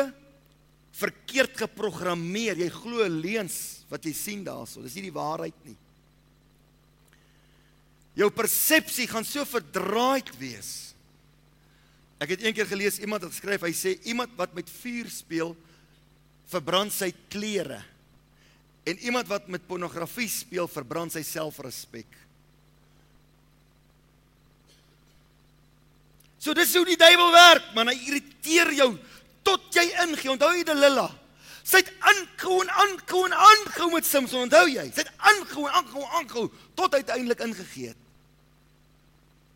verkeerd 0.95 1.57
geprogrammeer. 1.59 2.57
Jy 2.63 2.69
glo 2.73 3.07
leuns 3.11 3.57
wat 3.91 4.05
jy 4.07 4.13
sien 4.17 4.45
daarso. 4.45 4.83
Dis 4.83 4.95
nie 4.97 5.09
die 5.09 5.15
waarheid 5.15 5.57
nie. 5.67 5.77
Jou 8.15 8.29
persepsie 8.31 9.07
gaan 9.11 9.27
so 9.27 9.43
verdraaid 9.47 10.31
wees. 10.39 10.94
Ek 12.23 12.31
het 12.31 12.45
eendag 12.45 12.69
gelees 12.71 12.99
iemand 13.03 13.25
het 13.25 13.33
geskryf, 13.33 13.65
hy 13.65 13.73
sê 13.75 13.95
iemand 14.07 14.35
wat 14.39 14.53
met 14.55 14.69
vuur 14.81 15.09
speel 15.11 15.55
verbrand 16.51 16.93
sy 16.93 17.09
klere. 17.31 17.81
En 18.85 19.01
iemand 19.03 19.27
wat 19.27 19.49
met 19.51 19.65
pornografie 19.67 20.29
speel 20.29 20.69
verbrand 20.69 21.15
sy 21.15 21.25
selfrespek. 21.25 22.21
So 26.39 26.53
dis 26.53 26.75
hoe 26.77 26.85
die 26.85 26.99
duiwel 26.99 27.31
werk, 27.33 27.71
man, 27.73 27.89
hy 27.89 27.97
irriteer 28.05 28.69
jou 28.77 28.91
tot 29.45 29.65
jy 29.73 29.87
ingee. 30.05 30.29
Onthou 30.29 30.51
jy 30.53 30.65
Delila? 30.67 31.07
Sy 31.65 31.81
het 31.81 31.89
aangehou 32.05 32.59
en 32.61 33.33
aangehou 33.33 33.89
met 33.95 34.05
Samson, 34.05 34.45
onthou 34.45 34.67
jy? 34.69 34.85
Sy 34.93 35.01
het 35.01 35.13
aangehou 35.17 35.65
en 35.65 35.79
aangehou 36.19 36.45
tot 36.77 36.93
uiteindelik 36.93 37.41
ingegee 37.41 37.95
het. 37.95 38.03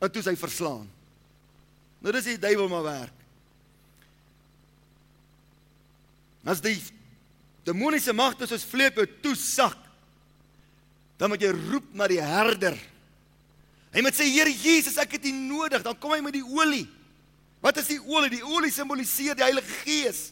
En 0.01 0.09
toe 0.09 0.23
sy 0.25 0.33
verslaan. 0.39 0.87
Nou 1.99 2.13
dis 2.15 2.29
die 2.31 2.39
duiwel 2.39 2.69
maar 2.71 2.85
werk. 2.85 3.15
As 6.49 6.61
die 6.63 6.77
demoniese 7.67 8.15
magte 8.15 8.47
soos 8.49 8.63
vleep 8.65 8.97
jou 8.97 9.05
toesak, 9.21 9.77
dan 11.19 11.29
moet 11.29 11.43
jy 11.43 11.51
roep 11.51 11.91
na 11.99 12.07
die 12.09 12.21
herder. 12.23 12.77
Hy 13.91 14.03
moet 14.05 14.15
sê 14.15 14.29
Here 14.29 14.51
Jesus, 14.53 14.97
ek 15.01 15.17
het 15.17 15.27
U 15.27 15.33
nodig. 15.35 15.83
Dan 15.83 15.97
kom 15.99 16.13
hy 16.15 16.21
met 16.23 16.37
die 16.37 16.45
olie. 16.45 16.85
Wat 17.59 17.81
is 17.81 17.89
die 17.91 17.99
olie? 17.99 18.31
Die 18.31 18.45
olie 18.45 18.71
simboliseer 18.71 19.35
die 19.35 19.43
Heilige 19.43 19.81
Gees. 19.83 20.29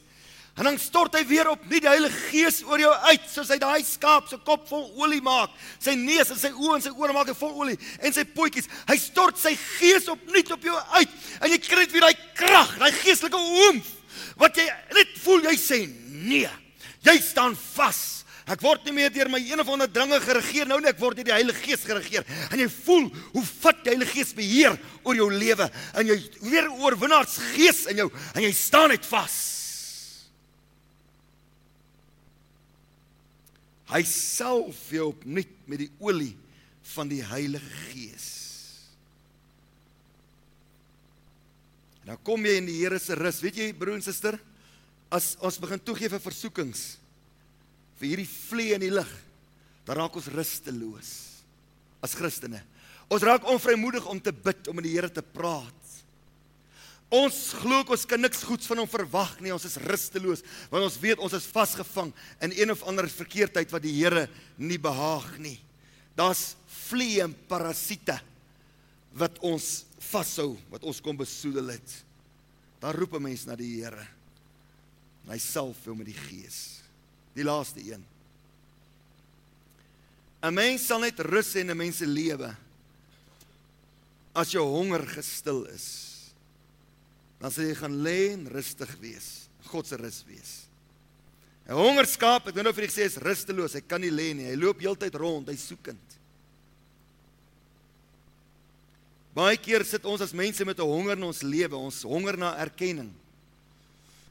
En 0.57 0.65
dan 0.65 0.79
stort 0.81 1.13
hy 1.13 1.21
weer 1.29 1.51
op 1.51 1.65
nie 1.69 1.79
die 1.83 1.89
Heilige 1.89 2.17
Gees 2.31 2.63
oor 2.65 2.81
jou 2.81 2.93
uit 3.11 3.25
soos 3.29 3.51
hy 3.53 3.59
daai 3.61 3.83
skaap 3.85 4.25
se 4.29 4.39
kop 4.41 4.63
vol 4.69 4.87
olie 5.03 5.21
maak. 5.21 5.51
Sy 5.77 5.93
neus 5.99 6.31
en 6.33 6.39
sy 6.41 6.49
oë 6.49 6.79
en 6.79 6.85
sy 6.87 6.93
ore 6.97 7.13
maak 7.13 7.29
vol 7.37 7.53
olie 7.61 7.77
en 8.01 8.15
sy 8.15 8.23
potjies. 8.33 8.69
Hy 8.89 8.97
stort 8.97 9.37
sy 9.37 9.53
Gees 9.77 10.09
op 10.09 10.23
nuut 10.33 10.49
op 10.55 10.65
jou 10.65 10.77
uit 10.95 11.13
en 11.43 11.53
jy 11.53 11.59
kry 11.61 11.85
weer 11.91 12.07
daai 12.07 12.23
krag, 12.39 12.71
daai 12.81 12.89
geestelike 13.03 13.37
oomf 13.37 13.93
wat 14.41 14.57
jy 14.57 14.65
net 14.97 15.11
voel 15.21 15.45
jy 15.45 15.53
sê 15.61 15.79
nee. 16.25 16.49
Jy 17.05 17.15
staan 17.21 17.53
vas. 17.75 17.99
Ek 18.49 18.63
word 18.63 18.87
nie 18.87 18.95
meer 18.95 19.11
deur 19.13 19.29
my 19.29 19.41
een 19.43 19.61
of 19.61 19.69
ander 19.69 19.89
dringe 19.91 20.17
geregeer 20.23 20.69
nou 20.69 20.79
nie, 20.81 20.89
ek 20.89 21.01
word 21.01 21.19
deur 21.19 21.27
die 21.27 21.35
Heilige 21.35 21.61
Gees 21.67 21.83
geregeer. 21.85 22.25
En 22.49 22.57
jy 22.63 22.69
voel 22.71 23.11
hoe 23.35 23.43
vat 23.45 23.83
die 23.83 23.93
Heilige 23.93 24.15
Gees 24.15 24.33
beheer 24.33 24.79
oor 25.03 25.19
jou 25.19 25.29
lewe 25.33 25.69
en 25.93 26.09
jy 26.09 26.17
weer 26.47 26.71
oorwinnaars 26.79 27.37
gees 27.53 27.85
in 27.91 28.01
jou 28.01 28.09
en 28.33 28.41
jy 28.47 28.53
staan 28.57 28.89
net 28.95 29.05
vas. 29.05 29.37
Hy 33.87 34.01
self 34.07 34.89
jou 34.91 35.11
opnuut 35.13 35.53
met 35.69 35.85
die 35.85 35.91
olie 36.03 36.33
van 36.95 37.09
die 37.11 37.21
Heilige 37.23 37.83
Gees. 37.87 38.27
Nou 42.07 42.15
kom 42.23 42.45
jy 42.47 42.57
in 42.61 42.67
die 42.69 42.77
Here 42.79 42.99
se 43.03 43.15
rus. 43.19 43.41
Weet 43.43 43.59
jy 43.59 43.71
broer 43.75 43.99
en 43.99 44.05
suster, 44.05 44.37
as 45.11 45.35
ons 45.43 45.59
begin 45.59 45.81
toegee 45.83 46.11
vir 46.11 46.23
versoekings 46.23 46.85
vir 47.97 48.11
hierdie 48.11 48.29
vlee 48.29 48.75
in 48.75 48.83
die 48.83 48.93
lig, 48.93 49.09
dan 49.87 49.97
raak 49.97 50.15
ons 50.19 50.29
rusteloos 50.29 51.11
as 52.05 52.13
Christene. 52.15 52.59
Ons 53.09 53.23
raak 53.25 53.47
onvrymoedig 53.49 54.05
om 54.11 54.19
te 54.21 54.33
bid, 54.35 54.67
om 54.69 54.77
met 54.77 54.85
die 54.85 54.93
Here 54.93 55.09
te 55.11 55.23
praat. 55.23 55.73
Ons 57.07 57.53
glo 57.55 57.85
ons 57.87 58.03
kan 58.03 58.19
niks 58.19 58.41
goeds 58.43 58.67
van 58.67 58.81
hom 58.81 58.89
verwag 58.89 59.37
nie. 59.39 59.53
Ons 59.55 59.67
is 59.69 59.79
rusteloos 59.79 60.43
want 60.71 60.83
ons 60.83 60.97
weet 60.99 61.21
ons 61.23 61.35
is 61.37 61.47
vasgevang 61.47 62.11
in 62.43 62.55
een 62.55 62.73
of 62.73 62.83
ander 62.87 63.07
verkeerdheid 63.07 63.71
wat 63.71 63.85
die 63.85 63.95
Here 63.95 64.25
nie 64.59 64.79
behaag 64.79 65.37
nie. 65.39 65.55
Daar's 66.19 66.57
vliee 66.89 67.23
en 67.23 67.35
parasiete 67.47 68.17
wat 69.17 69.39
ons 69.45 69.85
vashou, 70.09 70.57
wat 70.69 70.83
ons 70.83 70.99
kom 71.03 71.15
besoedel 71.17 71.71
het. 71.77 71.95
Dan 72.81 72.93
roep 72.93 73.15
'n 73.15 73.23
mens 73.23 73.45
na 73.47 73.55
die 73.55 73.79
Here. 73.79 74.07
Hy 75.27 75.37
self 75.37 75.77
wil 75.85 75.95
met 75.95 76.07
die 76.07 76.13
Gees. 76.27 76.83
Die 77.33 77.43
laaste 77.43 77.79
een. 77.79 78.03
'n 80.43 80.53
Mens 80.53 80.85
sal 80.85 80.99
net 80.99 81.19
rus 81.19 81.55
in 81.55 81.71
'n 81.71 81.77
mens 81.77 81.97
se 81.97 82.05
lewe 82.05 82.55
as 84.35 84.51
jou 84.51 84.63
honger 84.63 85.07
gestil 85.07 85.65
is 85.65 86.06
dan 87.41 87.53
sal 87.53 87.67
jy 87.69 87.75
gaan 87.77 87.99
lê 88.03 88.33
en 88.33 88.47
rustig 88.49 88.95
wees. 89.01 89.47
God 89.67 89.87
se 89.87 89.97
rus 89.99 90.23
wees. 90.27 90.53
'n 91.67 91.75
Hongerskaap, 91.75 92.47
ek 92.47 92.55
weet 92.55 92.63
nou 92.63 92.71
of 92.71 92.77
jy 92.79 92.87
gesê 92.87 93.05
is 93.05 93.19
rusteloos, 93.19 93.75
hy 93.75 93.81
kan 93.83 93.99
nie 93.99 94.11
lê 94.11 94.33
nie. 94.33 94.47
Hy 94.47 94.55
loop 94.55 94.79
heeltyd 94.79 95.15
rond, 95.19 95.49
hy 95.49 95.55
soekend. 95.59 96.15
Baie 99.35 99.57
keer 99.59 99.83
sit 99.85 100.05
ons 100.07 100.23
as 100.23 100.33
mense 100.33 100.63
met 100.65 100.79
'n 100.79 100.87
honger 100.87 101.17
in 101.17 101.23
ons 101.23 101.43
lewe, 101.43 101.75
ons 101.75 102.03
honger 102.03 102.37
na 102.37 102.55
erkenning. 102.57 103.13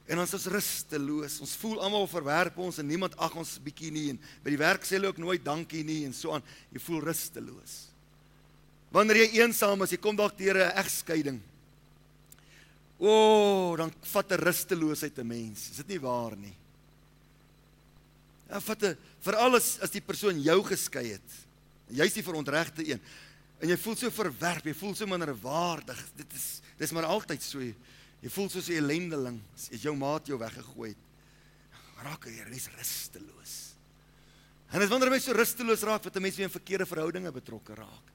En 0.09 0.19
ons 0.19 0.35
is 0.35 0.47
rusteloos. 0.47 1.41
Ons 1.41 1.57
voel 1.57 1.81
almal 1.83 2.07
verwerp 2.07 2.59
ons 2.59 2.79
en 2.79 2.87
niemand 2.87 3.17
ag 3.19 3.35
ons 3.37 3.59
bietjie 3.59 3.91
nie 3.91 4.11
en 4.11 4.19
by 4.43 4.51
die 4.51 4.59
werk 4.59 4.83
sê 4.83 4.97
hulle 4.97 5.09
ook 5.09 5.19
nooit 5.19 5.45
dankie 5.45 5.83
nie 5.85 6.05
en 6.07 6.13
so 6.13 6.33
aan. 6.33 6.43
Jy 6.73 6.79
voel 6.79 7.01
rusteloos. 7.01 7.75
Wanneer 8.91 9.17
jy 9.17 9.43
eensaam 9.43 9.83
is, 9.83 9.91
jy 9.91 9.99
kom 9.99 10.17
dalk 10.17 10.39
deur 10.39 10.57
'n 10.57 10.79
egskeiding. 10.79 11.41
O, 12.99 13.09
oh, 13.09 13.77
dan 13.77 13.93
vat 14.01 14.33
'n 14.33 14.41
rusteloosheid 14.41 15.19
'n 15.19 15.27
mens. 15.27 15.71
Is 15.71 15.77
dit 15.77 15.89
nie 15.89 16.01
waar 16.01 16.37
nie? 16.37 16.57
Ja, 18.49 18.61
vat 18.61 18.83
'n 18.83 18.97
veral 19.21 19.57
as 19.57 19.79
as 19.81 19.91
die 19.91 20.01
persoon 20.01 20.41
jou 20.41 20.63
geskei 20.65 21.13
het. 21.13 21.31
Jy's 21.89 22.15
die 22.15 22.23
verontregte 22.23 22.83
een. 22.89 23.01
En 23.61 23.69
jy 23.69 23.77
voel 23.77 23.97
so 23.97 24.11
verwerp, 24.11 24.65
jy 24.65 24.75
voel 24.75 24.95
so 24.95 25.07
minderwaardig. 25.07 26.05
Dit 26.17 26.33
is 26.33 26.61
dis 26.79 26.93
maar 26.93 27.05
altyd 27.05 27.43
so. 27.43 27.61
Jy 27.61 28.31
voel 28.31 28.49
soos 28.49 28.69
'n 28.69 28.81
ellendeling 28.83 29.41
as 29.55 29.83
jou 29.83 29.95
maat 29.97 30.27
jou 30.27 30.39
weggegooi 30.39 30.89
het. 30.89 31.05
Raak 32.03 32.25
jy 32.25 32.43
res 32.49 32.69
rusteloos. 32.77 33.77
En 34.73 34.83
as 34.83 34.89
wanneer 34.89 35.13
jy 35.13 35.21
so 35.21 35.33
rusteloos 35.33 35.83
raak, 35.83 36.05
wat 36.05 36.17
'n 36.17 36.23
mens 36.23 36.37
weer 36.37 36.47
in 36.47 36.51
verkeerde 36.51 36.87
verhoudinge 36.87 37.33
betrokke 37.33 37.75
raak. 37.75 38.13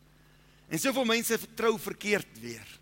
En 0.70 0.80
soveel 0.80 1.06
mense 1.06 1.38
vertrou 1.38 1.80
verkeerd 1.80 2.40
weer. 2.40 2.81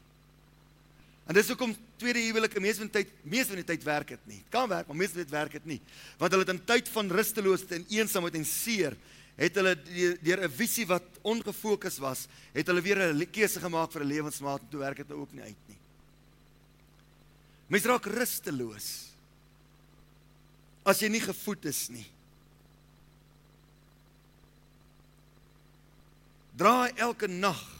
En 1.29 1.37
dis 1.37 1.49
hoekom 1.51 1.75
tweede 2.01 2.23
huwelike 2.25 2.61
meeste 2.63 2.81
van 2.81 2.89
die 2.89 3.03
tyd 3.03 3.09
meeste 3.21 3.53
van 3.53 3.61
die 3.61 3.67
tyd 3.69 3.83
werk 3.85 4.15
dit 4.15 4.23
nie. 4.31 4.39
Kan 4.49 4.69
werk, 4.71 4.87
maar 4.89 4.97
meeste 4.97 5.19
van 5.19 5.27
dit 5.27 5.33
werk 5.35 5.51
dit 5.59 5.67
nie. 5.75 5.77
Want 6.17 6.33
hulle 6.33 6.45
het 6.47 6.53
in 6.55 6.63
tyd 6.65 6.89
van 6.89 7.11
rusteloosheid 7.13 7.75
en 7.77 7.85
eensaamheid 7.93 8.39
en 8.39 8.47
seer 8.49 8.97
het 9.39 9.55
hulle 9.55 9.75
deur 10.25 10.41
'n 10.43 10.51
visie 10.51 10.87
wat 10.87 11.05
ongefokus 11.21 11.99
was, 12.01 12.27
het 12.51 12.67
hulle 12.67 12.81
weer 12.81 13.13
'n 13.13 13.31
keuse 13.31 13.59
gemaak 13.59 13.91
vir 13.91 14.01
'n 14.01 14.07
lewensmaat 14.07 14.61
en 14.61 14.69
toe 14.69 14.79
werk 14.79 14.97
dit 14.97 15.07
nou 15.07 15.21
ook 15.21 15.31
nie 15.33 15.43
uit 15.43 15.63
nie. 15.67 15.77
Mens 17.67 17.85
raak 17.85 18.05
rusteloos 18.05 19.13
as 20.83 20.99
jy 20.99 21.09
nie 21.09 21.21
gevoed 21.21 21.65
is 21.65 21.89
nie. 21.89 22.07
Draai 26.57 26.91
elke 26.97 27.27
nag 27.27 27.78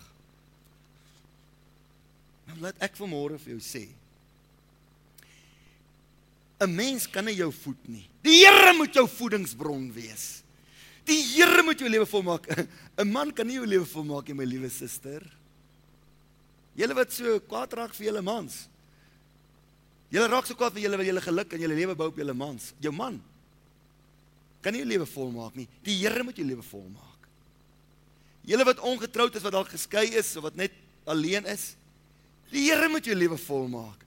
laat 2.57 2.77
ek 2.81 2.97
vanmôre 2.97 3.37
vir 3.39 3.55
jou 3.55 3.61
sê. 3.61 3.87
'n 6.59 6.75
Mens 6.75 7.07
kan 7.07 7.25
nie 7.25 7.37
jou 7.39 7.51
voed 7.51 7.87
nie. 7.87 8.05
Die 8.23 8.43
Here 8.43 8.73
moet 8.75 8.93
jou 8.93 9.07
voedingsbron 9.07 9.91
wees. 9.93 10.43
Die 11.07 11.21
Here 11.33 11.63
moet 11.63 11.79
jou 11.79 11.89
lewe 11.89 12.05
volmaak. 12.05 12.47
'n 12.99 13.07
Man 13.07 13.31
kan 13.31 13.47
nie 13.47 13.55
jou 13.55 13.65
lewe 13.65 13.85
volmaak 13.85 14.27
nie, 14.27 14.35
my 14.35 14.45
liewe 14.45 14.69
suster. 14.69 15.23
Julle 16.75 16.95
wat 16.95 17.11
so 17.11 17.39
kwaad 17.39 17.73
raak 17.73 17.93
vir 17.95 18.11
julle 18.11 18.21
mans. 18.21 18.67
Julle 20.11 20.27
raak 20.27 20.47
so 20.47 20.55
kwaad 20.55 20.73
vir 20.73 20.83
julle 20.83 20.97
wat 20.97 21.07
julle 21.07 21.21
geluk 21.21 21.53
en 21.53 21.61
julle 21.61 21.75
lewe 21.75 21.95
bou 21.95 22.07
op 22.11 22.17
julle 22.17 22.33
mans. 22.33 22.73
Jou 22.81 22.91
man 22.91 23.21
kan 24.61 24.73
nie 24.75 24.81
jou 24.81 24.89
lewe 24.89 25.05
volmaak 25.07 25.55
nie. 25.55 25.67
Die 25.83 25.95
Here 26.01 26.23
moet 26.23 26.35
jou 26.35 26.45
lewe 26.47 26.63
volmaak. 26.65 27.27
Julle 28.43 28.65
wat 28.67 28.81
ongetroud 28.83 29.35
is, 29.35 29.43
wat 29.45 29.55
dalk 29.55 29.71
geskei 29.71 30.09
is 30.19 30.35
of 30.35 30.43
wat 30.47 30.57
net 30.59 30.73
alleen 31.07 31.45
is, 31.47 31.75
Die 32.49 32.69
Here 32.69 32.89
moet 32.89 33.05
jou 33.05 33.15
lewe 33.15 33.37
volmaak. 33.37 34.05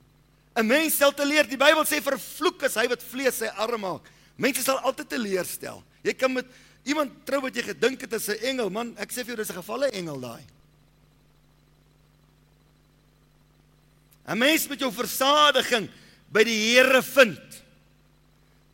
'n 0.57 0.67
Mens 0.67 0.97
sal 0.97 1.15
te 1.15 1.25
leer. 1.25 1.47
Die 1.49 1.57
Bybel 1.57 1.85
sê 1.89 2.03
vervloek 2.03 2.63
is 2.69 2.75
hy 2.77 2.87
wat 2.89 3.03
vlees 3.03 3.39
sy 3.41 3.49
arm 3.57 3.81
maak. 3.81 4.09
Mense 4.37 4.63
sal 4.63 4.81
altyd 4.85 5.09
teleurstel. 5.09 5.83
Jy 6.05 6.15
kan 6.19 6.33
met 6.33 6.47
iemand 6.85 7.13
trou 7.25 7.41
wat 7.41 7.57
jy 7.57 7.63
gedink 7.63 8.01
het 8.01 8.13
is 8.13 8.29
'n 8.29 8.43
engel, 8.43 8.71
man, 8.71 8.95
ek 8.99 9.11
sê 9.11 9.25
vir 9.25 9.35
jou 9.35 9.37
dis 9.37 9.51
'n 9.51 9.63
gevalle 9.63 9.91
engel 9.93 10.21
daai. 10.21 10.45
'n 14.29 14.39
Mens 14.39 14.69
met 14.69 14.81
jou 14.81 14.93
versadiging 14.93 15.89
by 16.31 16.45
die 16.45 16.75
Here 16.75 17.03
vind. 17.03 17.63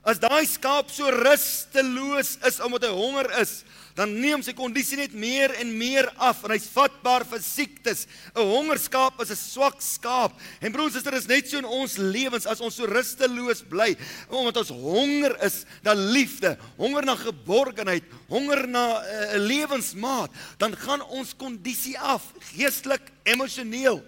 As 0.06 0.20
daai 0.22 0.46
skaap 0.46 0.92
so 0.94 1.10
rusteloos 1.10 2.36
is 2.46 2.60
omdat 2.64 2.86
hy 2.86 2.92
honger 2.94 3.28
is, 3.42 3.62
dan 3.98 4.12
neem 4.14 4.44
sy 4.46 4.52
kondisie 4.54 4.94
net 5.00 5.14
meer 5.18 5.50
en 5.58 5.72
meer 5.74 6.06
af 6.22 6.44
en 6.46 6.52
hy's 6.54 6.68
vatbaar 6.70 7.24
vir 7.26 7.40
siektes. 7.42 8.06
'n 8.30 8.46
Hongerskaap 8.46 9.18
is 9.22 9.32
'n 9.34 9.36
swak 9.36 9.82
skaap. 9.82 10.38
En 10.62 10.70
broers 10.72 10.94
en 10.94 11.02
susters, 11.02 11.26
is 11.26 11.26
net 11.26 11.50
so 11.50 11.58
in 11.58 11.64
ons 11.64 11.98
lewens 11.98 12.46
as 12.46 12.60
ons 12.60 12.76
so 12.76 12.86
rusteloos 12.86 13.62
bly, 13.68 13.96
omdat 14.30 14.62
ons 14.62 14.70
honger 14.70 15.34
is 15.42 15.66
na 15.82 15.94
liefde, 15.94 16.56
honger 16.78 17.04
na 17.04 17.16
geborgenheid, 17.16 18.04
honger 18.28 18.68
na 18.68 19.02
eh, 19.02 19.34
'n 19.34 19.40
uh, 19.40 19.46
lewensmaat, 19.46 20.30
dan 20.58 20.76
gaan 20.76 21.02
ons 21.02 21.34
kondisie 21.34 21.98
af, 21.98 22.22
geestelik, 22.54 23.02
emosioneel. 23.24 24.00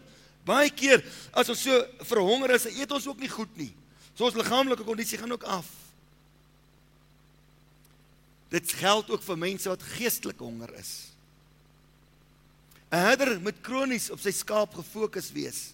Baie 0.47 0.71
keer 0.71 1.03
as 1.35 1.49
ons 1.49 1.63
so 1.63 1.85
verhonger 2.07 2.55
is, 2.55 2.67
eet 2.67 2.93
ons 2.93 3.07
ook 3.07 3.19
nie 3.19 3.29
goed 3.29 3.57
nie. 3.57 3.75
So 4.15 4.25
ons 4.25 4.39
liggaamlike 4.39 4.85
kondisie 4.85 5.19
gaan 5.19 5.33
ook 5.33 5.43
af. 5.43 5.80
Dit 8.51 8.73
geld 8.81 9.11
ook 9.11 9.23
vir 9.23 9.39
mense 9.39 9.69
wat 9.71 9.83
geestelik 9.95 10.39
honger 10.43 10.75
is. 10.79 11.11
'n 12.91 12.99
Herder 12.99 13.39
moet 13.41 13.61
kronies 13.63 14.11
op 14.11 14.19
sy 14.19 14.33
skaap 14.35 14.75
gefokus 14.75 15.31
wees. 15.33 15.73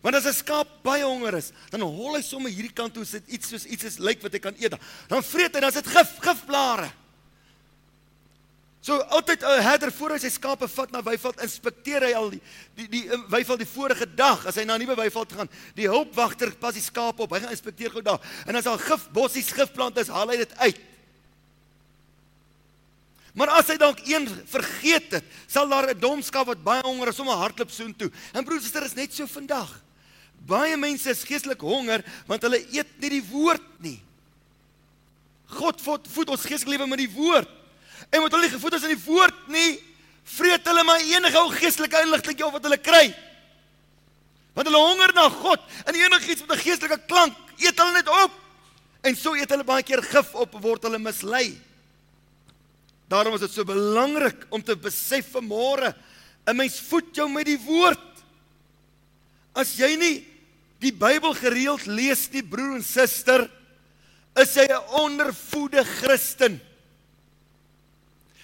Want 0.00 0.14
as 0.14 0.26
'n 0.26 0.32
skaap 0.32 0.68
baie 0.82 1.02
honger 1.02 1.34
is, 1.34 1.50
dan 1.70 1.80
hol 1.80 2.14
hy 2.14 2.22
sommer 2.22 2.50
hierdie 2.50 2.72
kant 2.72 2.94
toe 2.94 3.04
sit 3.04 3.26
iets 3.26 3.48
soos 3.48 3.66
iets 3.66 3.84
is 3.84 3.98
lyk 3.98 4.22
wat 4.22 4.32
hy 4.32 4.38
kan 4.38 4.54
eet. 4.58 4.78
Dan 5.08 5.22
vreet 5.22 5.54
hy, 5.54 5.60
dan 5.60 5.72
sit 5.72 5.86
gif, 5.86 6.18
gifblare. 6.22 6.92
So 8.80 8.94
altyd 9.10 9.42
'n 9.42 9.62
herder 9.62 9.92
voor 9.92 10.10
hy 10.10 10.18
sy 10.18 10.30
skape 10.30 10.68
vat 10.68 10.90
na 10.92 11.02
weiveld, 11.02 11.42
inspekteer 11.42 12.02
hy 12.02 12.12
al 12.14 12.30
die 12.30 12.40
die 12.76 12.88
die 12.88 13.10
weiveld 13.28 13.58
die 13.58 13.66
vorige 13.66 14.06
dag 14.06 14.46
as 14.46 14.54
hy 14.54 14.64
na 14.64 14.76
'n 14.76 14.80
nuwe 14.80 14.94
weiveld 14.94 15.32
gaan. 15.32 15.48
Die 15.74 15.88
hulpwagter 15.88 16.54
pas 16.56 16.74
die 16.74 16.82
skape 16.82 17.22
op. 17.22 17.30
Hy 17.32 17.40
gaan 17.40 17.50
inspekteer 17.50 17.90
gou 17.90 18.02
daar. 18.02 18.20
En 18.46 18.54
as 18.54 18.64
daar 18.64 18.78
gifbossies, 18.78 19.50
gifplante 19.50 20.00
is, 20.00 20.08
haal 20.08 20.28
hy 20.28 20.36
dit 20.36 20.58
uit. 20.58 20.78
Maar 23.34 23.48
as 23.58 23.68
hy 23.68 23.76
dalk 23.76 24.00
een 24.08 24.26
vergeet 24.48 25.18
het, 25.18 25.24
sal 25.46 25.68
daar 25.68 25.90
'n 25.90 26.00
domskap 26.00 26.46
wat 26.46 26.62
baie 26.64 26.82
honger 26.82 27.08
is 27.08 27.20
om 27.20 27.28
'n 27.28 27.36
hardloop 27.36 27.70
soen 27.70 27.96
toe. 27.96 28.10
En 28.32 28.44
broers 28.44 28.64
en 28.64 28.64
susters, 28.64 28.86
is 28.86 28.94
net 28.94 29.14
so 29.14 29.26
vandag. 29.26 29.82
Baie 30.46 30.76
mense 30.76 31.10
is 31.10 31.24
geestelik 31.24 31.60
honger 31.60 32.04
want 32.26 32.42
hulle 32.42 32.64
eet 32.72 32.88
nie 33.00 33.10
die 33.10 33.24
woord 33.30 33.80
nie. 33.80 34.02
God 35.46 35.80
voed, 35.80 36.08
voed 36.08 36.28
ons 36.28 36.44
geestelike 36.44 36.76
lewe 36.76 36.88
met 36.88 36.98
die 36.98 37.14
woord. 37.14 37.48
En 38.10 38.20
wat 38.20 38.32
hulle 38.32 38.46
nie 38.46 38.56
gevoed 38.56 38.74
is 38.74 38.82
in 38.82 38.94
die 38.96 39.04
woord 39.04 39.48
nie, 39.48 39.80
vreet 40.24 40.66
hulle 40.68 40.84
maar 40.84 41.00
enige 41.00 41.40
ou 41.40 41.48
geestelike 41.50 42.02
inligting 42.04 42.40
wat 42.52 42.62
hulle 42.62 42.78
kry. 42.78 43.14
Want 44.54 44.68
hulle 44.68 44.82
honger 44.82 45.14
na 45.14 45.28
God 45.28 45.60
en 45.86 45.94
enigiets 45.94 46.42
met 46.42 46.58
'n 46.58 46.64
geestelike 46.64 47.00
klank, 47.06 47.34
eet 47.58 47.78
hulle 47.78 47.92
net 47.92 48.08
op. 48.08 48.32
En 49.02 49.16
so 49.16 49.34
eet 49.34 49.50
hulle 49.50 49.64
baie 49.64 49.82
keer 49.82 50.02
gif 50.02 50.34
op 50.34 50.52
word 50.60 50.82
hulle 50.82 50.98
mislei. 50.98 51.67
Daarom 53.08 53.34
is 53.34 53.40
dit 53.40 53.52
so 53.52 53.64
belangrik 53.64 54.46
om 54.52 54.62
te 54.62 54.76
besef 54.76 55.32
vanmôre, 55.32 55.94
'n 56.46 56.56
mens 56.56 56.80
voed 56.80 57.14
jou 57.16 57.28
met 57.28 57.46
die 57.46 57.58
woord. 57.58 58.06
As 59.54 59.76
jy 59.76 59.96
nie 59.96 60.26
die 60.78 60.92
Bybel 60.92 61.34
gereeld 61.34 61.86
lees 61.86 62.30
nie, 62.30 62.42
broer 62.42 62.76
en 62.76 62.84
suster, 62.84 63.50
is 64.36 64.54
jy 64.54 64.68
'n 64.68 64.88
ondervoede 64.92 65.84
Christen. 65.84 66.60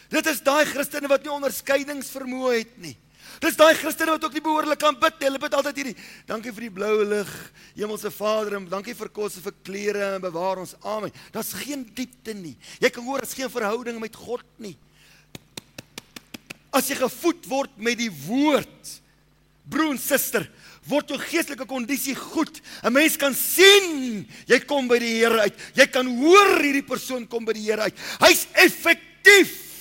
Dit 0.09 0.27
is 0.27 0.41
daai 0.41 0.65
Christene 0.65 1.09
wat 1.09 1.23
nie 1.23 1.33
onderskeidings 1.33 2.11
vermoë 2.11 2.59
het 2.59 2.79
nie. 2.79 2.97
Dis 3.43 3.57
daai 3.59 3.75
Christene 3.75 4.15
wat 4.15 4.25
ook 4.25 4.37
nie 4.37 4.45
behoorlik 4.45 4.81
kan 4.83 4.97
bid 5.01 5.19
nie. 5.19 5.29
Hulle 5.29 5.41
bid 5.43 5.55
altyd 5.59 5.81
hierdie: 5.81 5.97
Dankie 6.29 6.53
vir 6.55 6.69
die 6.69 6.75
blou 6.79 6.95
lig, 7.09 7.31
Hemelse 7.77 8.13
Vader, 8.15 8.59
en 8.59 8.69
dankie 8.71 8.95
vir 8.95 9.11
kos 9.15 9.39
en 9.39 9.47
vir 9.47 9.57
klere 9.67 10.09
en 10.15 10.25
bewaar 10.25 10.63
ons. 10.63 10.77
Amen. 10.83 11.15
Daar's 11.35 11.55
geen 11.59 11.87
diepte 11.95 12.35
nie. 12.37 12.57
Jy 12.83 12.91
kan 12.95 13.07
hoor, 13.07 13.25
daar's 13.25 13.37
geen 13.37 13.53
verhouding 13.53 14.01
met 14.03 14.17
God 14.17 14.45
nie. 14.63 14.77
As 16.75 16.91
jy 16.91 16.99
gevoed 16.99 17.47
word 17.47 17.75
met 17.79 17.99
die 18.01 18.11
woord, 18.27 18.95
broer 19.71 19.95
en 19.95 20.01
suster, 20.01 20.49
word 20.91 21.13
jou 21.13 21.19
geestelike 21.23 21.67
kondisie 21.69 22.15
goed. 22.19 22.61
'n 22.83 22.93
Mens 22.93 23.17
kan 23.17 23.35
sien 23.35 24.27
jy 24.47 24.59
kom 24.67 24.89
by 24.89 24.99
die 24.99 25.15
Here 25.23 25.41
uit. 25.49 25.55
Jy 25.75 25.87
kan 25.87 26.07
hoor 26.07 26.61
hierdie 26.61 26.87
persoon 26.87 27.27
kom 27.27 27.45
by 27.45 27.53
die 27.53 27.65
Here 27.71 27.89
uit. 27.89 27.97
Hy's 28.21 28.47
effektief. 28.53 29.74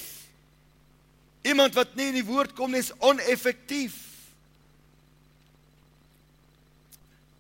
Iemand 1.43 1.75
wat 1.75 1.95
nie 1.99 2.07
in 2.11 2.17
die 2.21 2.25
woord 2.25 2.53
kom 2.55 2.71
nie 2.71 2.79
is 2.79 2.93
oneffektief. 3.03 3.95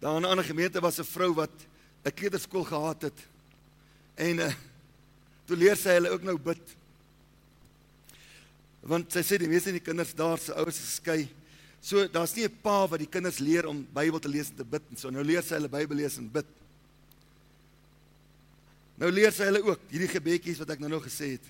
Daar 0.03 0.17
in 0.19 0.25
'n 0.27 0.31
ander 0.35 0.45
gemeente 0.45 0.81
was 0.81 0.99
'n 0.99 1.07
vrou 1.07 1.33
wat 1.33 1.55
'n 2.03 2.13
kleuterskool 2.13 2.63
gehad 2.63 3.01
het. 3.01 3.19
En 4.15 4.37
uh, 4.37 4.53
toe 5.45 5.57
leer 5.57 5.77
sy 5.77 5.89
hulle 5.89 6.09
ook 6.09 6.23
nou 6.23 6.37
bid. 6.37 6.75
Want 8.81 9.11
sy 9.11 9.23
sê 9.23 9.37
die 9.39 9.47
meeste 9.47 9.71
van 9.71 9.79
die 9.79 9.87
kinders 9.87 10.13
daar 10.13 10.37
se 10.37 10.53
ouers 10.53 10.79
is 10.79 10.99
geskei. 10.99 11.29
So 11.79 12.07
daar's 12.07 12.35
nie 12.35 12.43
'n 12.43 12.59
pa 12.61 12.87
wat 12.87 12.99
die 12.99 13.09
kinders 13.09 13.39
leer 13.39 13.67
om 13.67 13.87
Bybel 13.93 14.19
te 14.19 14.29
lees 14.29 14.49
en 14.49 14.55
te 14.55 14.65
bid 14.65 14.81
en 14.89 14.97
so. 14.97 15.09
Nou 15.09 15.23
leer 15.23 15.43
sy 15.43 15.55
hulle 15.55 15.69
Bybel 15.69 15.97
lees 15.97 16.17
en 16.17 16.31
bid. 16.31 16.45
Nou 18.95 19.11
leer 19.11 19.31
sy 19.31 19.43
hulle 19.43 19.63
ook 19.63 19.79
hierdie 19.89 20.11
gebedjies 20.11 20.59
wat 20.59 20.69
ek 20.69 20.79
nou 20.79 20.89
nog 20.89 21.03
gesê 21.03 21.31
het. 21.31 21.47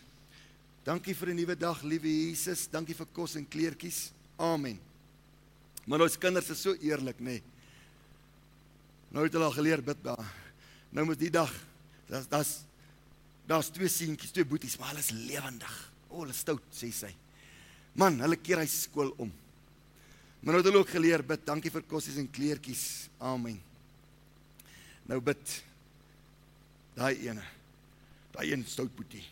Dankie 0.83 1.15
vir 1.15 1.29
'n 1.29 1.35
nuwe 1.35 1.55
dag, 1.55 1.81
liewe 1.81 2.07
Jesus. 2.07 2.67
Dankie 2.67 2.95
vir 2.95 3.07
kos 3.13 3.35
en 3.35 3.47
kleertjies. 3.47 4.11
Amen. 4.37 4.79
Maar 5.85 6.01
ons 6.01 6.17
kinders 6.17 6.49
is 6.49 6.61
so 6.61 6.73
eerlik, 6.73 7.19
nê. 7.19 7.23
Nee. 7.23 7.43
Nou 9.11 9.23
het 9.23 9.33
hulle 9.33 9.45
al 9.45 9.55
geleer 9.55 9.81
bid 9.81 10.03
daar. 10.03 10.25
Nou 10.89 11.05
moet 11.05 11.19
die 11.19 11.29
dag, 11.29 11.51
daar's 12.07 12.27
daar's 12.27 12.53
daar's 13.45 13.69
twee 13.69 13.87
seentjies, 13.87 14.31
twee 14.31 14.45
boeties, 14.45 14.77
maar 14.77 14.89
hulle 14.89 14.99
is 14.99 15.11
lewendig. 15.11 15.91
O, 16.09 16.21
hulle 16.21 16.33
stout, 16.33 16.63
sê 16.71 16.91
sy. 16.91 17.11
Man, 17.93 18.19
hulle 18.19 18.35
keer 18.35 18.57
hy 18.57 18.67
skool 18.71 19.13
om. 19.17 19.31
Maar 20.41 20.53
nou 20.53 20.61
het 20.61 20.65
hulle 20.65 20.81
ook 20.81 20.89
geleer 20.89 21.23
bid, 21.23 21.45
dankie 21.45 21.71
vir 21.71 21.83
kossies 21.87 22.17
en 22.17 22.31
kleertjies. 22.31 23.09
Amen. 23.19 23.61
Nou 25.07 25.19
bid 25.21 25.63
daai 26.95 27.27
ene. 27.27 27.43
Daai 28.33 28.51
een 28.51 28.65
stout 28.67 28.95
boetie. 28.95 29.23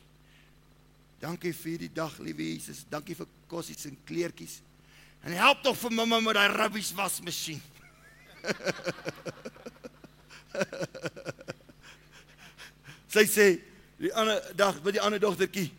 Dankie 1.22 1.54
vir 1.54 1.78
die 1.84 1.94
dag, 1.94 2.20
liewe 2.20 2.44
Jesus. 2.50 2.86
Dankie 2.90 3.16
vir 3.16 3.28
kossies 3.48 3.86
en 3.86 3.98
kleertjies. 4.10 4.62
En 5.22 5.32
help 5.38 5.62
tog 5.62 5.78
vir 5.78 5.92
mamma 5.94 6.20
met 6.20 6.36
daai 6.36 6.50
rubbies 6.56 6.94
wasmasjien. 6.98 7.62
sy 13.12 13.26
sê 13.30 13.62
die 14.02 14.14
ander 14.18 14.42
dag 14.58 14.82
by 14.82 14.92
die 14.96 15.04
ander 15.04 15.22
dogtertjie 15.22 15.70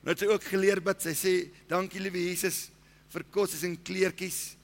nou 0.00 0.14
het 0.14 0.22
sy 0.22 0.28
ook 0.30 0.44
geleer 0.48 0.80
bid. 0.80 1.02
Sy 1.04 1.12
sê 1.16 1.32
dankie 1.68 2.00
liewe 2.00 2.22
Jesus 2.30 2.70
vir 3.12 3.24
kos 3.34 3.52
en 3.66 3.76
kleertjies. 3.84 4.56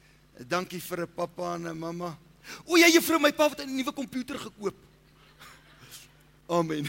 Dankie 0.49 0.81
vir 0.81 1.01
'n 1.05 1.15
pappa 1.17 1.55
en 1.55 1.69
'n 1.69 1.79
mamma. 1.79 2.17
O 2.65 2.77
ja, 2.77 2.87
juffrou, 2.89 3.19
my 3.19 3.33
pa 3.33 3.49
het 3.49 3.61
'n 3.61 3.77
nuwe 3.77 3.93
komputer 3.93 4.39
gekoop. 4.39 4.77
Amen. 6.49 6.89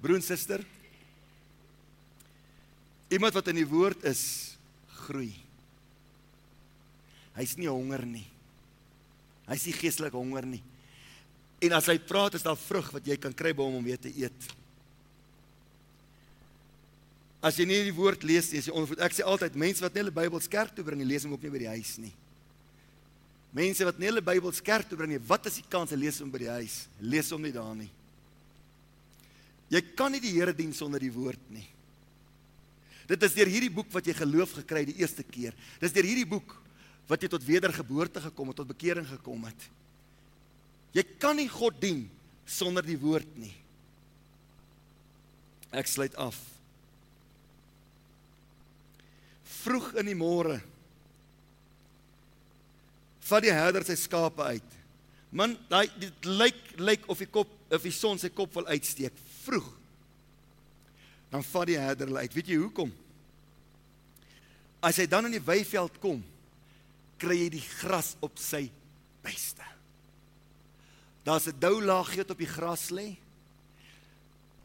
Broer 0.00 0.16
en 0.16 0.24
suster, 0.24 0.62
iemand 3.12 3.36
wat 3.36 3.50
in 3.52 3.60
die 3.60 3.68
woord 3.68 4.04
is, 4.08 4.22
groei. 5.02 5.32
Hy's 7.36 7.56
nie 7.60 7.68
honger 7.68 8.06
nie. 8.08 8.26
Hy's 9.50 9.66
nie 9.68 9.76
geestelik 9.76 10.14
honger 10.16 10.46
nie. 10.48 10.62
En 11.60 11.76
as 11.76 11.90
hy 11.90 11.98
praat 12.00 12.38
is 12.38 12.46
daar 12.46 12.58
vrug 12.58 12.88
wat 12.94 13.06
jy 13.06 13.18
kan 13.20 13.34
kry 13.36 13.52
by 13.56 13.66
hom 13.66 13.80
om 13.80 13.84
weer 13.84 14.00
te 14.00 14.12
eet. 14.12 14.48
As 17.44 17.56
jy 17.56 17.66
nie 17.68 17.82
die 17.86 17.96
woord 17.96 18.24
lees 18.24 18.50
nie, 18.52 18.60
as 18.60 18.68
jy 18.68 18.74
onvoed, 18.76 19.00
ek 19.04 19.16
sê 19.16 19.24
altyd 19.24 19.56
mense 19.60 19.84
wat 19.84 19.94
nie 19.96 20.02
hulle 20.02 20.16
Bybel 20.16 20.42
kerk 20.52 20.74
toe 20.76 20.84
bring, 20.84 21.04
lees 21.08 21.24
hom 21.24 21.36
ook 21.36 21.44
nie 21.44 21.52
by 21.52 21.62
die 21.62 21.72
huis 21.72 21.94
nie. 22.00 22.12
Mense 23.56 23.86
wat 23.88 24.00
nie 24.00 24.10
hulle 24.10 24.24
Bybel 24.24 24.52
kerk 24.64 24.88
toe 24.88 24.98
bring 25.00 25.14
nie, 25.14 25.22
wat 25.28 25.48
is 25.48 25.56
die 25.60 25.68
kans 25.72 25.92
hulle 25.92 26.04
lees 26.04 26.20
hom 26.20 26.32
by 26.32 26.42
die 26.44 26.52
huis? 26.52 26.82
Lees 27.00 27.32
hom 27.32 27.44
nie 27.44 27.54
daar 27.54 27.72
nie. 27.76 27.88
Jy 29.70 29.82
kan 29.94 30.10
nie 30.12 30.22
die 30.22 30.34
Here 30.34 30.54
dien 30.56 30.72
sonder 30.74 31.02
die 31.02 31.12
woord 31.14 31.42
nie. 31.54 31.66
Dit 33.10 33.22
is 33.26 33.34
deur 33.34 33.50
hierdie 33.50 33.72
boek 33.74 33.90
wat 33.94 34.06
jy 34.06 34.14
geloof 34.14 34.56
gekry 34.60 34.84
die 34.86 34.98
eerste 35.02 35.24
keer. 35.26 35.54
Dis 35.82 35.94
deur 35.94 36.06
hierdie 36.06 36.28
boek 36.28 36.54
wat 37.10 37.22
jy 37.22 37.30
tot 37.30 37.46
wedergeboorte 37.46 38.22
gekom 38.22 38.50
het, 38.50 38.60
tot 38.60 38.70
bekering 38.70 39.06
gekom 39.08 39.48
het. 39.48 39.66
Jy 40.94 41.04
kan 41.22 41.38
nie 41.38 41.48
God 41.50 41.78
dien 41.82 42.04
sonder 42.46 42.86
die 42.86 42.98
woord 42.98 43.30
nie. 43.38 43.52
Ek 45.74 45.90
sluit 45.90 46.14
af. 46.18 46.38
Vroeg 49.60 49.92
in 50.02 50.10
die 50.10 50.18
môre 50.18 50.58
vat 53.30 53.44
die 53.44 53.52
herder 53.54 53.84
sy 53.86 53.94
skape 53.94 54.42
uit. 54.42 54.78
Man, 55.30 55.52
daai 55.70 55.86
dit 56.02 56.26
lyk 56.26 56.62
lyk 56.82 57.04
of 57.12 57.20
die 57.22 57.28
kop 57.30 57.50
of 57.70 57.84
die 57.86 57.94
son 57.94 58.18
sy 58.18 58.32
kop 58.34 58.56
wil 58.56 58.66
uitsteek 58.66 59.14
vroeg. 59.44 59.68
Dan 61.30 61.44
vat 61.46 61.70
die 61.70 61.78
herder 61.78 62.10
hulle 62.10 62.24
uit. 62.24 62.34
Weet 62.34 62.50
jy 62.50 62.58
hoekom? 62.58 62.92
As 64.82 64.98
hy 64.98 65.06
dan 65.06 65.28
in 65.28 65.36
die 65.36 65.44
weiveld 65.44 65.98
kom, 66.02 66.22
kry 67.20 67.36
jy 67.42 67.50
die 67.58 67.66
gras 67.80 68.14
op 68.24 68.40
sy 68.40 68.64
beste. 69.22 69.66
Daar's 71.24 71.46
'n 71.46 71.60
dou 71.60 71.82
laagie 71.82 72.24
wat 72.24 72.30
op 72.30 72.38
die 72.38 72.46
gras 72.48 72.90
lê. 72.90 73.16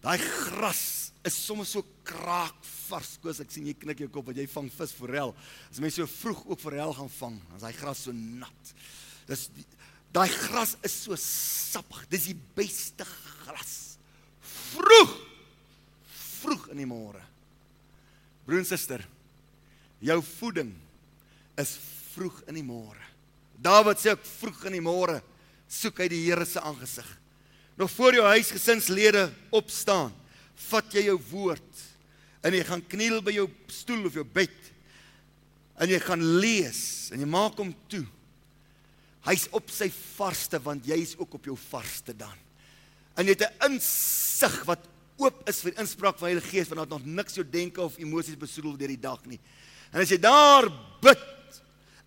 Daai 0.01 0.17
gras 0.17 1.11
is 1.25 1.45
sommer 1.45 1.65
so 1.65 1.83
kraakvars. 2.03 3.17
Koos, 3.21 3.39
ek 3.39 3.51
sien 3.51 3.65
jy 3.67 3.73
knik 3.73 3.99
jou 3.99 4.09
kop 4.09 4.25
want 4.25 4.37
jy 4.37 4.47
vang 4.47 4.69
vis 4.71 4.91
forel. 4.91 5.35
As 5.71 5.79
mense 5.79 5.95
so 5.95 6.05
vroeg 6.07 6.45
ook 6.45 6.59
forel 6.59 6.93
gaan 6.93 7.09
vang, 7.09 7.39
dan 7.47 7.55
is 7.55 7.61
daai 7.61 7.73
gras 7.73 8.03
so 8.05 8.11
nat. 8.11 8.73
Dis 9.27 9.49
daai 10.13 10.29
gras 10.29 10.77
is 10.83 11.03
so 11.03 11.15
sappig. 11.15 12.07
Dis 12.09 12.25
die 12.25 12.39
beste 12.55 13.03
gras. 13.03 13.84
Vroeg. 14.75 15.15
Vroeg 16.41 16.67
in 16.73 16.83
die 16.83 16.89
môre. 16.89 17.23
Broer 18.45 18.61
en 18.61 18.67
suster, 18.69 19.01
jou 20.05 20.19
voeding 20.35 20.69
is 21.57 21.71
vroeg 22.13 22.43
in 22.51 22.59
die 22.59 22.65
môre. 22.65 23.01
Dawid 23.57 24.01
sê 24.01 24.11
ek 24.13 24.25
vroeg 24.27 24.67
in 24.69 24.77
die 24.77 24.83
môre 24.85 25.21
soek 25.71 26.03
hy 26.03 26.09
die 26.11 26.21
Here 26.27 26.45
se 26.45 26.61
aangesig. 26.61 27.07
Nog 27.75 27.89
voor 27.91 28.15
jou 28.15 28.25
huisgesinslede 28.27 29.25
opstaan, 29.55 30.13
vat 30.69 30.93
jy 30.95 31.07
jou 31.09 31.17
woord 31.31 31.81
en 32.45 32.55
jy 32.55 32.61
gaan 32.67 32.83
kniel 32.87 33.19
by 33.25 33.33
jou 33.35 33.49
stoel 33.73 34.05
of 34.07 34.15
jou 34.15 34.23
bed 34.23 34.53
en 35.81 35.91
jy 35.91 35.99
gaan 35.99 36.21
lees 36.39 36.83
en 37.11 37.19
jy 37.19 37.27
maak 37.27 37.57
hom 37.59 37.73
toe. 37.91 38.05
Hy's 39.25 39.47
op 39.57 39.73
sy 39.73 39.89
varsste 39.89 40.61
want 40.61 40.85
jy's 40.87 41.15
ook 41.17 41.39
op 41.39 41.49
jou 41.49 41.57
varsste 41.59 42.13
dan. 42.15 42.44
En 43.15 43.25
jy 43.25 43.35
het 43.35 43.47
'n 43.47 43.71
insig 43.71 44.63
wat 44.67 44.87
oop 45.17 45.47
is 45.49 45.61
vir 45.63 45.77
inspraak 45.79 46.17
van 46.19 46.27
die 46.27 46.35
Heilige 46.35 46.51
Gees 46.51 46.67
want 46.67 46.75
daar 46.75 46.87
het 46.87 46.97
nog 46.97 47.15
niks 47.15 47.35
jou 47.35 47.45
denke 47.49 47.81
of 47.81 47.97
emosies 47.97 48.37
besoedel 48.37 48.77
deur 48.77 48.91
die 48.91 48.99
dag 48.99 49.23
nie. 49.25 49.39
En 49.91 50.01
as 50.01 50.11
jy 50.11 50.19
daar 50.19 50.67
bid 51.01 51.61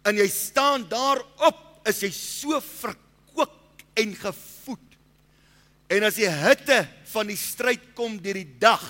en 0.05 0.17
jy 0.17 0.29
staan 0.29 0.89
daarop, 0.89 1.81
is 1.89 2.01
jy 2.01 2.11
so 2.11 2.61
verkoop 2.61 3.83
en 3.95 4.15
gevoed. 4.15 4.97
En 5.89 6.05
as 6.05 6.19
die 6.21 6.29
hitte 6.29 6.83
van 7.13 7.27
die 7.27 7.37
stryd 7.37 7.95
kom 7.97 8.19
deur 8.21 8.35
die 8.35 8.59
dag, 8.61 8.85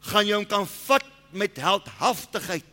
gaan 0.00 0.26
jy 0.26 0.38
hom 0.38 0.48
kan 0.48 0.66
vat 0.66 1.06
met 1.36 1.60
heldhaftigheid 1.60 2.64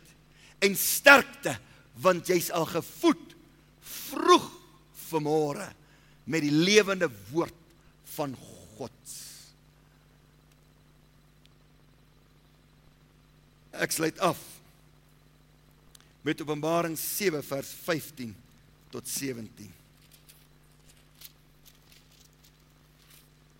en 0.64 0.74
sterkte 0.74 1.58
want 2.00 2.30
jy's 2.30 2.48
al 2.54 2.66
gevoed 2.70 3.34
vroeg 4.08 4.48
vanmôre 5.10 5.68
met 6.28 6.44
die 6.44 6.52
lewende 6.54 7.10
woord 7.30 7.67
van 8.18 8.34
God. 8.76 9.16
Ek 13.78 13.94
sluit 13.94 14.18
af 14.18 14.40
met 16.26 16.40
Openbaring 16.42 16.98
7 16.98 17.44
vers 17.46 17.70
15 17.86 18.34
tot 18.92 19.06
17. 19.08 19.70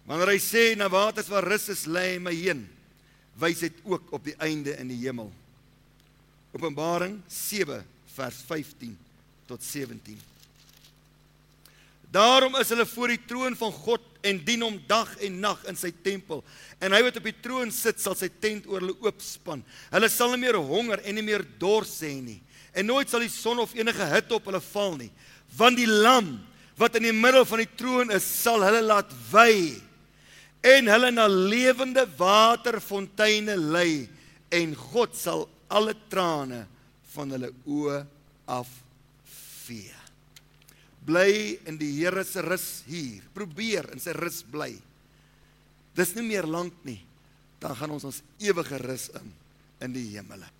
Wanneer 0.08 0.32
hy 0.32 0.40
sê 0.42 0.64
na 0.76 0.88
waters 0.90 1.28
waar 1.30 1.46
rus 1.46 1.68
is 1.72 1.84
lê 1.88 2.16
my 2.20 2.32
heen, 2.32 2.64
wys 3.38 3.62
dit 3.62 3.82
ook 3.86 4.10
op 4.16 4.24
die 4.24 4.34
einde 4.42 4.74
in 4.80 4.90
die 4.90 5.02
hemel. 5.04 5.30
Openbaring 6.56 7.20
7 7.28 7.84
vers 8.16 8.40
15 8.48 8.96
tot 9.48 9.62
17. 9.64 10.16
Daarom 12.10 12.56
is 12.56 12.72
hulle 12.72 12.88
voor 12.88 13.12
die 13.12 13.20
troon 13.28 13.56
van 13.56 13.72
God 13.84 14.07
en 14.26 14.40
dien 14.44 14.62
hom 14.64 14.76
dag 14.88 15.10
en 15.24 15.40
nag 15.42 15.60
in 15.70 15.78
sy 15.78 15.90
tempel. 16.04 16.42
En 16.82 16.94
hy 16.94 17.00
wat 17.06 17.18
op 17.20 17.26
die 17.28 17.36
troon 17.42 17.70
sit, 17.74 18.00
sal 18.02 18.16
sy 18.18 18.30
tent 18.42 18.66
oor 18.70 18.82
hulle 18.82 18.96
oopspan. 19.06 19.62
Hulle 19.92 20.10
sal 20.12 20.34
nie 20.34 20.42
meer 20.46 20.58
honger 20.58 21.02
en 21.04 21.18
nie 21.18 21.26
meer 21.26 21.44
dors 21.60 21.98
hê 22.04 22.14
nie. 22.20 22.40
En 22.74 22.86
nooit 22.88 23.10
sal 23.10 23.24
die 23.24 23.32
son 23.32 23.62
of 23.62 23.74
enige 23.78 24.06
hitte 24.10 24.36
op 24.36 24.48
hulle 24.50 24.62
val 24.70 24.96
nie. 24.98 25.10
Want 25.58 25.80
die 25.80 25.88
lam 25.88 26.36
wat 26.78 26.98
in 26.98 27.08
die 27.08 27.16
middel 27.16 27.46
van 27.48 27.62
die 27.62 27.70
troon 27.78 28.12
is 28.14 28.26
sal 28.26 28.62
hulle 28.62 28.82
laat 28.84 29.10
wy 29.32 29.78
en 30.68 30.90
hulle 30.90 31.10
na 31.14 31.26
lewende 31.30 32.04
waterfonteine 32.18 33.56
lei. 33.58 34.08
En 34.54 34.74
God 34.92 35.16
sal 35.18 35.46
alle 35.68 35.94
trane 36.10 36.64
van 37.14 37.36
hulle 37.36 37.52
oë 37.66 38.02
afvee 38.58 39.97
bly 41.08 41.56
in 41.68 41.80
die 41.80 41.94
Here 41.96 42.24
se 42.24 42.44
rus 42.44 42.84
hier. 42.88 43.24
Probeer 43.34 43.88
in 43.94 44.02
sy 44.02 44.12
rus 44.16 44.42
bly. 44.44 44.74
Dis 45.96 46.14
nie 46.18 46.26
meer 46.28 46.46
lank 46.46 46.76
nie. 46.86 47.00
Dan 47.58 47.74
gaan 47.74 47.96
ons 47.96 48.06
ons 48.12 48.22
ewige 48.44 48.78
rus 48.84 49.08
in 49.18 49.34
in 49.78 49.92
die 49.94 50.08
hemele 50.16 50.57